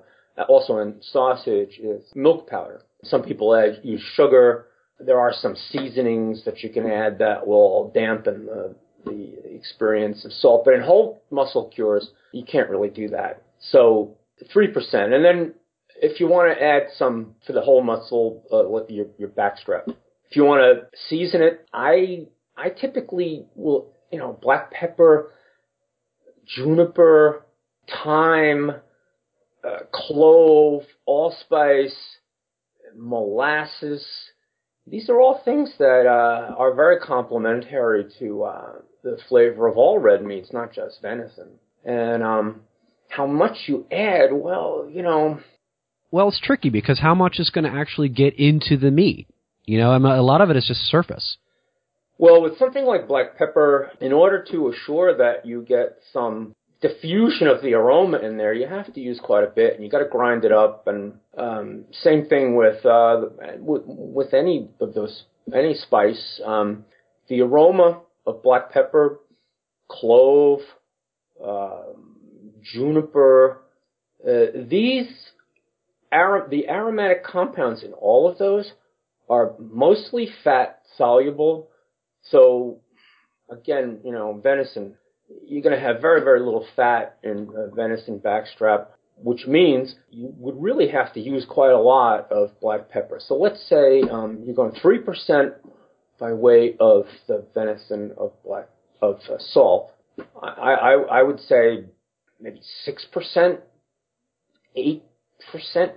also 0.49 0.79
in 0.79 0.97
sausage 1.01 1.79
is 1.83 2.05
milk 2.15 2.49
powder. 2.49 2.83
Some 3.05 3.23
people 3.23 3.55
add, 3.55 3.81
use 3.83 4.03
sugar. 4.15 4.67
There 5.01 5.19
are 5.19 5.33
some 5.33 5.57
seasonings 5.71 6.45
that 6.45 6.63
you 6.63 6.71
can 6.71 6.87
add 6.89 7.19
that 7.19 7.47
will 7.47 7.91
dampen 7.93 8.47
the, 8.47 8.75
the 9.05 9.55
experience 9.55 10.25
of 10.25 10.33
salt. 10.33 10.65
But 10.65 10.75
in 10.75 10.81
whole 10.81 11.23
muscle 11.31 11.71
cures, 11.75 12.11
you 12.33 12.45
can't 12.45 12.71
really 12.71 12.89
do 12.89 13.09
that. 13.09 13.43
So 13.71 14.17
3%. 14.55 14.95
And 14.95 15.25
then 15.25 15.55
if 16.01 16.21
you 16.21 16.27
want 16.27 16.57
to 16.57 16.63
add 16.65 16.89
some 16.97 17.35
for 17.47 17.53
the 17.53 17.61
whole 17.61 17.83
muscle, 17.83 18.43
uh, 18.53 18.93
your, 18.93 19.07
your 19.19 19.29
backstrap, 19.29 19.89
if 19.89 20.37
you 20.37 20.45
want 20.45 20.61
to 20.63 20.99
season 21.09 21.43
it, 21.43 21.67
I 21.73 22.27
I 22.57 22.71
typically 22.71 23.47
will, 23.55 23.93
you 24.11 24.19
know, 24.19 24.39
black 24.41 24.71
pepper, 24.71 25.33
juniper, 26.47 27.45
thyme, 28.03 28.71
uh, 29.65 29.79
clove, 29.93 30.83
allspice, 31.07 31.95
molasses. 32.97 34.07
These 34.87 35.09
are 35.09 35.21
all 35.21 35.41
things 35.45 35.73
that 35.79 36.07
uh, 36.07 36.55
are 36.55 36.75
very 36.75 36.99
complementary 37.01 38.07
to 38.19 38.45
uh, 38.45 38.73
the 39.03 39.19
flavor 39.29 39.67
of 39.67 39.79
all 39.79 39.99
red 39.99 40.23
meats, 40.23 40.53
not 40.53 40.73
just 40.73 41.01
venison. 41.01 41.49
And 41.85 42.23
um, 42.23 42.61
how 43.09 43.27
much 43.27 43.57
you 43.67 43.87
add, 43.91 44.33
well, 44.33 44.89
you 44.91 45.03
know. 45.03 45.41
Well, 46.15 46.29
it's 46.29 46.39
tricky 46.39 46.71
because 46.71 47.01
how 47.01 47.17
much 47.17 47.41
is 47.41 47.51
going 47.51 47.65
to 47.65 47.77
actually 47.77 48.09
get 48.09 48.39
into 48.39 48.77
the 48.77 48.93
meat? 48.93 49.27
You 49.65 49.79
know, 49.79 49.97
a 49.97 50.23
lot 50.23 50.43
of 50.43 50.49
it 50.49 50.55
is 50.57 50.65
just 50.65 50.83
surface. 50.83 51.39
Well, 52.19 52.41
with 52.41 52.57
something 52.57 52.85
like 52.85 53.09
black 53.09 53.37
pepper, 53.37 53.91
in 54.01 54.13
order 54.13 54.47
to 54.53 54.69
assure 54.69 55.17
that 55.17 55.45
you 55.45 55.63
get 55.63 55.99
some 56.13 56.55
diffusion 56.81 57.49
of 57.49 57.63
the 57.63 57.75
aroma 57.75 58.19
in 58.19 58.37
there, 58.37 58.55
you 58.55 58.69
have 58.69 58.95
to 58.95 59.01
use 59.01 59.19
quite 59.21 59.43
a 59.43 59.49
bit, 59.49 59.75
and 59.75 59.83
you 59.83 59.91
got 59.91 60.05
to 60.05 60.09
grind 60.09 60.45
it 60.45 60.53
up. 60.53 60.87
And 60.87 61.15
um, 61.37 61.87
same 61.91 62.27
thing 62.27 62.55
with, 62.55 62.87
uh, 62.87 63.23
with 63.59 63.83
with 63.85 64.35
any 64.35 64.69
of 64.81 64.95
those 64.95 65.25
any 65.53 65.75
spice, 65.75 66.41
um, 66.47 66.85
the 67.27 67.41
aroma 67.41 68.03
of 68.25 68.41
black 68.41 68.71
pepper, 68.71 69.19
clove, 69.91 70.61
uh, 71.45 71.83
juniper, 72.63 73.63
uh, 74.25 74.45
these 74.71 75.09
ar- 76.15 76.49
the 76.49 76.69
aromatic 76.69 77.25
compounds 77.25 77.83
in 77.83 77.93
all 77.93 78.31
of 78.31 78.39
those 78.39 78.73
are 79.29 79.55
mostly 79.59 80.29
fat 80.45 80.81
soluble 80.97 81.69
so 82.31 82.81
again, 83.51 84.01
you 84.05 84.13
know, 84.13 84.39
venison, 84.43 84.95
you're 85.47 85.63
going 85.63 85.75
to 85.75 85.81
have 85.81 86.01
very, 86.01 86.23
very 86.23 86.41
little 86.41 86.67
fat 86.77 87.19
in 87.23 87.49
venison 87.75 88.19
backstrap, 88.19 88.87
which 89.17 89.47
means 89.47 89.95
you 90.11 90.33
would 90.39 90.61
really 90.61 90.89
have 90.89 91.13
to 91.15 91.21
use 91.21 91.47
quite 91.49 91.73
a 91.73 91.81
lot 91.81 92.31
of 92.33 92.59
black 92.61 92.89
pepper. 92.89 93.21
So 93.21 93.35
let's 93.37 93.67
say 93.69 94.03
um, 94.11 94.43
you're 94.45 94.55
going 94.55 94.73
3% 94.73 95.55
by 96.19 96.33
way 96.33 96.77
of 96.81 97.07
the 97.27 97.45
venison 97.55 98.13
of 98.17 98.33
black 98.45 98.69
of 99.03 99.21
uh, 99.31 99.37
salt. 99.39 99.91
I, 100.41 100.73
I, 100.73 100.93
I 100.93 101.23
would 101.23 101.41
say 101.41 101.85
maybe 102.41 102.63
6%, 102.87 103.59
8% 104.77 105.01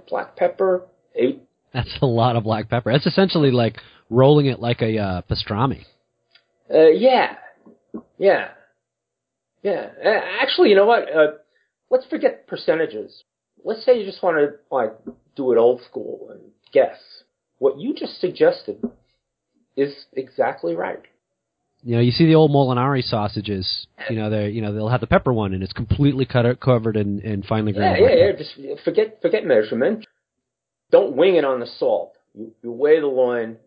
black 0.10 0.36
pepper, 0.36 0.84
8 1.16 1.42
That's 1.74 1.98
a 2.02 2.06
lot 2.06 2.36
of 2.36 2.44
black 2.44 2.70
pepper. 2.70 2.92
That's 2.92 3.06
essentially 3.06 3.52
like 3.52 3.78
rolling 4.10 4.48
it 4.48 4.60
like 4.60 4.82
a 4.82 4.98
uh, 4.98 5.22
pastrami. 5.30 5.86
Uh, 6.74 6.88
yeah, 6.88 7.36
yeah, 8.18 8.50
yeah. 9.64 9.90
Actually, 10.42 10.70
you 10.70 10.76
know 10.76 10.86
what? 10.86 11.04
Uh, 11.04 11.32
let's 11.90 12.06
forget 12.08 12.48
percentages. 12.48 13.24
Let's 13.64 13.86
say 13.86 14.00
you 14.00 14.06
just 14.06 14.22
want 14.22 14.38
to 14.38 14.56
like 14.74 14.94
do 15.36 15.52
it 15.52 15.58
old 15.58 15.82
school 15.84 16.30
and 16.32 16.42
guess. 16.72 16.98
What 17.60 17.80
you 17.80 17.94
just 17.94 18.20
suggested 18.20 18.84
is 19.76 20.06
exactly 20.14 20.76
right. 20.76 21.02
You 21.84 21.96
know, 21.96 22.02
you 22.02 22.12
see 22.12 22.26
the 22.26 22.36
old 22.36 22.52
Molinari 22.52 23.04
sausages. 23.04 23.88
You 24.10 24.16
know, 24.16 24.30
they 24.30 24.50
you 24.50 24.62
know 24.62 24.74
they'll 24.74 24.90
have 24.90 25.02
the 25.02 25.08
pepper 25.08 25.32
one, 25.32 25.54
and 25.54 25.62
it's 25.62 25.74
completely 25.74 26.26
cut 26.26 26.46
out, 26.46 26.60
covered 26.60 26.98
in, 26.98 27.22
in 27.22 27.44
finely 27.44 27.72
ground. 27.72 27.98
Yeah, 28.00 28.10
yeah, 28.10 28.26
yeah. 28.26 28.32
Just 28.36 28.84
forget 28.84 29.22
forget 29.22 29.46
measurement. 29.46 30.06
Don't 30.92 31.16
wing 31.16 31.36
it 31.36 31.46
on 31.46 31.60
the 31.60 31.68
salt. 31.68 32.14
You, 32.34 32.52
you 32.64 32.72
weigh 32.72 33.00
the 33.00 33.08
loin. 33.08 33.58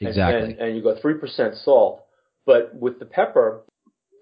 Exactly. 0.00 0.50
And, 0.50 0.52
and, 0.52 0.68
and 0.68 0.76
you 0.76 0.82
go 0.82 0.96
three 1.00 1.14
percent 1.14 1.54
salt. 1.56 2.02
But 2.46 2.74
with 2.74 2.98
the 2.98 3.06
pepper, 3.06 3.62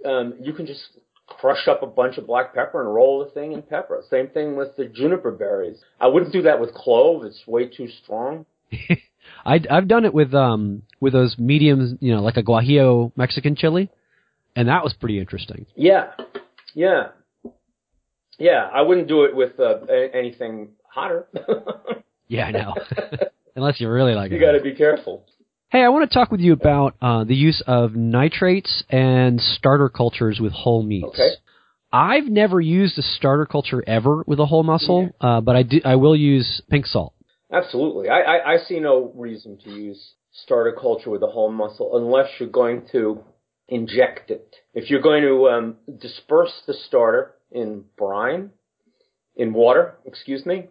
um, 0.05 0.35
you 0.41 0.53
can 0.53 0.66
just 0.66 0.83
crush 1.27 1.68
up 1.68 1.83
a 1.83 1.87
bunch 1.87 2.18
of 2.18 2.27
black 2.27 2.55
pepper 2.55 2.81
and 2.81 2.95
roll 2.95 3.25
the 3.25 3.31
thing 3.31 3.53
in 3.53 3.62
pepper. 3.62 4.03
Same 4.11 4.29
thing 4.29 4.57
with 4.57 4.77
the 4.77 4.87
juniper 4.87 5.31
berries. 5.31 5.79
I 6.01 6.09
wouldn't 6.09 6.33
do 6.33 6.43
that 6.43 6.61
with 6.61 6.75
clove; 6.75 7.25
it's 7.25 7.47
way 7.47 7.68
too 7.68 7.89
strong. 8.03 8.47
I, 9.45 9.61
I've 9.70 9.89
done 9.89 10.05
it 10.05 10.14
with 10.14 10.35
um 10.35 10.83
with 11.01 11.12
those 11.12 11.37
mediums, 11.39 11.99
you 12.01 12.14
know, 12.14 12.22
like 12.22 12.37
a 12.37 12.43
guajillo 12.43 13.12
Mexican 13.16 13.57
chili, 13.57 13.91
and 14.57 14.68
that 14.68 14.83
was 14.83 14.95
pretty 14.95 15.18
interesting. 15.18 15.66
Yeah, 15.75 16.12
yeah, 16.75 17.09
yeah. 18.39 18.68
I 18.72 18.83
wouldn't 18.83 19.09
do 19.09 19.25
it 19.25 19.35
with 19.35 19.59
uh, 19.61 19.81
anything 20.12 20.70
hotter. 20.89 21.27
yeah, 22.29 22.45
I 22.47 22.51
know. 22.53 22.75
Unless 23.57 23.81
you 23.81 23.89
really 23.89 24.14
like 24.14 24.31
you 24.31 24.37
it. 24.37 24.41
You 24.41 24.47
got 24.47 24.53
to 24.53 24.62
be 24.62 24.75
careful. 24.75 25.25
Hey, 25.70 25.83
I 25.83 25.89
want 25.89 26.09
to 26.09 26.14
talk 26.14 26.31
with 26.31 26.41
you 26.41 26.53
about 26.53 26.95
uh, 27.03 27.25
the 27.25 27.35
use 27.35 27.62
of 27.66 27.95
nitrates 27.95 28.85
and 28.91 29.41
starter 29.41 29.89
cultures 29.89 30.39
with 30.41 30.53
whole 30.53 30.83
meats. 30.83 31.09
Okay. 31.09 31.31
I've 31.93 32.27
never 32.27 32.61
used 32.61 32.99
a 32.99 33.03
starter 33.03 33.47
culture 33.47 33.83
ever 33.87 34.25
with 34.27 34.41
a 34.41 34.47
whole 34.47 34.64
muscle, 34.64 35.11
uh, 35.20 35.41
but 35.41 35.55
I 35.55 35.62
do. 35.62 35.81
I 35.85 35.95
will 35.95 36.16
use 36.16 36.61
pink 36.68 36.87
salt. 36.87 37.13
Absolutely, 37.55 38.09
I, 38.09 38.20
I, 38.20 38.55
I 38.55 38.59
see 38.59 38.80
no 38.80 39.12
reason 39.14 39.59
to 39.64 39.70
use 39.70 40.14
starter 40.32 40.76
culture 40.78 41.11
with 41.11 41.22
a 41.22 41.28
whole 41.28 41.50
muscle 41.50 41.96
unless 41.96 42.28
you're 42.38 42.48
going 42.48 42.86
to 42.92 43.22
inject 43.68 44.30
it. 44.30 44.57
If 44.74 44.90
you're 44.90 45.00
going 45.00 45.22
to 45.22 45.48
um, 45.48 45.76
disperse 46.00 46.52
the 46.66 46.74
starter 46.74 47.34
in 47.50 47.84
brine, 47.96 48.50
in 49.36 49.52
water, 49.52 49.96
excuse 50.05 50.44
me, 50.44 50.66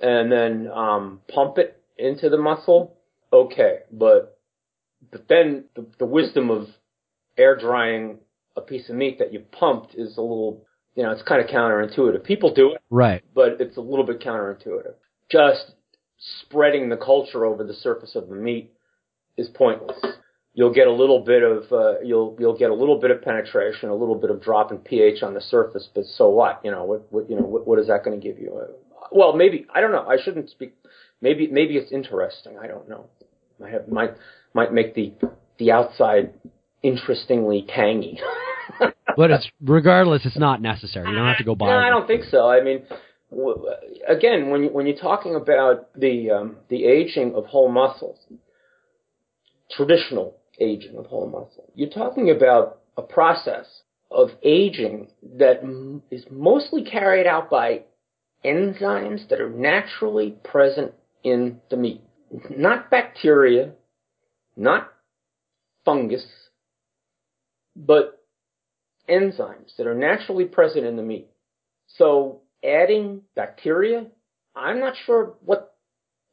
and 0.00 0.30
then 0.30 0.68
um, 0.72 1.20
pump 1.32 1.58
it 1.58 1.82
into 1.98 2.28
the 2.28 2.38
muscle, 2.38 2.96
okay, 3.32 3.80
but 3.90 4.38
but 5.10 5.26
then 5.28 5.64
the, 5.74 5.86
the 5.98 6.06
wisdom 6.06 6.50
of 6.50 6.68
air 7.36 7.56
drying 7.56 8.18
a 8.56 8.60
piece 8.60 8.88
of 8.88 8.96
meat 8.96 9.18
that 9.18 9.32
you 9.32 9.40
pumped 9.40 9.94
is 9.94 10.16
a 10.16 10.20
little, 10.20 10.64
you 10.94 11.02
know, 11.02 11.10
it's 11.10 11.22
kind 11.22 11.40
of 11.40 11.48
counterintuitive. 11.48 12.24
People 12.24 12.54
do 12.54 12.72
it, 12.72 12.82
right? 12.90 13.22
But 13.34 13.60
it's 13.60 13.76
a 13.76 13.80
little 13.80 14.06
bit 14.06 14.20
counterintuitive. 14.20 14.94
Just 15.30 15.72
spreading 16.42 16.88
the 16.88 16.96
culture 16.96 17.44
over 17.44 17.64
the 17.64 17.74
surface 17.74 18.14
of 18.14 18.28
the 18.28 18.34
meat 18.34 18.72
is 19.36 19.48
pointless. 19.54 19.98
You'll 20.54 20.74
get 20.74 20.86
a 20.86 20.92
little 20.92 21.20
bit 21.20 21.42
of 21.42 21.72
uh, 21.72 22.00
you'll 22.00 22.36
you'll 22.38 22.58
get 22.58 22.70
a 22.70 22.74
little 22.74 23.00
bit 23.00 23.10
of 23.10 23.22
penetration, 23.22 23.88
a 23.88 23.94
little 23.94 24.14
bit 24.14 24.30
of 24.30 24.42
drop 24.42 24.70
in 24.70 24.78
pH 24.78 25.22
on 25.22 25.34
the 25.34 25.40
surface, 25.40 25.88
but 25.94 26.04
so 26.04 26.28
what? 26.28 26.60
You 26.62 26.70
know 26.70 26.84
what? 26.84 27.10
what 27.10 27.30
you 27.30 27.36
know 27.36 27.46
what, 27.46 27.66
what 27.66 27.78
is 27.78 27.86
that 27.86 28.04
going 28.04 28.20
to 28.20 28.22
give 28.22 28.38
you? 28.38 28.58
Uh, 28.58 28.72
well, 29.10 29.32
maybe 29.34 29.66
I 29.74 29.80
don't 29.80 29.92
know. 29.92 30.06
I 30.06 30.18
shouldn't 30.22 30.50
speak. 30.50 30.74
Maybe 31.22 31.46
maybe 31.46 31.76
it's 31.76 31.90
interesting. 31.90 32.58
I 32.58 32.66
don't 32.66 32.88
know. 32.88 33.06
I 33.64 33.70
have 33.70 33.88
might 33.88 34.14
might 34.52 34.74
make 34.74 34.94
the 34.94 35.14
the 35.58 35.72
outside 35.72 36.34
interestingly 36.82 37.66
tangy. 37.66 38.20
but 39.16 39.30
it's 39.30 39.48
regardless, 39.62 40.26
it's 40.26 40.38
not 40.38 40.60
necessary. 40.60 41.08
You 41.08 41.16
don't 41.16 41.26
have 41.26 41.38
to 41.38 41.44
go 41.44 41.54
buy. 41.54 41.66
No, 41.66 41.78
I 41.78 41.88
don't 41.88 42.06
think 42.06 42.24
so. 42.24 42.48
I 42.48 42.62
mean, 42.62 42.82
again, 44.06 44.50
when 44.50 44.64
you, 44.64 44.70
when 44.70 44.86
you're 44.86 44.96
talking 44.96 45.34
about 45.34 45.88
the 45.98 46.30
um, 46.30 46.56
the 46.68 46.84
aging 46.84 47.34
of 47.34 47.46
whole 47.46 47.70
muscles, 47.70 48.18
traditional 49.70 50.36
aging 50.60 50.96
of 50.96 51.06
whole 51.06 51.28
muscle, 51.28 51.70
you're 51.74 51.90
talking 51.90 52.30
about 52.30 52.80
a 52.96 53.02
process 53.02 53.66
of 54.10 54.30
aging 54.42 55.08
that 55.38 55.62
is 56.10 56.24
mostly 56.30 56.84
carried 56.84 57.26
out 57.26 57.48
by 57.48 57.82
enzymes 58.44 59.28
that 59.28 59.40
are 59.40 59.48
naturally 59.48 60.36
present 60.44 60.92
in 61.24 61.60
the 61.70 61.76
meat 61.76 62.02
not 62.56 62.90
bacteria, 62.90 63.72
not 64.56 64.92
fungus, 65.84 66.24
but 67.76 68.20
enzymes 69.08 69.76
that 69.76 69.86
are 69.86 69.94
naturally 69.94 70.44
present 70.44 70.86
in 70.86 70.96
the 70.96 71.02
meat. 71.02 71.28
So 71.96 72.42
adding 72.64 73.22
bacteria, 73.34 74.06
I'm 74.54 74.80
not 74.80 74.94
sure 75.06 75.34
what 75.44 75.74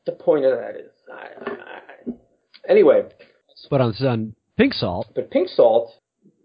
the 0.06 0.12
point 0.12 0.46
of 0.46 0.58
that 0.58 0.76
is. 0.76 0.92
I, 1.12 1.52
I, 1.52 2.12
anyway. 2.70 3.04
But 3.70 3.82
on, 3.82 3.94
on 4.06 4.36
pink 4.58 4.74
salt. 4.74 5.08
But 5.16 5.32
pink 5.32 5.50
salt, 5.50 5.92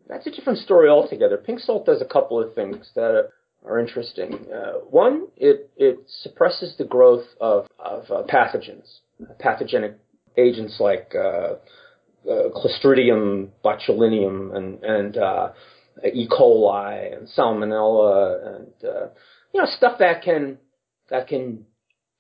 that's 0.08 0.26
a 0.26 0.30
different 0.30 0.58
story 0.58 0.88
altogether. 0.88 1.36
Pink 1.36 1.60
salt 1.60 1.86
does 1.86 2.02
a 2.02 2.06
couple 2.06 2.42
of 2.42 2.54
things 2.54 2.90
that 2.94 3.30
are 3.64 3.78
interesting. 3.78 4.46
Uh, 4.52 4.80
one, 4.90 5.28
it, 5.36 5.70
it 5.76 5.98
suppresses 6.22 6.76
the 6.76 6.84
growth 6.84 7.26
of, 7.40 7.66
of 7.78 8.04
uh, 8.10 8.22
pathogens 8.28 9.00
pathogenic 9.38 9.98
agents 10.36 10.76
like 10.80 11.14
uh, 11.14 11.54
uh, 12.28 12.48
Clostridium 12.54 13.48
botulinum 13.64 14.56
and 14.56 14.82
and 14.82 15.16
uh, 15.16 15.48
E. 16.04 16.28
coli 16.28 17.16
and 17.16 17.28
Salmonella 17.28 18.56
and 18.56 18.66
uh, 18.84 19.06
you 19.54 19.60
know 19.60 19.66
stuff 19.66 19.98
that 20.00 20.22
can 20.22 20.58
that 21.08 21.28
can 21.28 21.64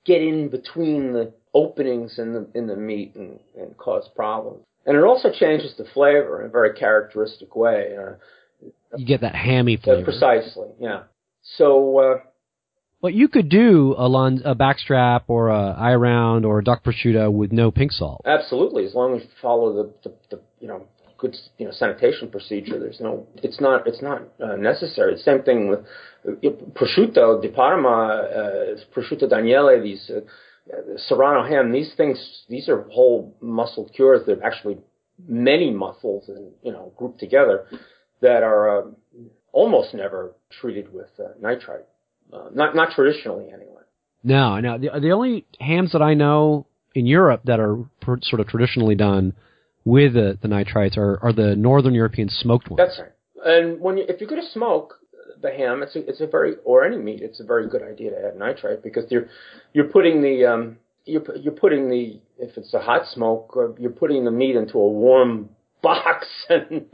get 0.06 0.22
in 0.22 0.48
between 0.48 1.12
the 1.12 1.32
openings 1.52 2.18
in 2.18 2.32
the 2.32 2.48
in 2.54 2.66
the 2.66 2.76
meat 2.76 3.14
and, 3.16 3.40
and 3.58 3.76
cause 3.76 4.08
problems. 4.14 4.64
And 4.86 4.96
it 4.96 5.02
also 5.02 5.30
changes 5.32 5.74
the 5.76 5.84
flavor 5.92 6.40
in 6.40 6.48
a 6.48 6.50
very 6.50 6.74
characteristic 6.74 7.56
way. 7.56 7.96
Uh, 7.98 8.68
you 8.96 9.06
get 9.06 9.22
that 9.22 9.34
hammy 9.34 9.76
flavor. 9.76 10.04
precisely, 10.04 10.68
yeah. 10.78 11.04
So. 11.56 11.98
Uh, 11.98 12.18
but 13.00 13.12
you 13.12 13.28
could 13.28 13.50
do 13.50 13.94
a, 13.98 14.08
lun- 14.08 14.40
a 14.46 14.54
backstrap 14.54 15.24
or 15.28 15.48
a 15.48 15.76
eye 15.78 15.94
round 15.94 16.46
or 16.46 16.60
a 16.60 16.64
duck 16.64 16.82
prosciutto 16.82 17.30
with 17.30 17.52
no 17.52 17.70
pink 17.70 17.92
salt. 17.92 18.22
Absolutely, 18.24 18.86
as 18.86 18.94
long 18.94 19.16
as 19.16 19.22
you 19.22 19.28
follow 19.42 19.74
the, 19.74 19.92
the, 20.04 20.14
the 20.30 20.40
you 20.58 20.68
know 20.68 20.86
good 21.24 21.36
you 21.58 21.66
know 21.66 21.72
sanitation 21.72 22.28
procedure. 22.28 22.78
There's 22.78 23.00
no 23.00 23.26
it's 23.36 23.60
not 23.60 23.86
it's 23.86 24.02
not 24.02 24.22
uh, 24.42 24.56
necessary. 24.56 25.14
The 25.14 25.22
same 25.22 25.42
thing 25.42 25.68
with 25.68 25.80
prosciutto 26.74 27.40
di 27.40 27.48
Parma, 27.48 27.88
uh, 27.88 28.76
prosciutto 28.94 29.28
d'agnello, 29.28 29.82
these 29.82 30.10
uh, 30.10 30.20
serrano 31.08 31.46
ham. 31.48 31.72
These 31.72 31.92
things 31.96 32.44
these 32.48 32.68
are 32.68 32.82
whole 32.90 33.36
muscle 33.40 33.88
cures. 33.94 34.22
They're 34.26 34.44
actually 34.44 34.78
many 35.28 35.70
muscles 35.70 36.28
and 36.28 36.52
you 36.62 36.72
know 36.72 36.92
grouped 36.96 37.20
together 37.20 37.66
that 38.20 38.42
are 38.42 38.62
uh, 38.78 38.82
almost 39.52 39.94
never 39.94 40.32
treated 40.60 40.92
with 40.92 41.10
uh, 41.18 41.28
nitrite. 41.40 41.86
Not 42.52 42.74
not 42.74 42.90
traditionally 42.94 43.46
anyway. 43.52 43.82
No, 44.22 44.58
no. 44.60 44.78
The 44.78 44.88
the 45.00 45.12
only 45.12 45.46
hams 45.60 45.92
that 45.92 46.02
I 46.02 46.14
know 46.14 46.66
in 46.94 47.06
Europe 47.06 47.42
that 47.44 47.60
are 47.60 47.76
pr- 48.00 48.22
sort 48.22 48.40
of 48.40 48.48
traditionally 48.48 48.94
done 48.94 49.34
with 49.84 50.14
the, 50.14 50.38
the 50.40 50.48
nitrites 50.48 50.96
are, 50.96 51.18
are 51.22 51.32
the 51.32 51.54
Northern 51.56 51.94
European 51.94 52.28
smoked 52.28 52.70
ones. 52.70 52.78
That's 52.78 52.98
right. 52.98 53.12
And 53.44 53.80
when 53.80 53.98
you, 53.98 54.04
if 54.08 54.20
you're 54.20 54.30
going 54.30 54.42
to 54.42 54.50
smoke 54.50 54.94
the 55.42 55.50
ham, 55.50 55.82
it's 55.82 55.94
a, 55.94 56.08
it's 56.08 56.20
a 56.20 56.26
very 56.26 56.54
or 56.64 56.84
any 56.84 56.96
meat, 56.96 57.20
it's 57.20 57.40
a 57.40 57.44
very 57.44 57.68
good 57.68 57.82
idea 57.82 58.10
to 58.10 58.28
add 58.28 58.38
nitrite 58.38 58.82
because 58.82 59.04
you're 59.10 59.28
you're 59.74 59.88
putting 59.88 60.22
the 60.22 60.46
um, 60.46 60.78
you're 61.04 61.22
you're 61.36 61.52
putting 61.52 61.90
the 61.90 62.20
if 62.38 62.56
it's 62.56 62.72
a 62.72 62.80
hot 62.80 63.02
smoke, 63.12 63.54
uh, 63.56 63.74
you're 63.78 63.90
putting 63.90 64.24
the 64.24 64.30
meat 64.30 64.56
into 64.56 64.78
a 64.78 64.88
warm 64.88 65.50
box 65.82 66.26
and, 66.48 66.86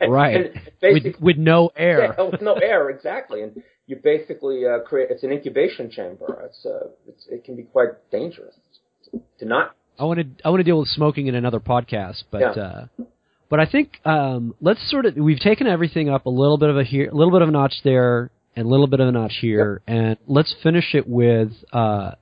and 0.00 0.10
right 0.12 0.50
and 0.82 1.04
with, 1.04 1.14
with 1.20 1.36
no 1.36 1.70
air 1.76 2.14
yeah, 2.16 2.24
with 2.24 2.40
no 2.40 2.54
air 2.54 2.88
exactly 2.88 3.42
and 3.42 3.62
you 3.86 3.96
basically 4.02 4.62
uh, 4.66 4.80
create 4.80 5.10
it's 5.10 5.22
an 5.22 5.30
incubation 5.30 5.90
chamber 5.90 6.42
it's, 6.46 6.64
uh, 6.64 6.88
it's 7.06 7.26
it 7.30 7.44
can 7.44 7.54
be 7.54 7.64
quite 7.64 7.90
dangerous 8.10 8.54
to 9.38 9.44
not 9.44 9.76
I 9.98 10.04
want 10.04 10.20
to 10.20 10.26
I 10.44 10.50
want 10.50 10.60
to 10.60 10.64
deal 10.64 10.78
with 10.78 10.88
smoking 10.88 11.26
in 11.26 11.34
another 11.34 11.60
podcast 11.60 12.24
but 12.30 12.40
yeah. 12.40 12.62
uh 12.62 12.86
but 13.48 13.60
I 13.60 13.66
think 13.66 14.00
um 14.04 14.54
let's 14.60 14.88
sort 14.90 15.06
of 15.06 15.16
we've 15.16 15.40
taken 15.40 15.66
everything 15.66 16.08
up 16.08 16.26
a 16.26 16.30
little 16.30 16.58
bit 16.58 16.70
of 16.70 16.76
a 16.76 16.84
here 16.84 17.08
a 17.08 17.14
little 17.14 17.32
bit 17.32 17.42
of 17.42 17.48
a 17.48 17.52
notch 17.52 17.74
there 17.84 18.30
and 18.56 18.66
a 18.66 18.68
little 18.68 18.86
bit 18.86 19.00
of 19.00 19.08
a 19.08 19.12
notch 19.12 19.38
here 19.40 19.82
yep. 19.86 19.96
and 19.96 20.16
let's 20.26 20.54
finish 20.62 20.94
it 20.94 21.08
with 21.08 21.52
uh 21.72 22.12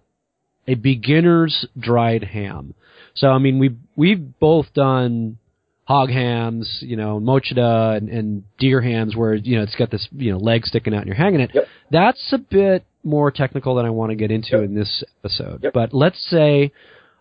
a 0.68 0.74
beginner's 0.74 1.66
dried 1.78 2.24
ham. 2.24 2.74
So 3.14 3.28
I 3.28 3.38
mean 3.38 3.58
we 3.58 3.76
we've 3.96 4.38
both 4.38 4.72
done 4.74 5.38
hog 5.84 6.10
hams, 6.10 6.78
you 6.80 6.96
know, 6.96 7.20
mochida 7.20 7.96
and, 7.96 8.08
and 8.08 8.44
deer 8.58 8.80
hams 8.80 9.16
where, 9.16 9.34
you 9.34 9.56
know, 9.56 9.62
it's 9.62 9.74
got 9.74 9.90
this, 9.90 10.08
you 10.12 10.30
know, 10.32 10.38
leg 10.38 10.64
sticking 10.64 10.94
out 10.94 10.98
and 10.98 11.06
you're 11.06 11.16
hanging 11.16 11.40
it. 11.40 11.50
Yep. 11.52 11.64
That's 11.90 12.32
a 12.32 12.38
bit 12.38 12.84
more 13.02 13.30
technical 13.30 13.74
than 13.74 13.84
I 13.84 13.90
want 13.90 14.10
to 14.10 14.16
get 14.16 14.30
into 14.30 14.52
yep. 14.52 14.64
in 14.64 14.74
this 14.74 15.02
episode. 15.18 15.66
But 15.74 15.92
let's 15.92 16.24
say 16.30 16.72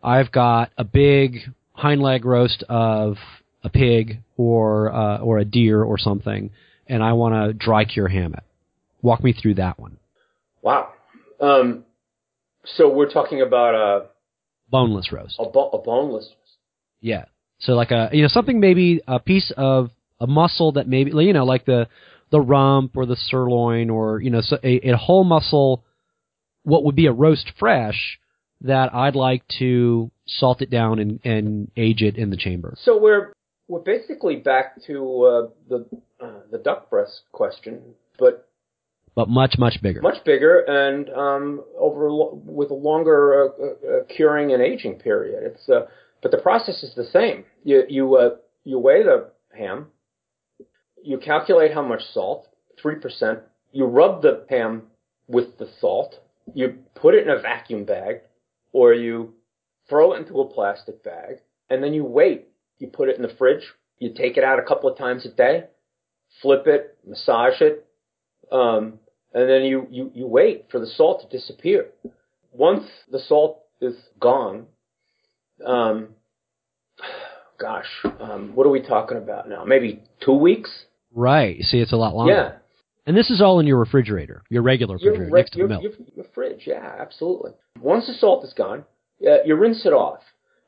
I've 0.04 0.32
got 0.32 0.72
a 0.78 0.84
big 0.84 1.40
hind 1.74 2.02
leg 2.02 2.26
roast 2.26 2.64
of 2.70 3.18
a 3.64 3.70
pig 3.70 4.20
or 4.38 4.92
uh, 4.94 5.18
or 5.20 5.40
a 5.40 5.46
deer 5.46 5.84
or 5.84 5.98
something, 5.98 6.52
and 6.88 7.04
I 7.04 7.14
want 7.14 7.36
to 7.36 7.54
dry 7.54 7.86
cure 7.86 8.08
ham 8.08 8.34
it. 8.34 8.44
Walk 9.02 9.24
me 9.24 9.34
through 9.34 9.56
that 9.56 9.80
one. 9.80 9.98
Wow. 10.62 10.90
Um, 11.40 11.86
so 12.64 12.90
we're 12.94 13.12
talking 13.12 13.42
about 13.42 13.76
a 13.76 14.08
boneless 14.70 15.12
roast. 15.12 15.36
A, 15.40 15.46
bo- 15.46 15.70
a 15.70 15.78
boneless. 15.80 16.30
Yeah. 17.00 17.26
So 17.60 17.74
like 17.74 17.92
a 17.92 18.10
you 18.12 18.22
know 18.22 18.28
something 18.28 18.60
maybe 18.60 19.02
a 19.08 19.20
piece 19.20 19.52
of 19.56 19.92
a 20.20 20.28
muscle 20.28 20.74
that 20.74 20.88
maybe 20.88 21.12
you 21.12 21.34
know 21.34 21.46
like 21.46 21.66
the 21.66 21.88
the 22.32 22.40
rump 22.40 22.96
or 22.96 23.06
the 23.06 23.16
sirloin 23.16 23.90
or 23.90 24.20
you 24.22 24.30
know 24.30 24.42
so 24.42 24.58
a, 24.64 24.90
a 24.90 24.98
whole 24.98 25.24
muscle, 25.24 25.84
what 26.64 26.84
would 26.86 26.96
be 26.96 27.08
a 27.08 27.12
roast 27.12 27.52
fresh 27.60 28.20
that 28.62 28.94
I'd 28.94 29.16
like 29.16 29.44
to 29.60 30.12
salt 30.28 30.62
it 30.62 30.70
down 30.70 31.00
and, 31.00 31.20
and 31.24 31.72
age 31.76 32.02
it 32.02 32.16
in 32.18 32.30
the 32.30 32.38
chamber. 32.38 32.76
So 32.84 32.98
we're 32.98 33.34
we're 33.68 33.80
basically 33.80 34.36
back 34.36 34.82
to 34.88 35.24
uh, 35.24 35.48
the 35.70 35.86
uh, 36.22 36.40
the 36.52 36.58
duck 36.58 36.90
breast 36.90 37.22
question, 37.32 37.82
but 38.20 38.48
but 39.16 39.30
much 39.30 39.56
much 39.58 39.82
bigger, 39.82 40.02
much 40.02 40.24
bigger, 40.24 40.60
and 40.60 41.10
um, 41.10 41.64
over 41.78 42.10
with 42.34 42.72
a 42.72 42.76
longer 42.76 43.44
uh, 43.44 43.66
uh, 43.66 44.04
curing 44.16 44.54
and 44.54 44.62
aging 44.62 44.96
period. 44.96 45.44
It's 45.44 45.70
uh, 45.70 45.88
but 46.22 46.32
the 46.32 46.38
process 46.38 46.84
is 46.84 46.94
the 46.96 47.06
same. 47.06 47.46
You 47.64 47.84
you 47.90 48.16
uh, 48.16 48.30
you 48.64 48.78
weigh 48.80 49.04
the 49.04 49.32
ham, 49.58 49.88
you 51.04 51.18
calculate 51.18 51.74
how 51.74 51.82
much 51.82 52.02
salt, 52.14 52.48
three 52.82 52.96
percent. 52.96 53.40
You 53.72 53.86
rub 53.86 54.22
the 54.22 54.46
ham 54.50 54.84
with 55.28 55.58
the 55.58 55.70
salt. 55.80 56.16
You 56.54 56.80
put 56.96 57.16
it 57.16 57.24
in 57.24 57.30
a 57.30 57.40
vacuum 57.40 57.86
bag, 57.86 58.22
or 58.72 58.94
you 58.94 59.34
throw 59.90 60.14
it 60.14 60.20
into 60.20 60.40
a 60.40 60.48
plastic 60.48 61.04
bag, 61.04 61.38
and 61.70 61.84
then 61.84 61.94
you 61.94 62.04
wait. 62.04 62.48
You 62.80 62.88
put 62.88 63.10
it 63.10 63.16
in 63.16 63.22
the 63.22 63.34
fridge. 63.38 63.64
You 64.00 64.14
take 64.14 64.38
it 64.38 64.44
out 64.44 64.60
a 64.60 64.64
couple 64.64 64.90
of 64.90 64.98
times 64.98 65.26
a 65.26 65.30
day, 65.30 65.66
flip 66.42 66.66
it, 66.66 66.98
massage 67.06 67.62
it, 67.62 67.86
um, 68.52 69.00
and 69.34 69.50
then 69.50 69.64
you, 69.64 69.88
you, 69.90 70.12
you 70.14 70.28
wait 70.28 70.66
for 70.72 70.80
the 70.80 70.88
salt 70.88 71.22
to 71.22 71.38
disappear. 71.38 71.88
Once 72.52 72.84
the 73.10 73.20
salt 73.20 73.64
is 73.80 73.96
gone, 74.20 74.66
um, 75.66 76.10
gosh, 77.60 77.86
um, 78.20 78.52
what 78.56 78.68
are 78.68 78.72
we 78.72 78.82
talking 78.82 79.18
about 79.18 79.48
now? 79.48 79.64
Maybe 79.64 80.02
two 80.24 80.34
weeks? 80.34 80.70
Right. 81.14 81.62
See, 81.62 81.78
it's 81.78 81.94
a 81.94 81.98
lot 81.98 82.16
longer. 82.16 82.34
Yeah. 82.34 82.61
And 83.06 83.18
this 83.18 83.30
is 83.30 83.42
all 83.42 83.60
in 83.60 83.68
your 83.68 83.80
refrigerator, 83.80 84.44
your 84.50 84.62
regular 84.62 84.96
refrigerator 84.96 85.24
your, 85.26 85.38
next 85.38 85.52
to 85.52 85.58
your, 85.58 85.68
the 85.68 85.74
milk. 85.74 85.84
Your, 85.84 85.94
your, 86.16 86.26
fridge, 86.34 86.64
yeah, 86.68 86.96
absolutely. 87.00 87.52
Once 87.80 88.08
the 88.08 88.14
salt 88.14 88.46
is 88.46 88.54
gone, 88.54 88.86
uh, 89.26 89.44
you 89.44 89.56
rinse 89.56 89.86
it 89.86 89.94
off. 89.94 90.20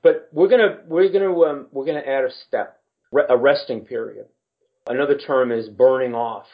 But 0.02 0.30
we're 0.34 0.50
gonna 0.50 0.80
we're 0.88 1.10
gonna 1.10 1.32
um, 1.42 1.68
we're 1.72 1.86
gonna 1.86 2.00
add 2.00 2.26
a 2.26 2.32
step, 2.48 2.82
a 3.30 3.38
resting 3.38 3.82
period. 3.82 4.26
Another 4.86 5.18
term 5.18 5.52
is 5.52 5.70
burning 5.70 6.14
off. 6.14 6.48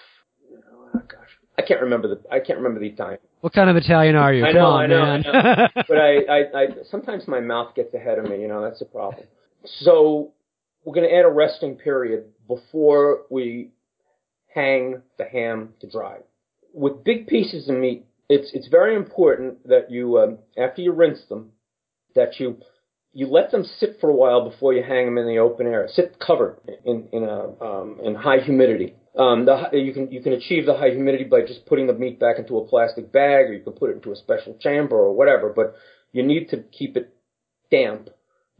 Oh, 0.94 1.00
gosh, 1.00 1.30
I 1.58 1.64
can't 1.64 1.82
remember 1.82 2.10
the 2.10 2.22
I 2.32 2.40
can't 2.42 2.60
remember 2.60 2.80
the 2.80 2.90
Italian. 2.90 3.20
What 3.42 3.54
kind 3.54 3.70
of 3.70 3.76
Italian 3.78 4.16
are 4.16 4.34
you? 4.34 4.44
I 4.44 4.52
Come 4.52 4.56
know, 4.56 4.66
on, 4.66 4.84
I 4.84 4.88
know, 4.88 5.02
man. 5.02 5.26
I 5.26 5.32
know. 5.32 5.68
but 5.88 5.98
I, 5.98 6.18
I, 6.18 6.62
I 6.62 6.68
sometimes 6.92 7.28
my 7.28 7.40
mouth 7.40 7.74
gets 7.74 7.94
ahead 7.94 8.20
of 8.20 8.26
me. 8.26 8.42
You 8.42 8.50
know, 8.50 8.62
that's 8.62 8.82
a 8.82 8.86
problem. 8.86 9.26
So 9.66 10.34
we're 10.84 10.94
going 10.94 11.10
to 11.10 11.16
add 11.16 11.26
a 11.26 11.30
resting 11.30 11.76
period 11.76 12.26
before 12.48 13.22
we 13.30 13.72
hang 14.54 15.02
the 15.18 15.26
ham 15.26 15.74
to 15.80 15.90
dry. 15.90 16.18
With 16.74 17.04
big 17.04 17.28
pieces 17.28 17.70
of 17.70 17.76
meat, 17.76 18.06
it's 18.28 18.52
it's 18.54 18.68
very 18.68 18.96
important 18.96 19.68
that 19.68 19.90
you 19.90 20.20
um, 20.20 20.38
after 20.58 20.82
you 20.82 20.92
rinse 20.92 21.22
them, 21.30 21.52
that 22.16 22.40
you 22.40 22.58
you 23.12 23.28
let 23.28 23.52
them 23.52 23.64
sit 23.64 23.98
for 24.00 24.10
a 24.10 24.16
while 24.16 24.48
before 24.48 24.74
you 24.74 24.84
hang 24.84 25.06
them 25.06 25.18
in 25.18 25.28
the 25.28 25.40
open 25.40 25.66
air. 25.66 25.88
Sit 25.92 26.20
covered 26.20 26.58
in 26.86 27.08
in 27.12 27.24
a 27.24 27.64
um, 27.64 28.00
in 28.04 28.16
high 28.16 28.40
humidity. 28.40 28.96
Um, 29.18 29.46
the, 29.46 29.70
you 29.74 29.94
can 29.94 30.12
you 30.12 30.22
can 30.22 30.34
achieve 30.34 30.66
the 30.66 30.78
high 30.78 30.92
humidity 30.92 31.24
by 31.24 31.42
just 31.42 31.66
putting 31.66 31.88
the 31.88 31.94
meat 31.94 32.20
back 32.20 32.38
into 32.38 32.58
a 32.58 32.68
plastic 32.68 33.12
bag, 33.12 33.50
or 33.50 33.54
you 33.54 33.64
can 33.64 33.74
put 33.74 33.90
it 33.90 33.96
into 33.96 34.12
a 34.12 34.16
special 34.16 34.56
chamber 34.60 34.96
or 34.96 35.14
whatever. 35.14 35.52
But 35.56 35.76
you 36.12 36.24
need 36.24 36.50
to 36.50 36.58
keep 36.58 36.96
it 36.96 37.14
damp 37.72 38.10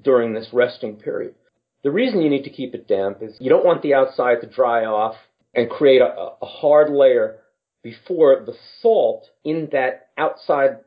during 0.02 0.34
this 0.34 0.48
resting 0.52 0.96
period. 0.96 1.36
The 1.84 1.92
reason 1.92 2.22
you 2.22 2.30
need 2.30 2.44
to 2.44 2.50
keep 2.50 2.74
it 2.74 2.88
damp 2.88 3.20
is 3.22 3.38
you 3.40 3.50
don't 3.50 3.66
want 3.66 3.82
the 3.84 3.94
outside 3.94 4.42
to 4.42 4.48
dry 4.48 4.86
off 4.86 5.16
and 5.54 5.70
create 5.70 6.02
a, 6.02 6.32
a 6.42 6.46
hard 6.46 6.92
layer 6.92 7.38
before 7.84 8.44
the 8.46 8.56
salt 8.82 9.26
in 9.44 9.70
that 9.72 10.10
outside 10.18 10.78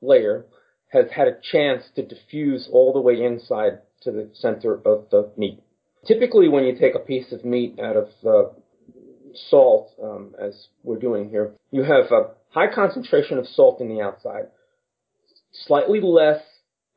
layer 0.00 0.46
has 0.88 1.06
had 1.14 1.28
a 1.28 1.38
chance 1.52 1.84
to 1.94 2.06
diffuse 2.06 2.68
all 2.72 2.92
the 2.92 3.00
way 3.00 3.22
inside 3.22 3.78
to 4.02 4.10
the 4.10 4.30
center 4.34 4.74
of 4.74 5.08
the 5.10 5.30
meat. 5.36 5.60
Typically, 6.06 6.48
when 6.48 6.64
you 6.64 6.76
take 6.76 6.94
a 6.94 7.00
piece 7.00 7.32
of 7.32 7.44
meat 7.44 7.78
out 7.78 7.96
of 7.96 8.08
uh, 8.26 8.50
salt, 9.50 9.90
um, 10.02 10.34
as 10.40 10.68
we're 10.82 10.98
doing 10.98 11.28
here, 11.28 11.52
you 11.70 11.82
have 11.82 12.10
a 12.10 12.30
high 12.50 12.72
concentration 12.72 13.38
of 13.38 13.46
salt 13.46 13.80
in 13.80 13.88
the 13.88 14.00
outside, 14.00 14.46
slightly 15.66 16.00
less 16.00 16.42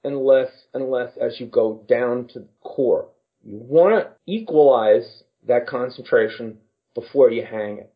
and 0.03 0.17
less 0.17 0.49
and 0.73 0.89
less 0.89 1.11
as 1.21 1.39
you 1.39 1.45
go 1.45 1.83
down 1.87 2.27
to 2.29 2.39
the 2.39 2.47
core. 2.61 3.09
You 3.43 3.57
want 3.57 4.03
to 4.03 4.11
equalize 4.25 5.23
that 5.47 5.67
concentration 5.67 6.59
before 6.95 7.31
you 7.31 7.43
hang 7.45 7.79
it. 7.79 7.93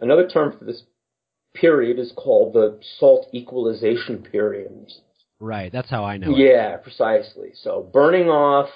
Another 0.00 0.28
term 0.28 0.56
for 0.58 0.64
this 0.64 0.82
period 1.54 1.98
is 1.98 2.12
called 2.16 2.52
the 2.54 2.78
salt 2.98 3.26
equalization 3.34 4.22
period. 4.22 4.70
Right, 5.40 5.72
that's 5.72 5.90
how 5.90 6.04
I 6.04 6.16
know 6.18 6.36
yeah, 6.36 6.74
it. 6.74 6.82
precisely. 6.82 7.50
So 7.62 7.88
burning 7.92 8.28
off 8.28 8.68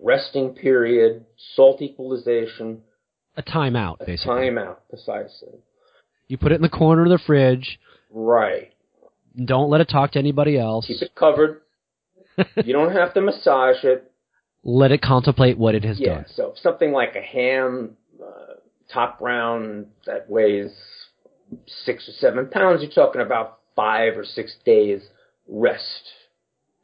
resting 0.00 0.50
period, 0.54 1.24
salt 1.54 1.80
equalization, 1.82 2.82
A 3.36 3.42
timeout, 3.42 4.00
a 4.00 4.06
basically. 4.06 4.32
timeout, 4.34 4.76
precisely. 4.90 5.58
You 6.28 6.36
put 6.38 6.52
it 6.52 6.56
in 6.56 6.62
the 6.62 6.68
corner 6.68 7.04
of 7.04 7.10
the 7.10 7.18
fridge. 7.26 7.78
Right. 8.10 8.72
Don't 9.44 9.70
let 9.70 9.80
it 9.80 9.88
talk 9.88 10.12
to 10.12 10.18
anybody 10.18 10.58
else. 10.58 10.86
Keep 10.86 11.02
it 11.02 11.14
covered. 11.14 11.62
you 12.64 12.72
don't 12.72 12.92
have 12.92 13.14
to 13.14 13.20
massage 13.20 13.82
it. 13.84 14.10
Let 14.64 14.90
it 14.92 15.00
contemplate 15.00 15.56
what 15.58 15.74
it 15.74 15.84
has 15.84 15.98
Yeah, 16.00 16.14
done. 16.16 16.24
so 16.34 16.54
something 16.60 16.92
like 16.92 17.14
a 17.16 17.20
ham 17.22 17.96
top 18.92 19.20
round 19.20 19.86
that 20.06 20.28
weighs 20.28 20.70
six 21.84 22.08
or 22.08 22.12
seven 22.12 22.48
pounds, 22.48 22.82
you're 22.82 22.90
talking 22.90 23.20
about 23.22 23.58
five 23.76 24.16
or 24.16 24.24
six 24.24 24.54
days 24.64 25.02
rest. 25.48 26.02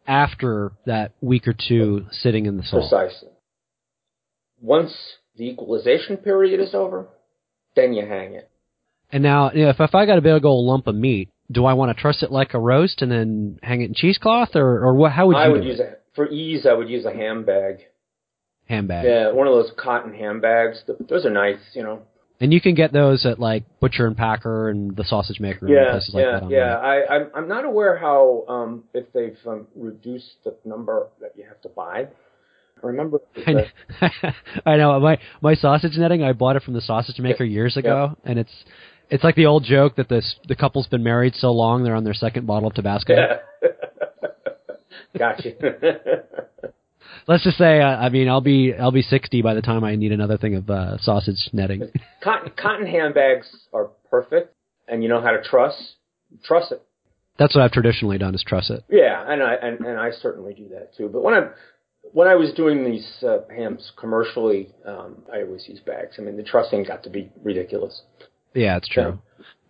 After 0.07 0.73
that 0.87 1.13
week 1.21 1.49
or 1.49 1.55
two 1.55 2.07
sitting 2.11 2.47
in 2.47 2.57
the 2.57 2.63
salt. 2.63 2.91
Precisely. 2.91 3.31
Once 4.61 4.95
the 5.37 5.49
equalization 5.49 6.17
period 6.19 6.61
is 6.61 6.75
over, 6.75 7.09
then 7.75 7.95
you 7.95 8.07
hang 8.07 8.35
it. 8.35 8.51
And 9.11 9.23
now, 9.23 9.51
you 9.53 9.65
know, 9.65 9.71
if, 9.71 9.81
if 9.81 9.95
I 9.95 10.07
got 10.07 10.19
a 10.19 10.23
big 10.23 10.45
old 10.45 10.67
lump 10.67 10.87
of 10.87 10.95
meat, 10.95 11.31
do 11.51 11.65
I 11.67 11.75
want 11.75 11.95
to 11.95 12.01
truss 12.01 12.23
it 12.23 12.31
like 12.31 12.55
a 12.55 12.59
roast 12.59 13.03
and 13.03 13.11
then 13.11 13.59
hang 13.63 13.83
it 13.83 13.87
in 13.87 13.95
cheesecloth, 13.95 14.57
or 14.57 14.85
or 14.85 14.95
what? 14.95 15.13
How 15.13 15.27
would 15.27 15.37
you 15.37 15.43
I 15.43 15.49
would 15.49 15.65
it? 15.65 15.67
use 15.67 15.81
a 15.81 15.97
for 16.15 16.29
ease. 16.29 16.67
I 16.67 16.73
would 16.73 16.89
use 16.89 17.05
a 17.05 17.13
ham 17.13 17.45
bag. 17.45 17.81
Handbag. 18.69 19.05
Yeah, 19.05 19.31
one 19.33 19.47
of 19.47 19.53
those 19.55 19.71
cotton 19.77 20.15
handbags. 20.15 20.83
Those 21.09 21.27
are 21.27 21.31
nice, 21.31 21.59
you 21.75 21.83
know. 21.83 22.03
And 22.41 22.53
you 22.53 22.61
can 22.61 22.75
get 22.75 22.93
those 22.93 23.25
at 23.27 23.39
like 23.39 23.65
Butcher 23.81 24.07
and 24.07 24.17
Packer 24.17 24.69
and 24.69 24.97
the 24.97 25.05
Sausage 25.05 25.39
Maker 25.39 25.67
and 25.67 25.75
Yeah, 25.75 25.91
places 25.93 26.15
like 26.15 26.25
yeah, 26.25 26.31
that. 26.33 26.43
online. 26.43 26.51
yeah. 26.53 26.77
I, 26.79 27.15
I'm 27.15 27.31
I'm 27.35 27.49
not 27.49 27.65
aware 27.65 27.97
how 27.97 28.45
um 28.49 28.85
if 28.93 29.13
they've 29.13 29.39
um, 29.47 29.67
reduced 29.77 30.33
the 30.45 30.55
number 30.65 31.09
that 31.21 31.33
you 31.37 31.45
have 31.45 31.61
to 31.63 31.69
buy. 31.69 32.09
I 32.83 32.87
remember. 32.87 33.21
I 33.47 33.53
know, 33.53 33.65
I 34.67 34.77
know 34.77 34.99
my 35.01 35.19
my 35.41 35.55
sausage 35.55 35.97
netting. 35.97 36.23
I 36.23 36.33
bought 36.33 36.57
it 36.57 36.63
from 36.63 36.75
the 36.75 36.81
sausage 36.81 37.19
maker 37.21 37.45
Yeah. 37.45 37.55
years 37.55 37.77
ago, 37.77 38.17
and 38.25 38.39
it's 38.39 38.53
it's 39.11 39.23
like 39.23 39.37
the 39.37 39.47
old 39.47 39.65
joke 39.65 39.97
that 39.97 40.09
this 40.09 40.37
the 40.49 40.57
couple's 40.57 40.87
been 40.89 41.03
married 41.05 41.35
so 41.37 41.53
long 41.53 41.85
they're 41.85 41.95
on 41.95 42.05
their 42.05 42.15
second 42.15 42.47
bottle 42.47 42.69
of 42.69 42.75
Tabasco. 42.75 43.15
Yeah. 43.15 43.37
gotcha. 45.19 45.53
Let's 47.27 47.43
just 47.45 47.57
say, 47.57 47.81
uh, 47.81 47.87
I 47.87 48.11
mean, 48.11 48.29
I'll 48.29 48.41
be 48.41 48.75
I'll 48.75 48.91
be 48.91 49.03
sixty 49.03 49.41
by 49.43 49.55
the 49.55 49.63
time 49.63 49.83
I 49.85 49.97
need 49.97 50.13
another 50.13 50.37
thing 50.37 50.57
of 50.57 50.69
uh, 50.69 50.99
sausage 50.99 51.49
netting. 51.53 51.91
cotton 52.23 52.53
cotton 52.57 52.87
handbags 52.87 53.47
are 53.73 53.91
perfect, 54.11 54.55
and 54.89 55.03
you 55.03 55.09
know 55.09 55.21
how 55.21 55.31
to 55.31 55.43
truss. 55.43 55.95
Truss 56.45 56.71
it. 56.73 56.83
That's 57.39 57.55
what 57.55 57.63
I've 57.65 57.73
traditionally 57.73 58.19
done 58.19 58.35
is 58.35 58.45
truss 58.47 58.71
it. 58.71 58.85
Yeah, 58.91 59.25
and 59.27 59.43
I 59.43 59.55
and, 59.55 59.81
and 59.87 59.99
I 59.99 60.11
certainly 60.11 60.55
do 60.55 60.69
that 60.69 60.95
too. 60.97 61.09
But 61.09 61.23
when 61.23 61.35
I'm 61.35 61.51
when 62.13 62.29
I 62.29 62.35
was 62.35 62.53
doing 62.53 62.85
these 62.85 63.07
uh, 63.27 63.39
hams 63.55 63.93
commercially, 63.97 64.69
um, 64.87 65.23
I 65.33 65.43
always 65.43 65.67
use 65.67 65.81
bags. 65.81 66.17
I 66.19 66.23
mean, 66.23 66.37
the 66.37 66.43
trussing 66.43 66.85
got 66.85 67.03
to 67.05 67.11
be 67.11 67.31
ridiculous. 67.43 68.03
Yeah, 68.55 68.77
it's 68.77 68.89
true. 68.89 69.19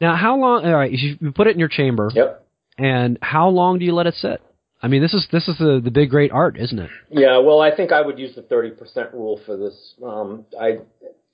Now, 0.00 0.16
how 0.16 0.36
long? 0.38 0.64
All 0.66 0.74
right, 0.74 0.90
you 0.90 1.16
you 1.20 1.32
put 1.32 1.46
it 1.46 1.52
in 1.52 1.58
your 1.58 1.68
chamber, 1.68 2.10
Yep. 2.12 2.44
and 2.78 3.18
how 3.22 3.48
long 3.48 3.78
do 3.78 3.84
you 3.84 3.94
let 3.94 4.06
it 4.06 4.14
sit? 4.14 4.42
I 4.84 4.88
mean, 4.88 5.00
this 5.00 5.14
is 5.14 5.26
this 5.32 5.48
is 5.48 5.56
the 5.56 5.80
the 5.82 5.90
big 5.90 6.10
great 6.10 6.30
art, 6.30 6.58
isn't 6.58 6.78
it? 6.78 6.90
Yeah. 7.10 7.38
Well, 7.38 7.60
I 7.60 7.74
think 7.74 7.90
I 7.90 8.02
would 8.02 8.18
use 8.18 8.34
the 8.34 8.42
thirty 8.42 8.70
percent 8.70 9.14
rule 9.14 9.40
for 9.46 9.56
this. 9.56 9.94
Um, 10.04 10.44
I 10.60 10.80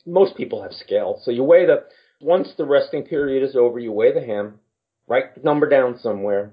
most 0.06 0.36
people 0.36 0.62
have 0.62 0.72
scale, 0.72 1.20
so 1.24 1.32
you 1.32 1.42
weigh 1.42 1.66
the 1.66 1.82
once 2.20 2.52
the 2.56 2.64
resting 2.64 3.02
period 3.02 3.42
is 3.42 3.56
over, 3.56 3.80
you 3.80 3.90
weigh 3.90 4.12
the 4.14 4.20
ham, 4.24 4.60
write 5.08 5.34
the 5.34 5.40
number 5.42 5.68
down 5.68 5.98
somewhere, 5.98 6.52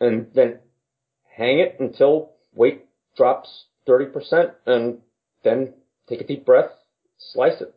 and 0.00 0.26
then 0.34 0.58
hang 1.34 1.60
it 1.60 1.76
until 1.80 2.32
weight 2.54 2.84
drops 3.16 3.64
thirty 3.86 4.04
percent, 4.04 4.50
and 4.66 4.98
then 5.44 5.72
take 6.10 6.20
a 6.20 6.26
deep 6.26 6.44
breath, 6.44 6.72
slice 7.32 7.62
it. 7.62 7.74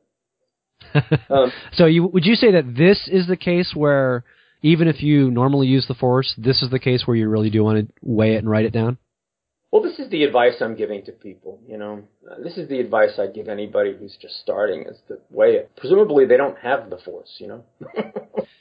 Um, 1.29 1.53
So, 1.71 1.85
you 1.85 2.07
would 2.07 2.25
you 2.25 2.35
say 2.35 2.51
that 2.51 2.75
this 2.75 3.07
is 3.07 3.27
the 3.27 3.37
case 3.37 3.71
where 3.73 4.25
even 4.65 4.87
if 4.87 5.03
you 5.03 5.29
normally 5.29 5.67
use 5.67 5.85
the 5.87 5.93
force, 5.93 6.33
this 6.37 6.63
is 6.63 6.71
the 6.71 6.79
case 6.79 7.05
where 7.05 7.15
you 7.15 7.29
really 7.29 7.51
do 7.51 7.63
want 7.63 7.87
to 7.87 7.93
weigh 8.01 8.33
it 8.33 8.39
and 8.39 8.49
write 8.49 8.65
it 8.65 8.73
down? 8.73 8.97
Well, 9.71 9.83
this 9.83 9.99
is 9.99 10.09
the 10.09 10.23
advice 10.23 10.55
I'm 10.61 10.75
giving 10.75 11.03
to 11.05 11.11
people. 11.11 11.59
You 11.67 11.77
know, 11.77 12.03
uh, 12.29 12.41
this 12.41 12.57
is 12.57 12.67
the 12.69 12.79
advice 12.79 13.19
I'd 13.19 13.33
give 13.35 13.47
anybody 13.47 13.95
who's 13.97 14.17
just 14.19 14.39
starting: 14.41 14.83
is 14.83 14.97
to 15.09 15.17
weigh 15.29 15.55
it. 15.55 15.71
Presumably, 15.77 16.25
they 16.25 16.37
don't 16.37 16.57
have 16.59 16.89
the 16.89 16.97
force. 16.97 17.33
You 17.37 17.47
know. 17.47 17.63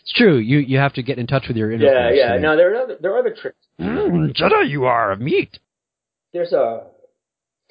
It's 0.06 0.12
true. 0.12 0.36
You 0.36 0.58
you 0.58 0.76
have 0.78 0.92
to 0.94 1.02
get 1.02 1.18
in 1.18 1.26
touch 1.26 1.44
with 1.48 1.56
your 1.56 1.72
inner 1.72 1.86
yeah, 1.86 2.08
force. 2.08 2.18
yeah. 2.18 2.32
and- 2.34 2.42
Now 2.42 2.56
there 2.56 2.74
are 2.74 2.82
other 2.82 2.96
there 3.00 3.14
are 3.14 3.18
other 3.20 3.34
tricks. 3.34 3.56
Mm, 3.80 4.36
Jedi, 4.36 4.68
you 4.68 4.84
are 4.84 5.12
a 5.12 5.16
meat. 5.16 5.58
There's 6.34 6.52
a 6.52 6.88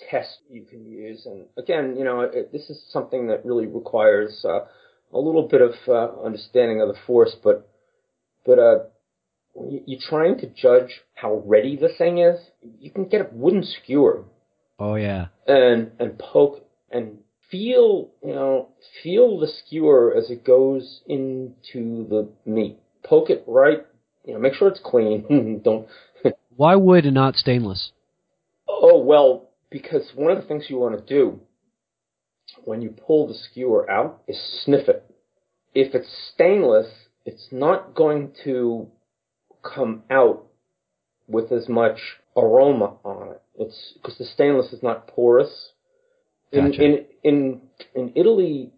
test 0.09 0.39
you 0.49 0.63
can 0.63 0.83
use, 0.87 1.27
and 1.27 1.45
again, 1.57 1.95
you 1.95 2.03
know, 2.03 2.21
it, 2.21 2.51
this 2.51 2.69
is 2.71 2.81
something 2.89 3.27
that 3.27 3.45
really 3.45 3.67
requires 3.67 4.43
uh, 4.43 4.61
a 5.13 5.19
little 5.19 5.47
bit 5.47 5.61
of 5.61 5.73
uh, 5.87 6.23
understanding 6.25 6.81
of 6.81 6.87
the 6.87 6.95
force, 7.05 7.35
but 7.43 7.69
but 8.45 8.59
uh, 8.59 8.79
you, 9.69 9.81
you're 9.85 10.01
trying 10.09 10.37
to 10.39 10.47
judge 10.47 11.01
how 11.15 11.41
ready 11.45 11.75
the 11.75 11.89
thing 11.97 12.17
is. 12.19 12.39
You 12.79 12.91
can 12.91 13.07
get 13.07 13.21
a 13.21 13.27
wooden 13.31 13.63
skewer 13.63 14.25
Oh 14.79 14.95
yeah. 14.95 15.27
and 15.47 15.91
and 15.99 16.17
poke 16.17 16.65
and 16.91 17.19
feel 17.51 18.09
you 18.23 18.33
know 18.33 18.69
feel 19.03 19.39
the 19.39 19.47
skewer 19.47 20.13
as 20.17 20.29
it 20.31 20.43
goes 20.43 21.01
into 21.07 22.07
the 22.09 22.29
meat. 22.45 22.77
Poke 23.03 23.29
it 23.29 23.43
right. 23.47 23.85
You 24.25 24.33
know, 24.33 24.39
make 24.39 24.53
sure 24.53 24.69
it's 24.69 24.79
clean. 24.83 25.61
Don't. 25.63 25.87
Why 26.55 26.75
wood 26.75 27.05
and 27.05 27.13
not 27.15 27.35
stainless? 27.35 27.91
oh 28.67 28.97
well, 28.99 29.49
because 29.69 30.11
one 30.15 30.31
of 30.31 30.41
the 30.41 30.47
things 30.47 30.65
you 30.69 30.77
want 30.77 30.97
to 30.97 31.05
do 31.05 31.39
when 32.65 32.81
you 32.81 32.89
pull 32.89 33.27
the 33.27 33.33
skewer 33.33 33.89
out 33.89 34.21
is 34.27 34.37
sniff 34.63 34.87
it. 34.87 35.03
If 35.73 35.93
it's 35.95 36.07
stainless, 36.33 36.87
it's 37.25 37.47
not 37.51 37.95
going 37.95 38.31
to 38.43 38.87
come 39.63 40.03
out 40.09 40.45
with 41.27 41.51
as 41.51 41.69
much 41.69 41.97
aroma 42.35 42.97
on 43.03 43.29
it. 43.29 43.41
It's 43.57 43.93
because 43.95 44.17
the 44.17 44.25
stainless 44.25 44.73
is 44.73 44.83
not 44.83 45.07
porous. 45.07 45.71
In 46.51 46.71
Gotcha. 46.71 46.83
in 46.83 47.05
in 47.23 47.61
in 47.95 48.11
Italy, 48.15 48.71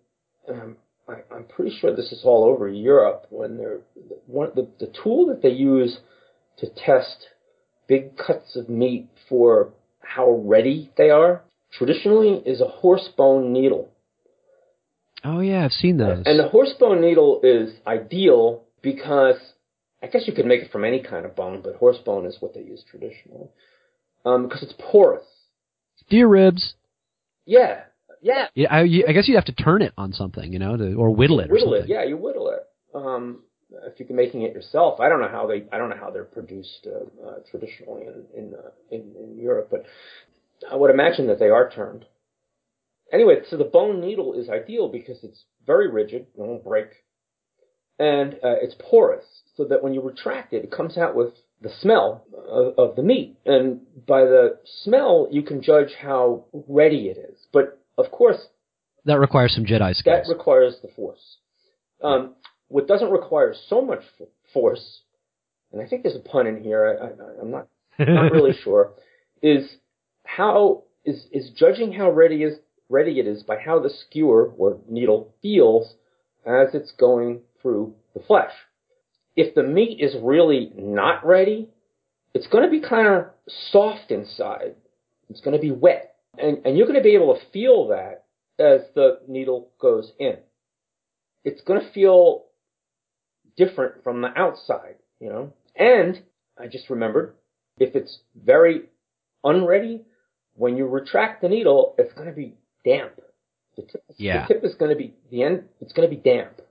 um, 0.47 0.77
I, 1.07 1.15
I'm 1.33 1.45
pretty 1.45 1.75
sure 1.75 1.95
this 1.95 2.11
is 2.11 2.21
all 2.23 2.43
over 2.45 2.69
Europe. 2.69 3.25
When 3.29 3.57
they're 3.57 3.79
one 4.27 4.51
the 4.55 4.69
the 4.79 4.91
tool 5.03 5.27
that 5.27 5.41
they 5.41 5.49
use 5.49 5.99
to 6.57 6.67
test 6.69 7.27
big 7.87 8.17
cuts 8.17 8.55
of 8.55 8.69
meat 8.69 9.09
for 9.27 9.73
how 10.01 10.41
ready 10.43 10.91
they 10.97 11.09
are 11.09 11.41
traditionally 11.71 12.41
is 12.45 12.61
a 12.61 12.65
horse 12.67 13.09
bone 13.17 13.51
needle. 13.51 13.89
Oh 15.25 15.39
yeah, 15.39 15.65
I've 15.65 15.71
seen 15.71 15.97
those. 15.97 16.23
And 16.25 16.39
the 16.39 16.49
horse 16.49 16.73
bone 16.79 17.01
needle 17.01 17.41
is 17.43 17.73
ideal 17.87 18.63
because 18.81 19.37
I 20.01 20.07
guess 20.07 20.23
you 20.27 20.33
could 20.33 20.45
make 20.45 20.61
it 20.61 20.71
from 20.71 20.85
any 20.85 21.01
kind 21.01 21.25
of 21.25 21.35
bone, 21.35 21.61
but 21.63 21.75
horse 21.75 21.97
bone 21.97 22.25
is 22.25 22.37
what 22.39 22.53
they 22.53 22.61
use 22.61 22.83
traditionally. 22.89 23.49
Um, 24.23 24.43
because 24.43 24.63
it's 24.63 24.75
porous. 24.79 25.25
Deer 26.09 26.27
ribs. 26.27 26.75
Yeah, 27.45 27.81
yeah. 28.21 28.47
Yeah, 28.53 28.71
I, 28.71 28.81
I 28.81 29.13
guess 29.13 29.27
you'd 29.27 29.35
have 29.35 29.45
to 29.45 29.51
turn 29.51 29.81
it 29.81 29.93
on 29.97 30.13
something, 30.13 30.51
you 30.53 30.59
know, 30.59 30.77
to, 30.77 30.93
or 30.93 31.09
whittle 31.11 31.39
it 31.39 31.49
or 31.49 31.53
whittle 31.53 31.73
something. 31.73 31.89
it. 31.91 31.93
Yeah, 31.93 32.03
you 32.03 32.17
whittle 32.17 32.49
it. 32.49 32.67
Um, 32.93 33.43
if 33.71 33.99
you're 33.99 34.15
making 34.15 34.43
it 34.43 34.53
yourself, 34.53 34.99
I 34.99 35.09
don't 35.09 35.19
know 35.21 35.27
how 35.27 35.47
they. 35.47 35.65
I 35.71 35.77
don't 35.77 35.89
know 35.89 35.97
how 35.99 36.11
they're 36.11 36.23
produced 36.23 36.87
uh, 36.87 37.27
uh, 37.27 37.33
traditionally 37.49 38.03
in 38.03 38.25
in, 38.35 38.53
uh, 38.53 38.69
in 38.91 39.13
in 39.19 39.37
Europe, 39.39 39.69
but 39.69 39.85
I 40.71 40.75
would 40.75 40.91
imagine 40.91 41.27
that 41.27 41.39
they 41.39 41.49
are 41.49 41.69
turned. 41.69 42.05
Anyway, 43.15 43.35
so 43.49 43.55
the 43.57 43.63
bone 43.63 44.01
needle 44.01 44.33
is 44.33 44.49
ideal 44.49 44.89
because 44.89 45.23
it's 45.23 45.45
very 45.65 45.89
rigid, 45.89 46.23
it 46.23 46.41
won't 46.41 46.63
break, 46.63 46.87
and 47.97 48.33
uh, 48.35 48.57
it's 48.61 48.75
porous, 48.89 49.25
so 49.55 49.63
that 49.63 49.81
when 49.81 49.93
you 49.93 50.01
retract 50.01 50.51
it, 50.53 50.63
it 50.65 50.71
comes 50.71 50.97
out 50.97 51.15
with 51.15 51.33
the 51.61 51.69
smell 51.81 52.25
of, 52.49 52.73
of 52.77 52.95
the 52.97 53.01
meat, 53.03 53.37
and 53.45 53.79
by 54.05 54.21
the 54.25 54.57
smell 54.83 55.29
you 55.31 55.41
can 55.41 55.61
judge 55.61 55.91
how 55.99 56.43
ready 56.67 57.07
it 57.07 57.17
is. 57.17 57.37
But 57.53 57.79
of 57.97 58.11
course, 58.11 58.39
That 59.05 59.19
requires 59.19 59.53
some 59.55 59.65
Jedi 59.65 59.95
skills. 59.95 60.27
that 60.27 60.33
requires 60.33 60.75
the 60.81 60.89
force. 60.89 61.37
Um, 62.03 62.35
what 62.67 62.87
doesn't 62.87 63.11
require 63.11 63.53
so 63.69 63.81
much 63.81 64.01
force, 64.53 64.99
and 65.71 65.81
I 65.81 65.87
think 65.87 66.03
there's 66.03 66.17
a 66.17 66.19
pun 66.19 66.47
in 66.47 66.61
here. 66.61 66.81
I, 67.01 67.05
I, 67.05 67.09
I'm 67.41 67.51
not 67.51 67.67
not 67.97 68.31
really 68.33 68.53
sure. 68.63 68.91
Is 69.41 69.63
how 70.25 70.83
is 71.05 71.27
is 71.31 71.49
judging 71.55 71.93
how 71.93 72.11
ready 72.11 72.43
is 72.43 72.55
ready 72.89 73.19
it 73.19 73.27
is 73.27 73.43
by 73.43 73.57
how 73.57 73.79
the 73.79 73.89
skewer 73.89 74.53
or 74.57 74.79
needle 74.87 75.33
feels 75.41 75.95
as 76.45 76.73
it's 76.73 76.91
going 76.91 77.41
through 77.61 77.93
the 78.13 78.21
flesh. 78.21 78.51
If 79.35 79.55
the 79.55 79.63
meat 79.63 79.99
is 79.99 80.15
really 80.21 80.71
not 80.75 81.25
ready, 81.25 81.69
it's 82.33 82.47
going 82.47 82.63
to 82.63 82.69
be 82.69 82.87
kind 82.87 83.07
of 83.07 83.25
soft 83.71 84.11
inside. 84.11 84.75
It's 85.29 85.41
going 85.41 85.55
to 85.55 85.61
be 85.61 85.71
wet, 85.71 86.15
and 86.37 86.65
and 86.65 86.77
you're 86.77 86.87
going 86.87 86.99
to 86.99 87.03
be 87.03 87.15
able 87.15 87.33
to 87.33 87.51
feel 87.51 87.87
that 87.87 88.25
as 88.59 88.81
the 88.93 89.19
needle 89.27 89.69
goes 89.79 90.11
in. 90.19 90.37
It's 91.43 91.61
going 91.61 91.81
to 91.81 91.91
feel 91.91 92.45
different 93.57 94.03
from 94.03 94.21
the 94.21 94.29
outside, 94.37 94.95
you 95.19 95.29
know. 95.29 95.53
And 95.75 96.21
I 96.57 96.67
just 96.67 96.89
remembered 96.89 97.35
if 97.79 97.95
it's 97.95 98.19
very 98.35 98.83
unready 99.43 100.03
when 100.55 100.77
you 100.77 100.87
retract 100.87 101.41
the 101.41 101.49
needle, 101.49 101.95
it's 101.97 102.13
going 102.13 102.27
to 102.27 102.35
be 102.35 102.55
damp. 102.85 103.13
The 103.75 103.83
tip, 103.83 104.03
Yeah. 104.17 104.45
the 104.47 104.53
tip 104.53 104.63
is 104.63 104.75
going 104.75 104.91
to 104.91 104.95
be 104.95 105.13
the 105.31 105.43
end. 105.43 105.63
It's 105.81 105.91
going 105.93 106.09
to 106.09 106.15
be 106.15 106.21
damp. 106.21 106.61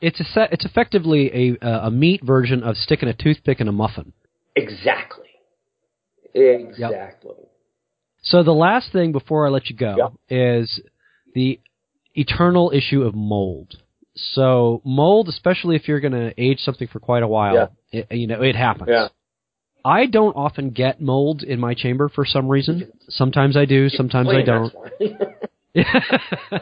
It's 0.00 0.18
a 0.18 0.48
it's 0.50 0.64
effectively 0.64 1.30
a 1.62 1.64
uh, 1.64 1.86
a 1.88 1.90
meat 1.90 2.24
version 2.24 2.62
of 2.62 2.76
sticking 2.76 3.08
a 3.08 3.12
toothpick 3.12 3.60
in 3.60 3.68
a 3.68 3.72
muffin. 3.72 4.12
Exactly. 4.56 5.28
Exactly. 6.34 7.36
So 8.22 8.42
the 8.42 8.52
last 8.52 8.92
thing 8.92 9.12
before 9.12 9.46
I 9.46 9.50
let 9.50 9.68
you 9.68 9.76
go 9.76 10.18
is 10.28 10.80
the 11.34 11.60
eternal 12.14 12.70
issue 12.74 13.02
of 13.02 13.14
mold. 13.14 13.76
So 14.14 14.82
mold, 14.84 15.28
especially 15.28 15.76
if 15.76 15.88
you're 15.88 16.00
going 16.00 16.12
to 16.12 16.32
age 16.36 16.60
something 16.60 16.88
for 16.88 16.98
quite 16.98 17.22
a 17.22 17.28
while, 17.28 17.74
it, 17.92 18.06
you 18.10 18.26
know, 18.26 18.42
it 18.42 18.56
happens. 18.56 18.88
Yeah. 18.90 19.08
I 19.84 20.06
don't 20.06 20.34
often 20.34 20.70
get 20.70 21.00
mold 21.00 21.42
in 21.42 21.58
my 21.58 21.74
chamber 21.74 22.08
for 22.08 22.26
some 22.26 22.48
reason. 22.48 22.92
Sometimes 23.08 23.56
I 23.56 23.64
do, 23.64 23.88
sometimes 23.88 24.28
I 24.28 24.42
don't. 24.42 24.74
uh, 26.52 26.58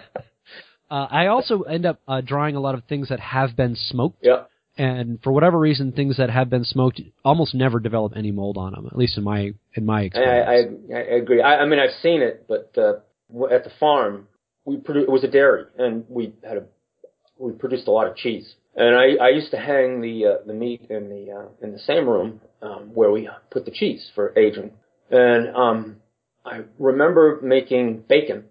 I 0.91 1.27
also 1.27 1.63
end 1.63 1.87
up 1.87 2.01
uh, 2.07 2.21
drawing 2.21 2.57
a 2.57 2.61
lot 2.61 2.75
of 2.75 2.85
things 2.85 3.09
that 3.09 3.21
have 3.21 3.57
been 3.57 3.77
smoked, 3.77 4.19
yeah. 4.23 4.45
and 4.77 5.23
for 5.23 5.33
whatever 5.33 5.59
reason, 5.59 5.93
things 5.93 6.17
that 6.19 6.31
have 6.31 6.51
been 6.51 6.65
smoked 6.65 7.01
almost 7.25 7.55
never 7.55 7.81
develop 7.81 8.13
any 8.17 8.31
mold 8.31 8.57
on 8.57 8.73
them. 8.73 8.87
At 8.87 8.97
least 8.97 9.17
in 9.19 9.25
my 9.25 9.53
in 9.75 9.87
my 9.87 10.01
I, 10.01 10.05
experience. 10.05 10.75
I, 10.91 10.95
I 10.95 11.01
agree. 11.17 11.43
I, 11.43 11.63
I 11.63 11.67
mean, 11.67 11.79
I've 11.79 12.01
seen 12.03 12.23
it, 12.23 12.47
but 12.49 12.73
uh, 12.77 12.95
at 13.51 13.65
the 13.65 13.71
farm, 13.81 14.29
we 14.65 14.77
produ- 14.77 15.03
it 15.03 15.11
was 15.11 15.25
a 15.25 15.29
dairy, 15.29 15.65
and 15.79 16.05
we 16.09 16.35
had 16.47 16.59
a 16.59 16.65
we 17.39 17.53
produced 17.53 17.89
a 17.89 17.91
lot 17.91 18.07
of 18.07 18.17
cheese. 18.17 18.55
And 18.75 18.95
I, 18.95 19.25
I 19.25 19.29
used 19.31 19.51
to 19.53 19.59
hang 19.59 20.01
the 20.01 20.27
uh, 20.27 20.47
the 20.47 20.55
meat 20.55 20.87
in 20.91 21.09
the 21.09 21.33
uh, 21.33 21.47
in 21.63 21.73
the 21.73 21.79
same 21.81 22.09
room 22.09 22.41
um, 22.63 22.91
where 22.95 23.11
we 23.11 23.29
put 23.51 23.65
the 23.65 23.71
cheese 23.71 24.11
for 24.15 24.39
aging. 24.39 24.73
And 25.11 25.57
um, 25.57 25.97
I 26.45 26.61
remember 26.79 27.41
making 27.43 28.05
bacon, 28.09 28.45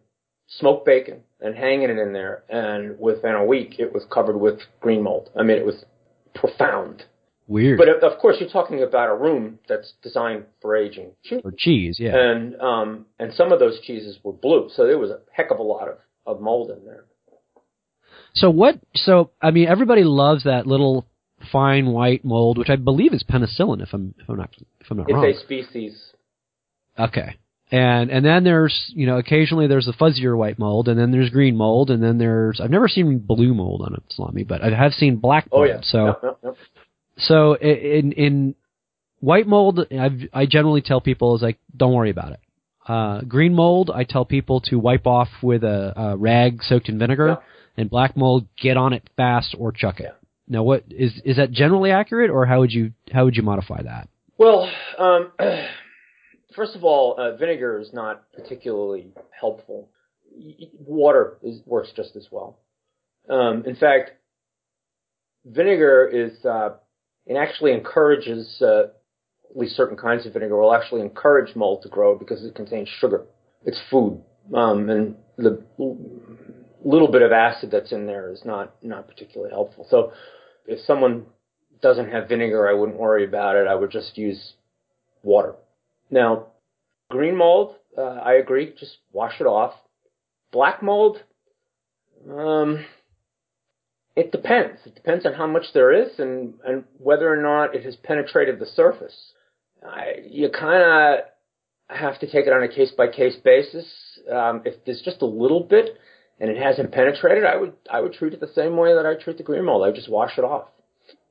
smoked 0.48 0.86
bacon, 0.86 1.22
and 1.42 1.56
hanging 1.56 1.90
it 1.90 1.98
in 1.98 2.14
there. 2.14 2.44
And 2.50 3.00
within 3.00 3.36
a 3.36 3.46
week, 3.46 3.76
it 3.80 3.94
was 3.94 4.04
covered 4.12 4.38
with 4.38 4.60
green 4.80 5.04
mold. 5.04 5.30
I 5.38 5.44
mean, 5.44 5.58
it 5.58 5.66
was 5.66 5.86
profound. 6.34 7.04
Weird 7.48 7.78
But 7.78 8.04
of 8.04 8.20
course, 8.20 8.38
you're 8.40 8.50
talking 8.50 8.84
about 8.84 9.10
a 9.10 9.16
room 9.16 9.60
that's 9.70 9.94
designed 10.04 10.46
for 10.62 10.76
aging 10.76 11.12
cheese 11.24 11.40
for 11.42 11.54
cheese, 11.58 11.98
yeah. 11.98 12.12
and 12.14 12.60
um, 12.60 13.06
and 13.20 13.34
some 13.34 13.54
of 13.54 13.60
those 13.60 13.80
cheeses 13.80 14.20
were 14.22 14.34
blue, 14.34 14.70
so 14.74 14.86
there 14.86 14.98
was 14.98 15.12
a 15.12 15.20
heck 15.32 15.50
of 15.50 15.60
a 15.60 15.64
lot 15.64 15.88
of, 15.88 15.98
of 16.26 16.42
mold 16.42 16.72
in 16.72 16.84
there. 16.84 17.06
So 18.36 18.50
what? 18.50 18.78
So 18.96 19.32
I 19.42 19.52
mean, 19.52 19.70
everybody 19.70 20.04
loves 20.04 20.44
that 20.44 20.68
little 20.68 21.08
fine 21.52 21.88
white 21.88 22.26
mold, 22.26 22.58
which 22.58 22.70
I 22.70 22.76
believe 22.76 23.14
is 23.14 23.24
penicillin. 23.24 23.82
If 23.82 23.94
I'm 23.94 24.14
if 24.20 24.28
I'm 24.28 24.38
not 24.38 24.50
if 24.82 24.88
I'm 24.92 24.98
not 24.98 25.10
It's 25.10 25.16
wrong. 25.16 25.26
a 25.26 25.40
species. 25.40 25.98
Okay. 27.00 27.38
And 27.70 28.10
and 28.10 28.26
then 28.26 28.44
there's 28.46 28.92
you 28.96 29.06
know 29.08 29.18
occasionally 29.18 29.68
there's 29.68 29.86
the 29.86 29.92
fuzzier 29.94 30.38
white 30.38 30.58
mold, 30.58 30.88
and 30.88 30.98
then 30.98 31.12
there's 31.12 31.30
green 31.30 31.58
mold, 31.58 31.90
and 31.92 32.02
then 32.02 32.18
there's 32.18 32.62
I've 32.62 32.70
never 32.72 32.88
seen 32.88 33.20
blue 33.20 33.54
mold 33.54 33.82
on 33.86 33.94
a 33.94 33.98
salami, 34.14 34.44
but 34.44 34.62
I 34.64 34.70
have 34.70 34.94
seen 34.94 35.18
black 35.18 35.48
Oh 35.52 35.58
mold. 35.60 35.70
yeah. 35.70 35.80
So 35.84 36.06
Yep, 36.06 36.20
yep, 36.24 36.38
yep. 36.46 36.56
so 37.18 37.56
in 37.58 38.14
in 38.14 38.56
white 39.20 39.48
mold, 39.48 39.80
I've, 39.92 40.22
I 40.34 40.46
generally 40.46 40.82
tell 40.82 41.02
people 41.02 41.36
is 41.36 41.42
like 41.42 41.58
don't 41.76 41.94
worry 41.94 42.10
about 42.10 42.32
it. 42.34 42.40
Uh, 42.88 43.20
green 43.22 43.54
mold, 43.54 43.92
I 43.94 44.06
tell 44.06 44.24
people 44.24 44.62
to 44.62 44.80
wipe 44.80 45.06
off 45.06 45.28
with 45.44 45.66
a, 45.66 45.92
a 46.00 46.16
rag 46.16 46.64
soaked 46.64 46.88
in 46.88 46.98
vinegar, 46.98 47.28
Yeah. 47.28 47.36
and 47.76 47.90
black 47.90 48.16
mold, 48.16 48.48
get 48.62 48.78
on 48.78 48.94
it 48.94 49.04
fast 49.18 49.54
or 49.60 49.74
chuck 49.74 50.00
it. 50.00 50.04
Yeah. 50.06 50.12
Now, 50.48 50.64
what 50.64 50.86
is 50.90 51.12
is 51.26 51.36
that 51.36 51.52
generally 51.52 51.92
accurate, 51.92 52.30
or 52.32 52.46
how 52.46 52.62
would 52.62 52.72
you 52.72 52.94
how 53.12 53.26
would 53.26 53.36
you 53.36 53.44
modify 53.44 53.82
that? 53.82 54.08
Well, 54.38 54.70
um, 54.98 55.34
first 56.58 56.76
of 56.76 56.84
all, 56.84 57.16
uh, 57.18 57.38
vinegar 57.38 57.80
is 57.80 57.94
not 57.94 58.30
particularly 58.34 59.14
helpful. 59.40 59.90
Water 60.80 61.38
is, 61.42 61.62
works 61.66 61.92
just 61.96 62.18
as 62.18 62.28
well. 62.32 62.60
Um, 63.30 63.64
in 63.66 63.76
fact, 63.76 64.12
vinegar 65.46 66.10
is 66.12 66.44
uh, 66.44 66.72
it 67.26 67.36
actually 67.36 67.74
encourages 67.74 68.62
uh, 68.62 68.88
at 69.50 69.56
least 69.56 69.76
certain 69.76 69.96
kinds 69.96 70.26
of 70.26 70.34
vinegar 70.34 70.58
will 70.60 70.74
actually 70.74 71.02
encourage 71.02 71.56
mold 71.56 71.84
to 71.84 71.90
grow 71.90 72.18
because 72.18 72.44
it 72.44 72.56
contains 72.56 72.90
sugar. 72.90 73.24
It's 73.66 73.80
food, 73.90 74.22
um, 74.54 74.90
and 74.90 75.16
the 75.38 75.64
little 76.84 77.12
bit 77.12 77.22
of 77.22 77.32
acid 77.32 77.70
that's 77.72 77.92
in 77.92 78.06
there 78.06 78.32
is 78.32 78.42
not 78.46 78.74
not 78.82 79.08
particularly 79.08 79.52
helpful. 79.52 79.86
So, 79.90 80.12
if 80.66 80.80
someone 80.86 81.26
doesn't 81.82 82.12
have 82.12 82.30
vinegar, 82.30 82.68
I 82.68 82.74
wouldn't 82.74 82.98
worry 82.98 83.26
about 83.26 83.56
it. 83.56 83.68
I 83.68 83.76
would 83.76 83.92
just 83.92 84.18
use 84.18 84.54
water. 85.22 85.56
Now, 86.10 86.48
green 87.10 87.36
mold, 87.36 87.76
uh, 87.98 88.02
I 88.02 88.34
agree. 88.34 88.74
Just 88.80 88.98
wash 89.12 89.40
it 89.40 89.46
off. 89.46 89.74
Black 90.52 90.82
mold, 90.82 91.18
um, 92.30 92.86
it 94.16 94.32
depends. 94.32 94.80
It 94.86 94.96
depends 94.96 95.26
on 95.26 95.34
how 95.34 95.48
much 95.48 95.66
there 95.74 95.92
is 95.92 96.20
and, 96.20 96.56
and 96.66 96.86
whether 96.98 97.32
or 97.32 97.42
not 97.42 97.76
it 97.76 97.84
has 97.84 97.96
penetrated 97.98 98.60
the 98.60 98.66
surface. 98.66 99.34
I, 99.86 100.22
you 100.28 100.50
kind 100.50 100.84
of 100.84 101.96
have 101.96 102.20
to 102.20 102.26
take 102.26 102.48
it 102.48 102.54
on 102.54 102.64
a 102.64 102.68
case 102.68 102.92
by 102.98 103.08
case 103.08 103.36
basis. 103.44 103.86
Um, 104.32 104.64
if 104.66 104.84
there's 104.86 105.02
just 105.04 105.22
a 105.22 105.26
little 105.26 105.62
bit 105.62 105.98
and 106.40 106.50
it 106.50 106.58
hasn't 106.58 106.92
penetrated, 106.92 107.44
I 107.46 107.58
would 107.58 107.74
I 107.90 108.02
would 108.02 108.14
treat 108.14 108.34
it 108.34 108.40
the 108.40 108.52
same 108.56 108.76
way 108.76 108.94
that 108.94 109.06
I 109.06 109.16
treat 109.16 109.38
the 109.38 109.44
green 109.44 109.66
mold. 109.66 109.84
I 109.84 109.88
would 109.88 109.96
just 109.96 110.10
wash 110.10 110.38
it 110.38 110.44
off. 110.44 110.68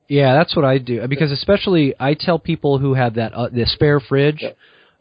Yeah, 0.07 0.33
that's 0.35 0.55
what 0.55 0.65
I 0.65 0.77
do 0.77 1.05
because 1.07 1.31
especially 1.31 1.93
I 1.99 2.13
tell 2.13 2.39
people 2.39 2.79
who 2.79 2.93
have 2.93 3.15
that 3.15 3.33
uh, 3.33 3.49
the 3.49 3.65
spare 3.65 3.99
fridge, 3.99 4.43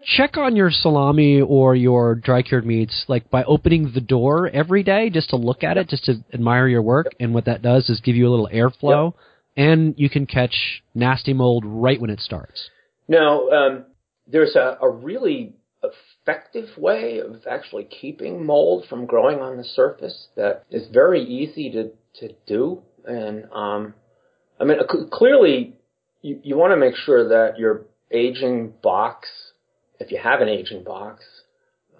check 0.04 0.36
on 0.36 0.56
your 0.56 0.70
salami 0.70 1.40
or 1.40 1.74
your 1.74 2.14
dry 2.14 2.42
cured 2.42 2.66
meats 2.66 3.04
like 3.08 3.30
by 3.30 3.44
opening 3.44 3.92
the 3.94 4.00
door 4.00 4.48
every 4.48 4.82
day 4.82 5.10
just 5.10 5.30
to 5.30 5.36
look 5.36 5.62
at 5.62 5.76
it, 5.76 5.88
just 5.88 6.04
to 6.04 6.24
admire 6.32 6.68
your 6.68 6.82
work. 6.82 7.06
And 7.20 7.34
what 7.34 7.44
that 7.46 7.62
does 7.62 7.88
is 7.88 8.00
give 8.00 8.16
you 8.16 8.28
a 8.28 8.30
little 8.30 8.48
airflow, 8.52 9.14
and 9.56 9.94
you 9.96 10.10
can 10.10 10.26
catch 10.26 10.82
nasty 10.94 11.32
mold 11.32 11.64
right 11.64 12.00
when 12.00 12.10
it 12.10 12.20
starts. 12.20 12.70
Now, 13.08 13.48
um, 13.48 13.84
there's 14.26 14.56
a, 14.56 14.78
a 14.82 14.88
really 14.88 15.54
effective 15.84 16.76
way 16.76 17.20
of 17.20 17.46
actually 17.48 17.84
keeping 17.84 18.44
mold 18.44 18.86
from 18.88 19.06
growing 19.06 19.38
on 19.38 19.56
the 19.56 19.64
surface 19.64 20.28
that 20.36 20.64
is 20.70 20.88
very 20.92 21.22
easy 21.22 21.70
to, 21.70 21.90
to 22.20 22.34
do. 22.46 22.82
And, 23.04 23.44
um, 23.52 23.94
I 24.58 24.64
mean, 24.64 24.78
clearly, 25.10 25.74
you, 26.22 26.40
you 26.42 26.56
want 26.56 26.72
to 26.72 26.76
make 26.76 26.94
sure 26.96 27.28
that 27.28 27.58
your 27.58 27.82
aging 28.10 28.72
box, 28.82 29.28
if 30.00 30.10
you 30.10 30.18
have 30.22 30.40
an 30.40 30.48
aging 30.48 30.84
box, 30.84 31.24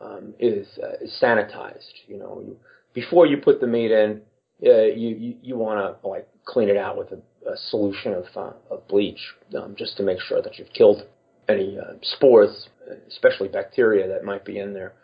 um, 0.00 0.34
is, 0.38 0.66
uh, 0.82 1.04
is 1.04 1.16
sanitized. 1.22 1.92
You 2.07 2.18
know, 2.18 2.42
you, 2.44 2.57
before 2.94 3.26
you 3.26 3.38
put 3.38 3.61
the 3.61 3.66
meat 3.66 3.90
in, 3.90 4.22
uh, 4.64 4.84
you, 4.84 5.16
you, 5.16 5.34
you 5.42 5.57
want 5.57 6.00
to 6.02 6.09
like 6.09 6.28
clean 6.44 6.68
it 6.68 6.76
out 6.76 6.96
with 6.96 7.12
a, 7.12 7.50
a 7.50 7.57
solution 7.70 8.14
of, 8.14 8.24
uh, 8.34 8.52
of 8.70 8.86
bleach, 8.88 9.20
um, 9.57 9.74
just 9.76 9.96
to 9.98 10.02
make 10.02 10.20
sure 10.20 10.40
that 10.42 10.59
you've 10.59 10.72
killed 10.72 11.02
any 11.48 11.78
uh, 11.78 11.94
spores, 12.02 12.68
especially 13.09 13.48
bacteria 13.48 14.09
that 14.09 14.24
might 14.24 14.44
be 14.44 14.59
in 14.59 14.72
there. 14.72 14.94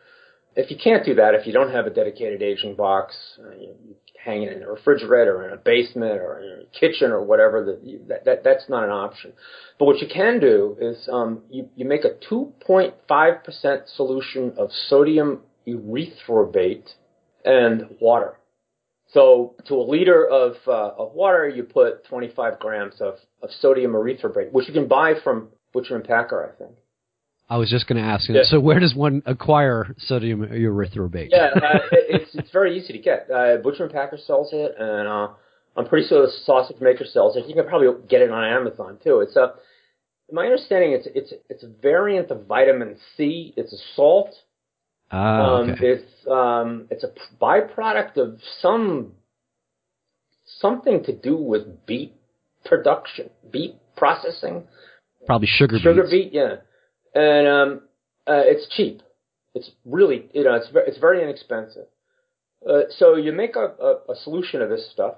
If 0.55 0.71
you 0.71 0.77
can't 0.83 1.05
do 1.05 1.15
that, 1.15 1.35
if 1.35 1.47
you 1.47 1.53
don't 1.53 1.73
have 1.73 1.87
a 1.87 1.91
dedicated 1.91 2.43
aging 2.43 2.75
box, 2.77 3.15
uh, 3.39 3.55
you, 3.55 3.75
you 3.85 3.95
hang 4.23 4.43
it 4.43 4.53
in 4.53 4.63
a 4.63 4.69
refrigerator 4.69 5.37
or 5.37 5.49
in 5.49 5.53
a 5.53 5.57
basement 5.57 6.21
or 6.21 6.41
in 6.41 6.67
a 6.67 6.79
kitchen 6.79 7.11
or 7.11 7.23
whatever, 7.23 7.65
that, 7.65 8.09
that, 8.09 8.25
that 8.25 8.45
that's 8.45 8.69
not 8.69 8.85
an 8.85 8.91
option. 8.91 9.33
But 9.79 9.87
what 9.87 9.99
you 9.99 10.09
can 10.13 10.41
do 10.41 10.77
is 10.81 11.09
um, 11.11 11.43
you, 11.51 11.69
you 11.75 11.85
make 11.85 12.05
a 12.05 12.15
2.5% 12.33 13.97
solution 13.97 14.53
of 14.57 14.71
sodium 14.89 15.41
erythrobate 15.67 16.89
and 17.45 17.97
water. 18.01 18.39
So 19.13 19.57
to 19.67 19.75
a 19.75 19.83
liter 19.83 20.27
of, 20.27 20.55
uh, 20.67 20.91
of 20.99 21.13
water, 21.13 21.49
you 21.49 21.65
put 21.65 22.05
25 22.07 22.59
grams 22.59 23.01
of, 23.01 23.15
of 23.43 23.51
sodium 23.61 23.93
erythrobate, 23.93 24.53
which 24.53 24.69
you 24.69 24.75
can 24.75 24.89
buy 24.89 25.15
from 25.23 25.49
Butcher 25.73 25.97
and 25.97 26.05
Packer, 26.05 26.53
I 26.53 26.59
think. 26.59 26.77
I 27.49 27.57
was 27.59 27.69
just 27.69 27.87
going 27.87 28.03
to 28.03 28.09
ask. 28.09 28.29
Yeah. 28.29 28.43
So 28.45 28.61
where 28.61 28.81
does 28.81 28.95
one 28.95 29.23
acquire 29.27 29.95
sodium 29.99 30.41
erythrobate? 30.47 31.29
Yeah, 31.31 31.51
uh, 31.55 31.79
it, 31.93 32.23
it's 32.23 32.35
it's 32.35 32.51
very 32.51 32.79
easy 32.79 32.93
to 32.95 32.99
get. 32.99 33.29
Uh, 33.31 33.57
Butcher 33.59 33.85
and 33.85 33.93
Packer 33.93 34.17
sells 34.17 34.51
it, 34.53 34.75
and 34.79 35.07
uh, 35.09 35.29
I'm 35.77 35.87
pretty 35.87 36.09
sure 36.09 36.23
the 36.27 36.33
sausage 36.45 36.81
maker 36.81 37.05
sells 37.05 37.37
it. 37.37 37.47
You 37.47 37.55
can 37.55 37.67
probably 37.67 37.89
get 38.09 38.23
it 38.23 38.31
on 38.31 38.43
Amazon 38.45 38.99
too. 39.05 39.21
It's 39.21 39.37
a, 39.37 39.53
my 40.31 40.45
understanding, 40.45 40.93
it's 40.93 41.07
it's 41.15 41.33
it's 41.51 41.63
a 41.63 41.69
variant 41.83 42.31
of 42.31 42.47
vitamin 42.47 42.97
C. 43.17 43.53
It's 43.57 43.73
a 43.73 43.79
salt. 43.97 44.31
Ah, 45.11 45.59
Um. 45.61 45.75
It's 45.79 46.27
um, 46.27 46.87
it's 46.91 47.05
a 47.05 47.13
byproduct 47.39 48.17
of 48.17 48.39
some 48.63 49.13
something 50.59 51.05
to 51.05 51.13
do 51.15 51.37
with 51.37 51.85
beet 51.87 52.15
production, 52.65 53.29
beet 53.51 53.75
processing, 53.97 54.65
Probably 55.27 55.49
sugar 55.49 55.75
beets. 55.77 55.83
sugar 55.85 56.07
beet, 56.11 56.33
yeah, 56.33 56.57
and 57.15 57.47
um, 57.49 57.81
uh, 58.27 58.43
it's 58.45 58.67
cheap. 58.75 59.03
It's 59.55 59.71
really, 59.85 60.31
you 60.33 60.45
know, 60.45 60.55
it's 60.55 60.69
ve- 60.69 60.87
it's 60.87 60.99
very 60.99 61.23
inexpensive. 61.23 61.87
Uh, 62.69 62.83
so 62.99 63.17
you 63.17 63.33
make 63.33 63.57
a, 63.57 63.61
a, 63.83 64.13
a 64.13 64.17
solution 64.23 64.63
of 64.63 64.71
this 64.71 64.91
stuff, 64.93 65.17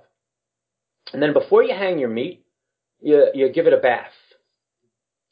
and 1.12 1.22
then 1.22 1.32
before 1.32 1.62
you 1.62 1.74
hang 1.74 1.98
your 1.98 2.08
meat, 2.08 2.44
you 3.00 3.26
you 3.34 3.52
give 3.52 3.66
it 3.66 3.72
a 3.72 3.78
bath, 3.78 4.12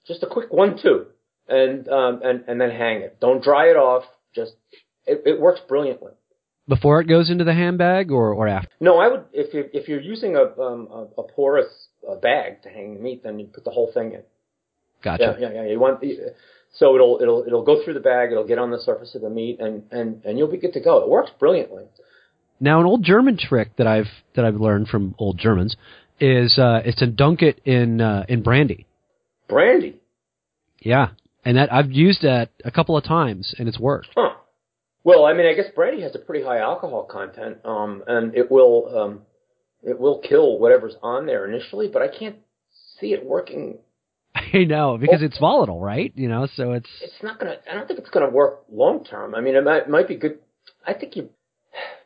just 0.06 0.22
a 0.22 0.26
quick 0.26 0.52
one 0.52 0.78
two, 0.80 1.06
and 1.48 1.88
um, 1.88 2.20
and 2.22 2.44
and 2.46 2.60
then 2.60 2.70
hang 2.70 3.02
it. 3.02 3.18
Don't 3.20 3.42
dry 3.42 3.66
it 3.70 3.76
off. 3.76 4.04
just 4.34 4.52
it, 5.06 5.22
it 5.26 5.40
works 5.40 5.60
brilliantly. 5.68 6.12
Before 6.68 7.00
it 7.00 7.08
goes 7.08 7.28
into 7.28 7.42
the 7.44 7.54
handbag 7.54 8.12
or, 8.12 8.32
or 8.32 8.46
after? 8.46 8.68
No, 8.78 8.98
I 8.98 9.08
would 9.08 9.24
if 9.32 9.52
you 9.52 9.64
if 9.72 9.88
you're 9.88 10.00
using 10.00 10.36
a 10.36 10.42
um, 10.60 10.88
a, 10.92 11.22
a 11.22 11.24
porous 11.24 11.88
uh, 12.08 12.14
bag 12.16 12.62
to 12.62 12.68
hang 12.68 12.94
the 12.94 13.00
meat, 13.00 13.22
then 13.24 13.38
you 13.38 13.46
put 13.46 13.64
the 13.64 13.70
whole 13.70 13.90
thing 13.92 14.12
in. 14.12 14.22
Gotcha. 15.03 15.36
Yeah, 15.38 15.48
yeah, 15.48 15.62
yeah. 15.62 15.70
You 15.70 15.80
want 15.80 16.03
so 16.74 16.94
it'll 16.94 17.18
it'll 17.20 17.44
it'll 17.46 17.64
go 17.64 17.84
through 17.84 17.94
the 17.94 18.00
bag, 18.00 18.30
it'll 18.32 18.46
get 18.46 18.59
on 18.59 18.70
the 18.70 18.78
surface 18.78 19.14
of 19.14 19.22
the 19.22 19.30
meat, 19.30 19.61
and 19.61 19.82
and 19.90 20.24
and 20.24 20.38
you'll 20.38 20.50
be 20.50 20.59
good 20.59 20.72
to 20.72 20.80
go. 20.80 21.03
It 21.03 21.09
works 21.09 21.30
brilliantly. 21.38 21.84
Now, 22.61 22.80
an 22.80 22.86
old 22.86 23.03
German 23.03 23.36
trick 23.36 23.76
that 23.76 23.86
I've 23.86 24.07
that 24.36 24.44
I've 24.44 24.55
learned 24.55 24.88
from 24.88 25.14
old 25.18 25.38
Germans 25.38 25.76
is 26.20 26.59
uh, 26.59 26.80
is 26.84 26.94
to 26.96 27.07
dunk 27.07 27.42
it 27.42 27.61
in 27.64 28.00
uh, 28.00 28.24
in 28.28 28.42
brandy. 28.42 28.86
Brandy. 29.48 29.96
Yeah, 30.80 31.09
and 31.44 31.57
that 31.57 31.72
I've 31.72 31.90
used 31.90 32.22
that 32.22 32.50
a 32.64 32.70
couple 32.70 32.96
of 32.96 33.05
times, 33.05 33.55
and 33.59 33.68
it's 33.68 33.78
worked. 33.78 34.09
Huh. 34.16 34.34
Well, 35.05 35.24
I 35.24 35.32
mean, 35.32 35.46
I 35.46 35.55
guess 35.55 35.66
brandy 35.74 36.03
has 36.03 36.14
a 36.14 36.18
pretty 36.18 36.44
high 36.44 36.59
alcohol 36.59 37.05
content, 37.11 37.59
um, 37.64 38.05
and 38.07 38.34
it 38.36 38.50
will 38.50 38.96
um, 38.96 39.20
it 39.82 39.98
will 39.98 40.20
kill 40.20 40.59
whatever's 40.59 40.94
on 41.03 41.26
there 41.26 41.50
initially, 41.50 41.88
but 41.88 42.03
I 42.03 42.09
can't 42.09 42.36
see 43.00 43.12
it 43.12 43.26
working. 43.26 43.78
I 44.55 44.64
know 44.64 44.99
because 44.99 45.22
it's 45.22 45.39
volatile, 45.39 45.80
right? 45.80 46.12
You 46.14 46.28
know, 46.28 46.49
so 46.55 46.72
it's 46.72 46.89
It's 47.01 47.22
not 47.22 47.39
gonna. 47.39 47.57
I 47.70 47.74
don't 47.74 47.87
think 47.87 47.99
it's 48.01 48.11
gonna 48.11 48.30
work 48.30 48.64
long 48.70 49.05
term. 49.05 49.35
I 49.35 49.41
mean, 49.41 49.55
it 49.57 49.64
might, 49.64 49.89
might 49.89 50.09
be 50.09 50.16
good. 50.16 50.39
I 50.87 50.95
think 50.95 51.16
you, 51.16 51.28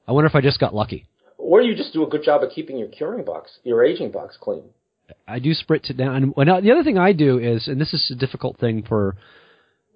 I 0.06 0.12
wonder 0.12 0.26
if 0.28 0.34
I 0.34 0.40
just 0.40 0.60
got 0.60 0.74
lucky. 0.74 1.06
or 1.38 1.62
you 1.62 1.74
just 1.74 1.92
do 1.92 2.04
a 2.04 2.08
good 2.08 2.22
job 2.22 2.42
of 2.42 2.50
keeping 2.50 2.76
your 2.78 2.88
curing 2.88 3.24
box, 3.24 3.58
your 3.64 3.84
aging 3.84 4.10
box 4.10 4.36
clean. 4.40 4.64
I 5.28 5.38
do 5.38 5.52
spritz 5.52 5.88
it 5.88 5.96
down. 5.96 6.16
And 6.16 6.34
well, 6.36 6.46
now, 6.46 6.60
the 6.60 6.72
other 6.72 6.82
thing 6.82 6.98
I 6.98 7.12
do 7.12 7.38
is, 7.38 7.68
and 7.68 7.80
this 7.80 7.94
is 7.94 8.10
a 8.10 8.16
difficult 8.16 8.58
thing 8.58 8.82
for 8.82 9.16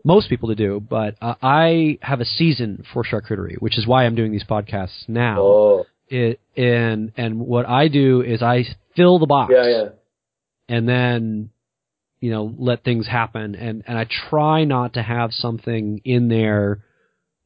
most 0.05 0.28
people 0.28 0.49
to 0.51 0.55
do, 0.55 0.81
but 0.81 1.16
uh, 1.20 1.35
I 1.43 1.99
have 2.01 2.20
a 2.20 2.24
season 2.24 2.85
for 2.93 3.03
charcuterie, 3.03 3.57
which 3.59 3.76
is 3.76 3.87
why 3.87 4.07
I'm 4.07 4.14
doing 4.14 4.31
these 4.33 4.45
podcasts 4.45 5.09
now. 5.09 5.41
Oh, 5.41 5.87
It 6.09 6.41
and 6.57 7.12
and 7.16 7.41
what 7.41 7.66
I 7.68 7.89
do 7.89 8.22
is 8.22 8.41
I 8.41 8.64
fill 8.97 9.18
the 9.18 9.26
box, 9.26 9.53
yeah, 9.55 9.68
yeah. 9.68 9.89
and 10.68 10.89
then 10.89 11.51
you 12.21 12.31
know 12.31 12.55
let 12.59 12.85
things 12.85 13.07
happen, 13.07 13.55
and 13.55 13.83
and 13.87 13.99
I 13.99 14.07
try 14.31 14.64
not 14.64 14.95
to 14.95 15.03
have 15.03 15.33
something 15.33 16.01
in 16.05 16.29
there 16.29 16.85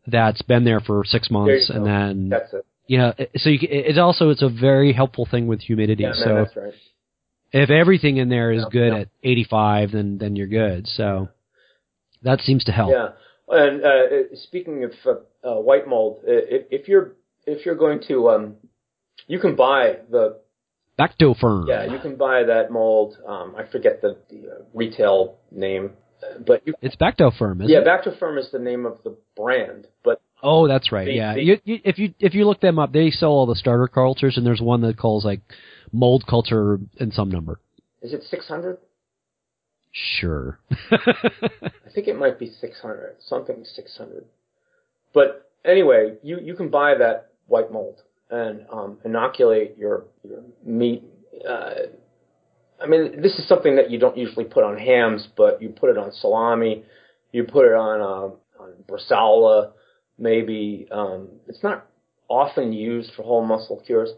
that's 0.07 0.43
been 0.43 0.65
there 0.65 0.81
for 0.81 1.05
six 1.05 1.31
months, 1.31 1.71
and 1.71 1.85
go. 1.85 1.91
then 1.91 2.29
That's 2.29 2.53
it. 2.53 2.67
you 2.87 2.99
know 2.99 3.15
so 3.37 3.51
you, 3.51 3.59
it's 3.63 3.99
also 3.99 4.31
it's 4.31 4.43
a 4.43 4.49
very 4.51 4.93
helpful 4.93 5.27
thing 5.31 5.47
with 5.47 5.61
humidity. 5.61 6.03
Yeah, 6.03 6.13
so 6.15 6.35
that's 6.35 6.57
right. 6.57 6.75
if 7.53 7.71
everything 7.71 8.17
in 8.19 8.29
there 8.29 8.53
is 8.53 8.63
Yeah, 8.63 8.69
good 8.73 8.93
yeah. 8.93 8.99
at 9.01 9.09
85, 9.23 9.93
then 9.93 10.19
then 10.19 10.37
you're 10.37 10.49
good. 10.49 10.87
So 10.89 11.29
that 12.23 12.41
seems 12.41 12.65
to 12.65 12.73
help. 12.73 12.91
Yeah, 12.91 13.09
and 13.49 13.85
uh, 13.85 14.37
speaking 14.37 14.85
of 14.85 14.93
uh, 15.07 15.49
uh, 15.49 15.61
white 15.61 15.87
mold, 15.87 16.21
if, 16.25 16.67
if 16.71 16.89
you're 16.89 17.13
if 17.47 17.65
you're 17.65 17.75
going 17.77 18.01
to, 18.09 18.31
um, 18.31 18.55
you 19.27 19.39
can 19.39 19.55
buy 19.55 19.99
the 20.11 20.41
Bactoferm. 20.99 21.67
yeah, 21.69 21.85
you 21.91 21.99
can 21.99 22.17
buy 22.17 22.45
that 22.45 22.71
mold. 22.71 23.17
Um, 23.27 23.55
I 23.57 23.65
forget 23.71 24.01
the, 24.01 24.17
the 24.31 24.49
uh, 24.49 24.55
retail 24.73 25.39
name, 25.51 25.91
but 26.47 26.67
you 26.67 26.75
It's 26.81 26.97
Bactoferm, 26.97 27.57
isn't 27.57 27.63
it? 27.63 27.71
yeah, 27.71 27.79
it? 27.79 27.87
Bactoferm 27.87 28.39
is 28.39 28.51
the 28.53 28.59
name 28.59 28.87
of 28.87 28.99
the 29.03 29.17
brand, 29.37 29.87
but 30.05 30.21
oh, 30.43 30.69
that's 30.69 30.93
right. 30.93 31.13
Yeah. 31.13 31.35
you, 31.35 31.59
you, 31.65 31.81
if 31.85 31.99
you 31.99 32.15
if 32.21 32.35
you 32.35 32.47
look 32.47 32.61
them 32.61 32.79
up, 32.79 32.93
they 32.93 33.11
sell 33.11 33.31
all 33.31 33.47
the 33.47 33.57
starter 33.57 33.89
cultures, 33.89 34.37
and 34.37 34.47
there's 34.47 34.61
one 34.61 34.83
that 34.83 34.97
calls 34.97 35.25
like 35.25 35.41
mold 35.93 36.25
culture 36.29 36.79
in 36.99 37.11
some 37.13 37.31
number. 37.31 37.59
is 38.03 38.13
it 38.13 38.23
600? 38.31 38.79
Sure. 39.93 40.59
I 40.91 41.91
think 41.95 42.09
it 42.09 42.19
might 42.19 42.39
be 42.39 42.51
600, 42.51 43.17
something 43.25 43.65
600. 43.65 44.25
But 45.13 45.49
anyway, 45.65 46.15
you, 46.23 46.41
you 46.41 46.55
can 46.57 46.69
buy 46.69 46.97
that 46.99 47.29
white 47.47 47.71
mold 47.71 48.03
and 48.35 48.67
um, 48.73 48.99
inoculate 49.05 49.77
your, 49.79 50.05
your 50.25 50.43
meat. 50.65 51.05
Uh, 51.49 51.75
I 52.83 52.87
mean, 52.87 53.23
this 53.23 53.39
is 53.39 53.47
something 53.47 53.77
that 53.77 53.91
you 53.91 53.99
don't 53.99 54.17
usually 54.17 54.45
put 54.45 54.65
on 54.65 54.77
hams, 54.77 55.29
but 55.37 55.63
you 55.63 55.69
put 55.69 55.91
it 55.91 55.99
on 55.99 56.11
salami, 56.13 56.85
you 57.33 57.45
put 57.45 57.67
it 57.67 57.75
on, 57.75 58.01
um, 58.01 58.33
on 58.59 58.73
bresaola, 58.89 59.73
maybe. 60.19 60.89
Um, 60.91 61.29
it's 61.47 61.63
not 61.63 61.87
often 62.29 62.73
used 62.73 63.13
for 63.17 63.23
whole 63.23 63.45
muscle 63.45 63.83
cures, 63.87 64.11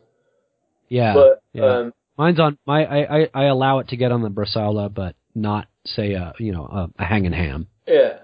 yeah. 0.89 1.15
but 1.15 1.43
yeah. 1.53 1.65
um, 1.65 1.93
Mine's 2.17 2.41
on 2.41 2.57
my. 2.67 2.85
I, 2.85 3.19
I 3.19 3.29
I 3.35 3.45
allow 3.45 3.81
it 3.81 3.89
to 3.89 3.97
get 3.97 4.11
on 4.11 4.23
the 4.23 4.31
bresaola, 4.31 4.93
but 4.93 5.17
not 5.35 5.69
say 5.85 6.15
a 6.15 6.33
you 6.39 6.53
know 6.53 6.65
a, 6.65 7.03
a 7.03 7.05
hanging 7.05 7.33
ham. 7.33 7.67
Yeah. 7.87 8.21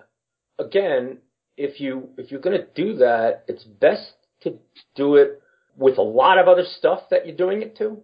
Again, 0.59 1.19
if 1.59 1.79
you 1.79 2.09
if 2.17 2.31
you're 2.31 2.41
going 2.41 2.59
to 2.59 2.67
do 2.75 2.97
that, 2.99 3.45
it's 3.49 3.65
best 3.65 4.13
to 4.43 4.59
do 4.97 5.17
it 5.17 5.42
with 5.77 5.99
a 5.99 6.03
lot 6.03 6.39
of 6.39 6.49
other 6.49 6.65
stuff 6.79 7.01
that 7.11 7.27
you're 7.27 7.37
doing 7.37 7.63
it 7.63 7.77
to, 7.79 7.99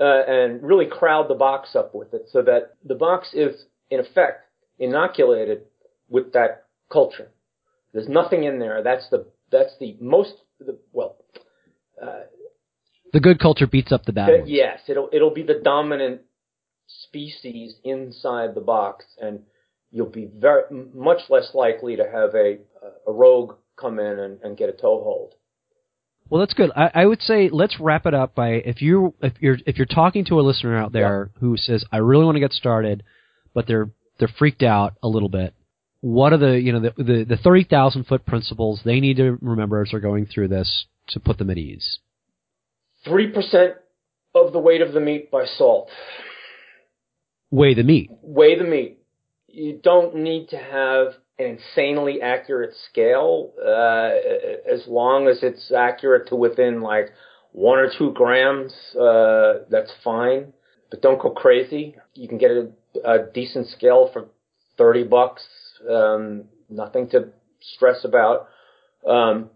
uh, 0.00 0.22
and 0.26 0.62
really 0.62 0.86
crowd 0.86 1.28
the 1.28 1.34
box 1.34 1.74
up 1.74 1.94
with 1.94 2.14
it, 2.14 2.26
so 2.30 2.42
that 2.42 2.74
the 2.84 2.94
box 2.94 3.28
is 3.32 3.64
in 3.90 4.00
effect 4.00 4.44
inoculated 4.78 5.62
with 6.08 6.32
that 6.32 6.64
culture. 6.92 7.28
There's 7.92 8.08
nothing 8.08 8.44
in 8.44 8.58
there. 8.58 8.82
That's 8.82 9.08
the 9.10 9.26
that's 9.50 9.72
the 9.80 9.96
most 10.00 10.34
the, 10.60 10.78
well. 10.92 11.16
Uh, 12.00 12.20
The 13.12 13.20
good 13.20 13.40
culture 13.40 13.66
beats 13.66 13.92
up 13.92 14.04
the 14.04 14.12
bad 14.12 14.28
ones. 14.40 14.50
yes, 14.50 14.80
it'll 14.88 15.08
it'll 15.12 15.34
be 15.34 15.42
the 15.42 15.60
dominant 15.64 16.20
species 16.86 17.76
inside 17.84 18.54
the 18.54 18.60
box, 18.60 19.04
and 19.20 19.40
you'll 19.90 20.06
be 20.06 20.28
very 20.32 20.62
much 20.94 21.22
less 21.28 21.50
likely 21.54 21.96
to 21.96 22.04
have 22.04 22.34
a 22.34 22.58
a 23.06 23.12
rogue 23.12 23.54
come 23.76 23.98
in 23.98 24.18
and, 24.18 24.40
and 24.42 24.56
get 24.56 24.68
a 24.68 24.72
toehold. 24.72 25.34
Well, 26.30 26.40
that's 26.40 26.54
good. 26.54 26.70
I, 26.76 26.90
I 26.94 27.06
would 27.06 27.22
say 27.22 27.48
let's 27.50 27.80
wrap 27.80 28.06
it 28.06 28.14
up 28.14 28.34
by 28.34 28.50
if 28.50 28.82
you 28.82 29.14
if 29.22 29.34
you're 29.40 29.58
if 29.66 29.76
you're 29.76 29.86
talking 29.86 30.24
to 30.26 30.40
a 30.40 30.42
listener 30.42 30.76
out 30.76 30.92
there 30.92 31.30
who 31.40 31.56
says 31.56 31.84
I 31.90 31.98
really 31.98 32.24
want 32.24 32.36
to 32.36 32.40
get 32.40 32.52
started, 32.52 33.02
but 33.54 33.66
they're 33.66 33.90
they're 34.18 34.28
freaked 34.38 34.62
out 34.62 34.94
a 35.02 35.08
little 35.08 35.30
bit. 35.30 35.54
What 36.00 36.32
are 36.32 36.38
the 36.38 36.60
you 36.60 36.72
know 36.72 36.80
the 36.80 36.92
the, 37.02 37.24
the 37.24 37.36
thirty 37.36 37.64
thousand 37.64 38.04
foot 38.04 38.26
principles 38.26 38.82
they 38.84 39.00
need 39.00 39.16
to 39.16 39.38
remember 39.40 39.82
as 39.82 39.90
they're 39.90 40.00
going 40.00 40.26
through 40.26 40.48
this 40.48 40.86
to 41.08 41.20
put 41.20 41.38
them 41.38 41.50
at 41.50 41.58
ease? 41.58 41.98
Three 43.04 43.28
percent 43.28 43.74
of 44.34 44.52
the 44.52 44.58
weight 44.58 44.82
of 44.82 44.92
the 44.92 45.00
meat 45.00 45.30
by 45.30 45.46
salt. 45.46 45.88
Weigh 47.50 47.74
the 47.74 47.82
meat. 47.82 48.10
Weigh 48.22 48.58
the 48.58 48.64
meat. 48.64 48.98
You 49.46 49.80
don't 49.82 50.16
need 50.16 50.50
to 50.50 50.58
have 50.58 51.14
an 51.38 51.58
insanely 51.58 52.20
accurate 52.20 52.74
scale, 52.90 53.52
uh, 53.64 54.10
as 54.70 54.86
long 54.86 55.28
as 55.28 55.42
it's 55.42 55.70
accurate 55.72 56.28
to 56.28 56.36
within 56.36 56.80
like 56.80 57.10
one 57.52 57.78
or 57.78 57.90
two 57.96 58.12
grams. 58.12 58.72
Uh, 58.94 59.64
that's 59.70 59.92
fine, 60.02 60.52
but 60.90 61.00
don't 61.02 61.20
go 61.20 61.30
crazy. 61.30 61.96
You 62.14 62.28
can 62.28 62.38
get 62.38 62.50
a, 62.50 62.70
a 63.04 63.18
decent 63.32 63.68
scale 63.68 64.10
for 64.12 64.26
thirty 64.76 65.04
bucks. 65.04 65.46
Um, 65.88 66.44
nothing 66.68 67.08
to 67.10 67.28
stress 67.60 68.04
about. 68.04 68.48
Um, 69.06 69.50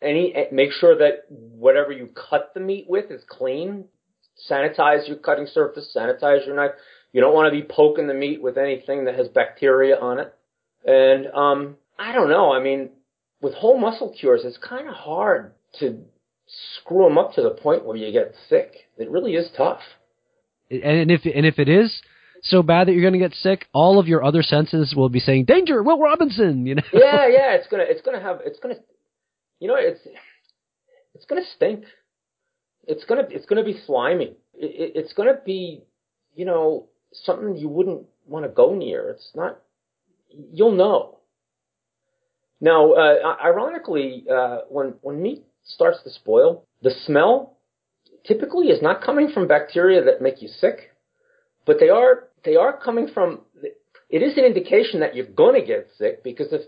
any 0.00 0.34
make 0.50 0.72
sure 0.72 0.96
that 0.98 1.26
whatever 1.28 1.92
you 1.92 2.08
cut 2.08 2.52
the 2.54 2.60
meat 2.60 2.86
with 2.88 3.10
is 3.10 3.22
clean. 3.28 3.84
Sanitize 4.50 5.06
your 5.06 5.18
cutting 5.18 5.46
surface. 5.46 5.94
Sanitize 5.94 6.46
your 6.46 6.56
knife. 6.56 6.72
You 7.12 7.20
don't 7.20 7.34
want 7.34 7.52
to 7.52 7.60
be 7.60 7.66
poking 7.68 8.06
the 8.06 8.14
meat 8.14 8.42
with 8.42 8.56
anything 8.56 9.04
that 9.04 9.14
has 9.14 9.28
bacteria 9.28 9.98
on 9.98 10.18
it. 10.18 10.34
And 10.84 11.26
um, 11.28 11.76
I 11.98 12.12
don't 12.12 12.28
know. 12.28 12.52
I 12.52 12.62
mean, 12.62 12.90
with 13.40 13.54
whole 13.54 13.78
muscle 13.78 14.14
cures, 14.18 14.42
it's 14.44 14.58
kind 14.58 14.88
of 14.88 14.94
hard 14.94 15.52
to 15.80 15.98
screw 16.78 17.04
them 17.04 17.18
up 17.18 17.34
to 17.34 17.42
the 17.42 17.50
point 17.50 17.84
where 17.84 17.96
you 17.96 18.12
get 18.12 18.34
sick. 18.48 18.72
It 18.98 19.10
really 19.10 19.34
is 19.34 19.50
tough. 19.56 19.80
And 20.70 21.10
if 21.10 21.20
and 21.24 21.44
if 21.44 21.58
it 21.58 21.68
is 21.68 22.00
so 22.42 22.62
bad 22.62 22.88
that 22.88 22.92
you're 22.92 23.02
going 23.02 23.12
to 23.12 23.18
get 23.18 23.34
sick, 23.34 23.66
all 23.72 23.98
of 23.98 24.08
your 24.08 24.24
other 24.24 24.42
senses 24.42 24.94
will 24.96 25.08
be 25.08 25.20
saying 25.20 25.44
danger, 25.44 25.82
Will 25.82 25.98
Robinson. 25.98 26.66
You 26.66 26.76
know. 26.76 26.82
yeah, 26.92 27.26
yeah. 27.28 27.54
It's 27.54 27.68
gonna, 27.68 27.84
it's 27.86 28.02
gonna 28.02 28.20
have, 28.20 28.40
it's 28.44 28.58
gonna, 28.58 28.74
you 29.60 29.68
know, 29.68 29.76
it's, 29.78 30.00
it's 31.14 31.24
gonna 31.26 31.44
stink. 31.56 31.84
It's 32.86 33.04
gonna, 33.04 33.24
it's 33.30 33.46
gonna 33.46 33.64
be 33.64 33.78
slimy. 33.86 34.36
It, 34.54 34.66
it, 34.66 34.92
it's 34.96 35.12
gonna 35.12 35.38
be, 35.44 35.84
you 36.34 36.44
know, 36.44 36.88
something 37.12 37.56
you 37.56 37.68
wouldn't 37.68 38.06
want 38.26 38.44
to 38.44 38.48
go 38.48 38.74
near. 38.74 39.10
It's 39.10 39.30
not. 39.34 39.60
You'll 40.52 40.72
know. 40.76 41.18
Now, 42.60 42.92
uh, 42.92 43.36
ironically, 43.42 44.24
uh, 44.32 44.58
when 44.68 44.94
when 45.02 45.20
meat 45.20 45.44
starts 45.64 46.02
to 46.04 46.10
spoil, 46.10 46.64
the 46.82 46.92
smell 47.06 47.56
typically 48.24 48.68
is 48.68 48.80
not 48.82 49.02
coming 49.02 49.30
from 49.32 49.48
bacteria 49.48 50.04
that 50.04 50.22
make 50.22 50.42
you 50.42 50.48
sick, 50.48 50.92
but 51.66 51.78
they 51.80 51.88
are 51.88 52.28
they 52.44 52.56
are 52.56 52.76
coming 52.76 53.08
from. 53.12 53.40
It 54.08 54.22
is 54.22 54.36
an 54.36 54.44
indication 54.44 55.00
that 55.00 55.16
you're 55.16 55.26
going 55.26 55.60
to 55.60 55.66
get 55.66 55.88
sick 55.98 56.22
because 56.22 56.52
if 56.52 56.62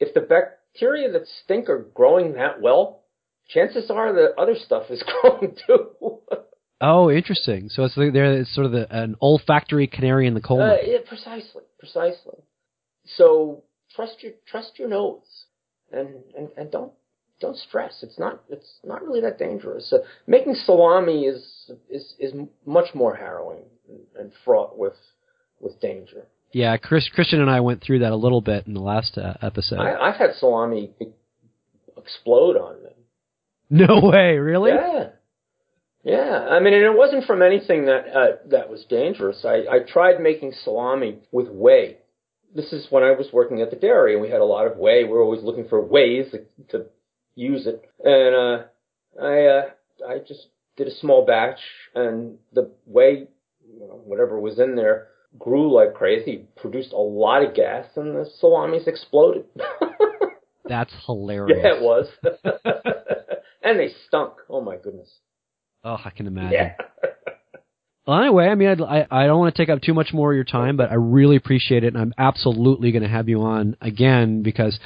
if 0.00 0.12
the 0.12 0.20
bacteria 0.20 1.10
that 1.12 1.22
stink 1.44 1.68
are 1.68 1.86
growing 1.94 2.34
that 2.34 2.60
well, 2.60 3.02
chances 3.48 3.90
are 3.90 4.12
the 4.12 4.34
other 4.38 4.56
stuff 4.56 4.90
is 4.90 5.02
growing 5.22 5.56
too. 5.66 6.20
Oh, 6.80 7.10
interesting. 7.10 7.70
So 7.70 7.84
it's 7.84 7.94
there. 7.94 8.40
It's 8.40 8.54
sort 8.54 8.66
of 8.66 8.72
the, 8.72 8.86
an 8.94 9.14
olfactory 9.22 9.86
canary 9.86 10.26
in 10.26 10.34
the 10.34 10.40
coal 10.42 10.60
Uh, 10.60 10.66
mine. 10.66 10.78
yeah, 10.86 10.98
precisely, 11.06 11.62
precisely. 11.78 12.34
So 13.04 13.62
trust 13.94 14.22
your 14.22 14.32
trust 14.46 14.78
your 14.78 14.88
nose. 14.88 15.44
and 15.92 16.08
and, 16.36 16.48
and 16.56 16.70
don't 16.70 16.92
don't 17.40 17.56
stress. 17.56 18.02
It's 18.02 18.18
not 18.18 18.42
it's 18.48 18.78
not 18.84 19.02
really 19.02 19.20
that 19.20 19.38
dangerous. 19.38 19.92
Making 20.26 20.54
salami 20.54 21.24
is 21.24 21.70
is 21.90 22.14
is 22.18 22.32
much 22.66 22.94
more 22.94 23.14
harrowing 23.14 23.64
and, 24.18 24.32
fraught 24.44 24.78
with 24.78 24.96
with 25.60 25.80
danger. 25.80 26.26
Yeah, 26.52 26.76
Chris, 26.76 27.08
Christian 27.12 27.40
and 27.40 27.50
I 27.50 27.60
went 27.60 27.82
through 27.82 28.00
that 28.00 28.12
a 28.12 28.16
little 28.16 28.40
bit 28.40 28.66
in 28.66 28.74
the 28.74 28.80
last 28.80 29.18
uh, 29.18 29.34
episode. 29.42 29.80
I, 29.80 29.96
I've 29.96 30.16
had 30.16 30.34
salami 30.38 30.92
explode 31.96 32.56
on 32.56 32.82
me. 32.84 32.90
No 33.70 34.00
way, 34.08 34.36
really? 34.38 34.70
Yeah. 34.70 35.08
Yeah, 36.04 36.46
I 36.50 36.60
mean, 36.60 36.74
and 36.74 36.84
it 36.84 36.96
wasn't 36.96 37.24
from 37.24 37.40
anything 37.40 37.86
that 37.86 38.04
uh, 38.14 38.26
that 38.50 38.68
was 38.68 38.84
dangerous. 38.90 39.42
I, 39.44 39.64
I 39.68 39.78
tried 39.88 40.20
making 40.20 40.52
salami 40.62 41.20
with 41.32 41.48
whey. 41.48 41.96
This 42.54 42.72
is 42.72 42.86
when 42.90 43.02
I 43.02 43.12
was 43.12 43.28
working 43.32 43.60
at 43.60 43.70
the 43.70 43.76
dairy, 43.76 44.12
and 44.12 44.22
we 44.22 44.30
had 44.30 44.40
a 44.40 44.44
lot 44.44 44.66
of 44.66 44.76
whey. 44.76 45.04
We 45.04 45.10
were 45.10 45.22
always 45.22 45.42
looking 45.42 45.68
for 45.68 45.80
ways 45.80 46.26
to, 46.30 46.44
to 46.70 46.86
use 47.34 47.66
it, 47.66 47.84
and 48.02 48.34
uh, 48.34 48.64
I 49.20 49.44
uh, 49.46 49.62
I 50.08 50.18
just 50.18 50.46
did 50.76 50.86
a 50.86 50.94
small 50.94 51.26
batch, 51.26 51.58
and 51.94 52.38
the 52.52 52.70
whey, 52.86 53.26
you 53.66 53.80
know, 53.80 54.00
whatever 54.04 54.38
was 54.38 54.58
in 54.58 54.76
there, 54.76 55.08
grew 55.38 55.72
like 55.72 55.94
crazy, 55.94 56.46
produced 56.56 56.92
a 56.92 56.98
lot 56.98 57.44
of 57.44 57.54
gas, 57.54 57.86
and 57.96 58.14
the 58.14 58.30
salamis 58.38 58.86
exploded. 58.86 59.46
That's 60.68 60.92
hilarious. 61.06 61.58
Yeah, 61.62 61.74
it 61.76 61.82
was. 61.82 62.06
and 63.62 63.78
they 63.78 63.90
stunk. 64.06 64.34
Oh 64.48 64.60
my 64.60 64.76
goodness. 64.76 65.10
Oh, 65.82 65.98
I 66.02 66.10
can 66.10 66.26
imagine. 66.26 66.52
Yeah. 66.52 66.74
Well, 68.06 68.20
anyway, 68.20 68.48
I 68.48 68.54
mean, 68.54 68.68
I'd, 68.68 68.80
I 68.82 69.06
I 69.10 69.26
don't 69.26 69.38
want 69.38 69.54
to 69.54 69.62
take 69.62 69.70
up 69.70 69.80
too 69.80 69.94
much 69.94 70.12
more 70.12 70.32
of 70.32 70.36
your 70.36 70.44
time, 70.44 70.76
but 70.76 70.90
I 70.90 70.94
really 70.94 71.36
appreciate 71.36 71.84
it, 71.84 71.94
and 71.94 71.98
I'm 71.98 72.14
absolutely 72.18 72.92
going 72.92 73.02
to 73.02 73.08
have 73.08 73.28
you 73.28 73.42
on 73.42 73.76
again 73.80 74.42
because 74.42 74.78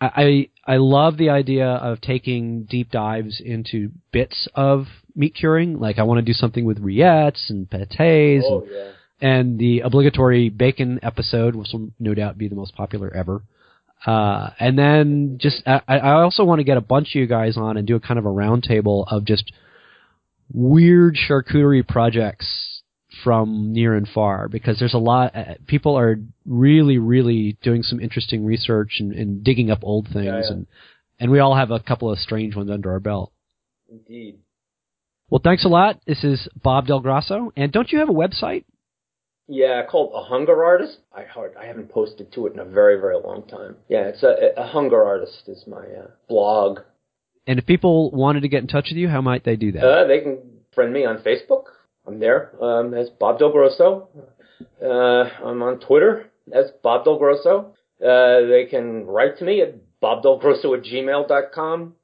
I, 0.00 0.48
I 0.66 0.74
I 0.74 0.76
love 0.76 1.16
the 1.16 1.30
idea 1.30 1.66
of 1.66 2.00
taking 2.00 2.64
deep 2.64 2.90
dives 2.90 3.40
into 3.44 3.90
bits 4.12 4.46
of 4.54 4.86
meat 5.14 5.34
curing. 5.34 5.78
Like 5.78 5.98
I 5.98 6.02
want 6.02 6.18
to 6.18 6.22
do 6.22 6.34
something 6.34 6.64
with 6.64 6.82
rillettes 6.82 7.48
and 7.48 7.68
pâtés 7.68 8.42
Oh 8.44 8.60
and, 8.60 8.70
yeah. 8.70 8.90
and 9.20 9.58
the 9.58 9.80
obligatory 9.80 10.50
bacon 10.50 11.00
episode, 11.02 11.54
which 11.54 11.68
will 11.72 11.90
no 11.98 12.12
doubt 12.12 12.36
be 12.36 12.48
the 12.48 12.56
most 12.56 12.74
popular 12.74 13.10
ever. 13.14 13.42
Uh, 14.04 14.50
and 14.60 14.78
then 14.78 15.38
just 15.40 15.62
I, 15.66 15.80
I 15.88 16.10
also 16.20 16.44
want 16.44 16.58
to 16.58 16.64
get 16.64 16.76
a 16.76 16.82
bunch 16.82 17.08
of 17.08 17.14
you 17.14 17.26
guys 17.26 17.56
on 17.56 17.78
and 17.78 17.86
do 17.86 17.96
a 17.96 18.00
kind 18.00 18.18
of 18.18 18.26
a 18.26 18.28
roundtable 18.28 19.06
of 19.10 19.24
just 19.24 19.50
weird 20.52 21.16
charcuterie 21.16 21.86
projects 21.86 22.82
from 23.24 23.72
near 23.72 23.94
and 23.94 24.06
far 24.08 24.48
because 24.48 24.78
there's 24.78 24.94
a 24.94 24.98
lot 24.98 25.34
uh, 25.34 25.54
people 25.66 25.98
are 25.98 26.16
really 26.44 26.98
really 26.98 27.56
doing 27.62 27.82
some 27.82 27.98
interesting 28.00 28.44
research 28.44 28.96
and, 29.00 29.12
and 29.12 29.42
digging 29.42 29.70
up 29.70 29.78
old 29.82 30.06
things 30.12 30.26
Yeah, 30.26 30.40
yeah. 30.42 30.50
and 30.52 30.66
and 31.18 31.30
we 31.30 31.38
all 31.38 31.54
have 31.56 31.70
a 31.70 31.80
couple 31.80 32.12
of 32.12 32.18
strange 32.18 32.54
ones 32.54 32.70
under 32.70 32.90
our 32.92 33.00
belt 33.00 33.32
Indeed. 33.90 34.38
well 35.30 35.40
thanks 35.42 35.64
a 35.64 35.68
lot 35.68 36.00
this 36.06 36.22
is 36.24 36.46
Bob 36.62 36.86
Del 36.88 37.00
Grosso 37.00 37.52
and 37.56 37.72
don't 37.72 37.90
you 37.90 38.00
have 38.00 38.10
a 38.10 38.12
website 38.12 38.64
Yeah, 39.48 39.82
called 39.90 40.12
a 40.14 40.24
hunger 40.28 40.62
artist. 40.64 40.98
I 41.14 41.22
hard 41.24 41.54
I 41.56 41.66
haven't 41.66 41.88
posted 41.90 42.32
to 42.32 42.46
it 42.46 42.52
in 42.52 42.58
a 42.58 42.64
very 42.64 43.00
very 43.00 43.16
long 43.16 43.46
time. 43.48 43.76
Yeah, 43.88 44.08
it's 44.08 44.22
a, 44.24 44.34
a 44.60 44.66
hunger 44.66 45.02
artist 45.04 45.44
is 45.48 45.64
my 45.66 45.84
uh, 46.02 46.08
blog. 46.28 46.80
And 47.46 47.58
if 47.58 47.66
people 47.66 48.10
wanted 48.10 48.40
to 48.40 48.48
get 48.48 48.62
in 48.62 48.66
touch 48.68 48.86
with 48.90 48.96
you 48.98 49.08
how 49.08 49.20
might 49.20 49.44
they 49.44 49.56
do 49.56 49.72
that 49.72 49.84
Uh, 49.84 50.06
they 50.06 50.20
can 50.20 50.38
friend 50.74 50.92
me 50.92 51.04
on 51.06 51.18
Facebook. 51.18 51.64
I'm 52.06 52.18
there 52.20 52.52
um, 52.62 52.94
as 52.94 53.08
Bob 53.10 53.38
Del 53.40 53.50
Grosso. 53.50 54.08
Uh, 54.80 54.86
I'm 54.86 55.60
on 55.62 55.80
Twitter 55.80 56.26
as 56.52 56.70
Bob 56.82 57.04
Del 57.04 57.18
Grosso. 57.18 57.72
Uh, 58.00 58.42
they 58.46 58.66
can 58.70 59.06
write 59.06 59.38
to 59.38 59.44
me 59.44 59.60
at 59.62 59.74
bobdelgrosso 60.02 60.76
at 60.76 60.82
gmail.com 60.84 61.94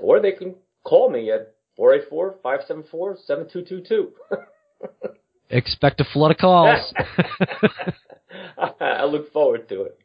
or 0.00 0.20
they 0.20 0.30
can 0.32 0.54
call 0.84 1.10
me 1.10 1.30
at 1.32 1.54
484-574-7222. 1.78 4.08
expect 5.50 6.00
a 6.00 6.04
flood 6.04 6.30
of 6.30 6.36
calls 6.38 6.94
I 8.80 9.04
look 9.04 9.32
forward 9.32 9.68
to 9.68 9.82
it. 9.82 9.98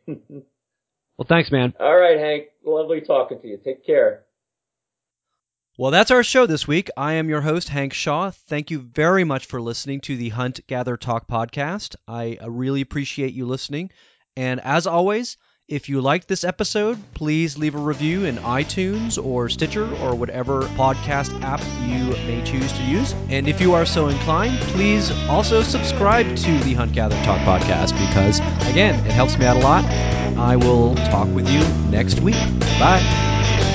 well 1.17 1.25
thanks 1.29 1.51
man 1.51 1.73
All 1.79 1.95
right, 1.95 2.17
Hank. 2.17 2.45
Lovely 2.65 3.01
talking 3.01 3.39
to 3.41 3.47
you. 3.47 3.57
Take 3.63 3.85
care. 3.85 4.23
Well, 5.79 5.91
that's 5.91 6.09
our 6.09 6.23
show 6.23 6.47
this 6.47 6.67
week. 6.67 6.89
I 6.97 7.13
am 7.13 7.29
your 7.29 7.41
host, 7.41 7.69
Hank 7.69 7.93
Shaw. 7.93 8.31
Thank 8.31 8.71
you 8.71 8.79
very 8.79 9.23
much 9.23 9.45
for 9.45 9.61
listening 9.61 10.01
to 10.01 10.17
the 10.17 10.29
Hunt, 10.29 10.65
Gather, 10.65 10.97
Talk 10.97 11.27
podcast. 11.27 11.95
I 12.07 12.39
uh, 12.41 12.49
really 12.49 12.81
appreciate 12.81 13.35
you 13.35 13.45
listening. 13.45 13.91
And 14.35 14.59
as 14.59 14.87
always, 14.87 15.37
if 15.67 15.87
you 15.87 16.01
liked 16.01 16.27
this 16.27 16.43
episode, 16.43 16.97
please 17.13 17.59
leave 17.59 17.75
a 17.75 17.79
review 17.79 18.25
in 18.25 18.37
iTunes 18.37 19.23
or 19.23 19.49
Stitcher 19.49 19.87
or 19.97 20.15
whatever 20.15 20.63
podcast 20.63 21.39
app 21.43 21.61
you 21.87 22.09
may 22.25 22.41
choose 22.43 22.73
to 22.73 22.83
use. 22.83 23.13
And 23.29 23.47
if 23.47 23.61
you 23.61 23.75
are 23.75 23.85
so 23.85 24.07
inclined, 24.07 24.57
please 24.71 25.11
also 25.29 25.61
subscribe 25.61 26.25
to 26.37 26.57
the 26.61 26.73
Hunt, 26.73 26.93
Gather, 26.93 27.21
Talk 27.23 27.39
podcast 27.41 27.91
because, 28.07 28.39
again, 28.67 28.95
it 29.05 29.11
helps 29.11 29.37
me 29.37 29.45
out 29.45 29.57
a 29.57 29.59
lot. 29.59 29.85
I 30.39 30.55
will 30.55 30.95
talk 30.95 31.27
with 31.35 31.47
you 31.51 31.59
next 31.91 32.19
week. 32.21 32.39
Bye. 32.79 33.66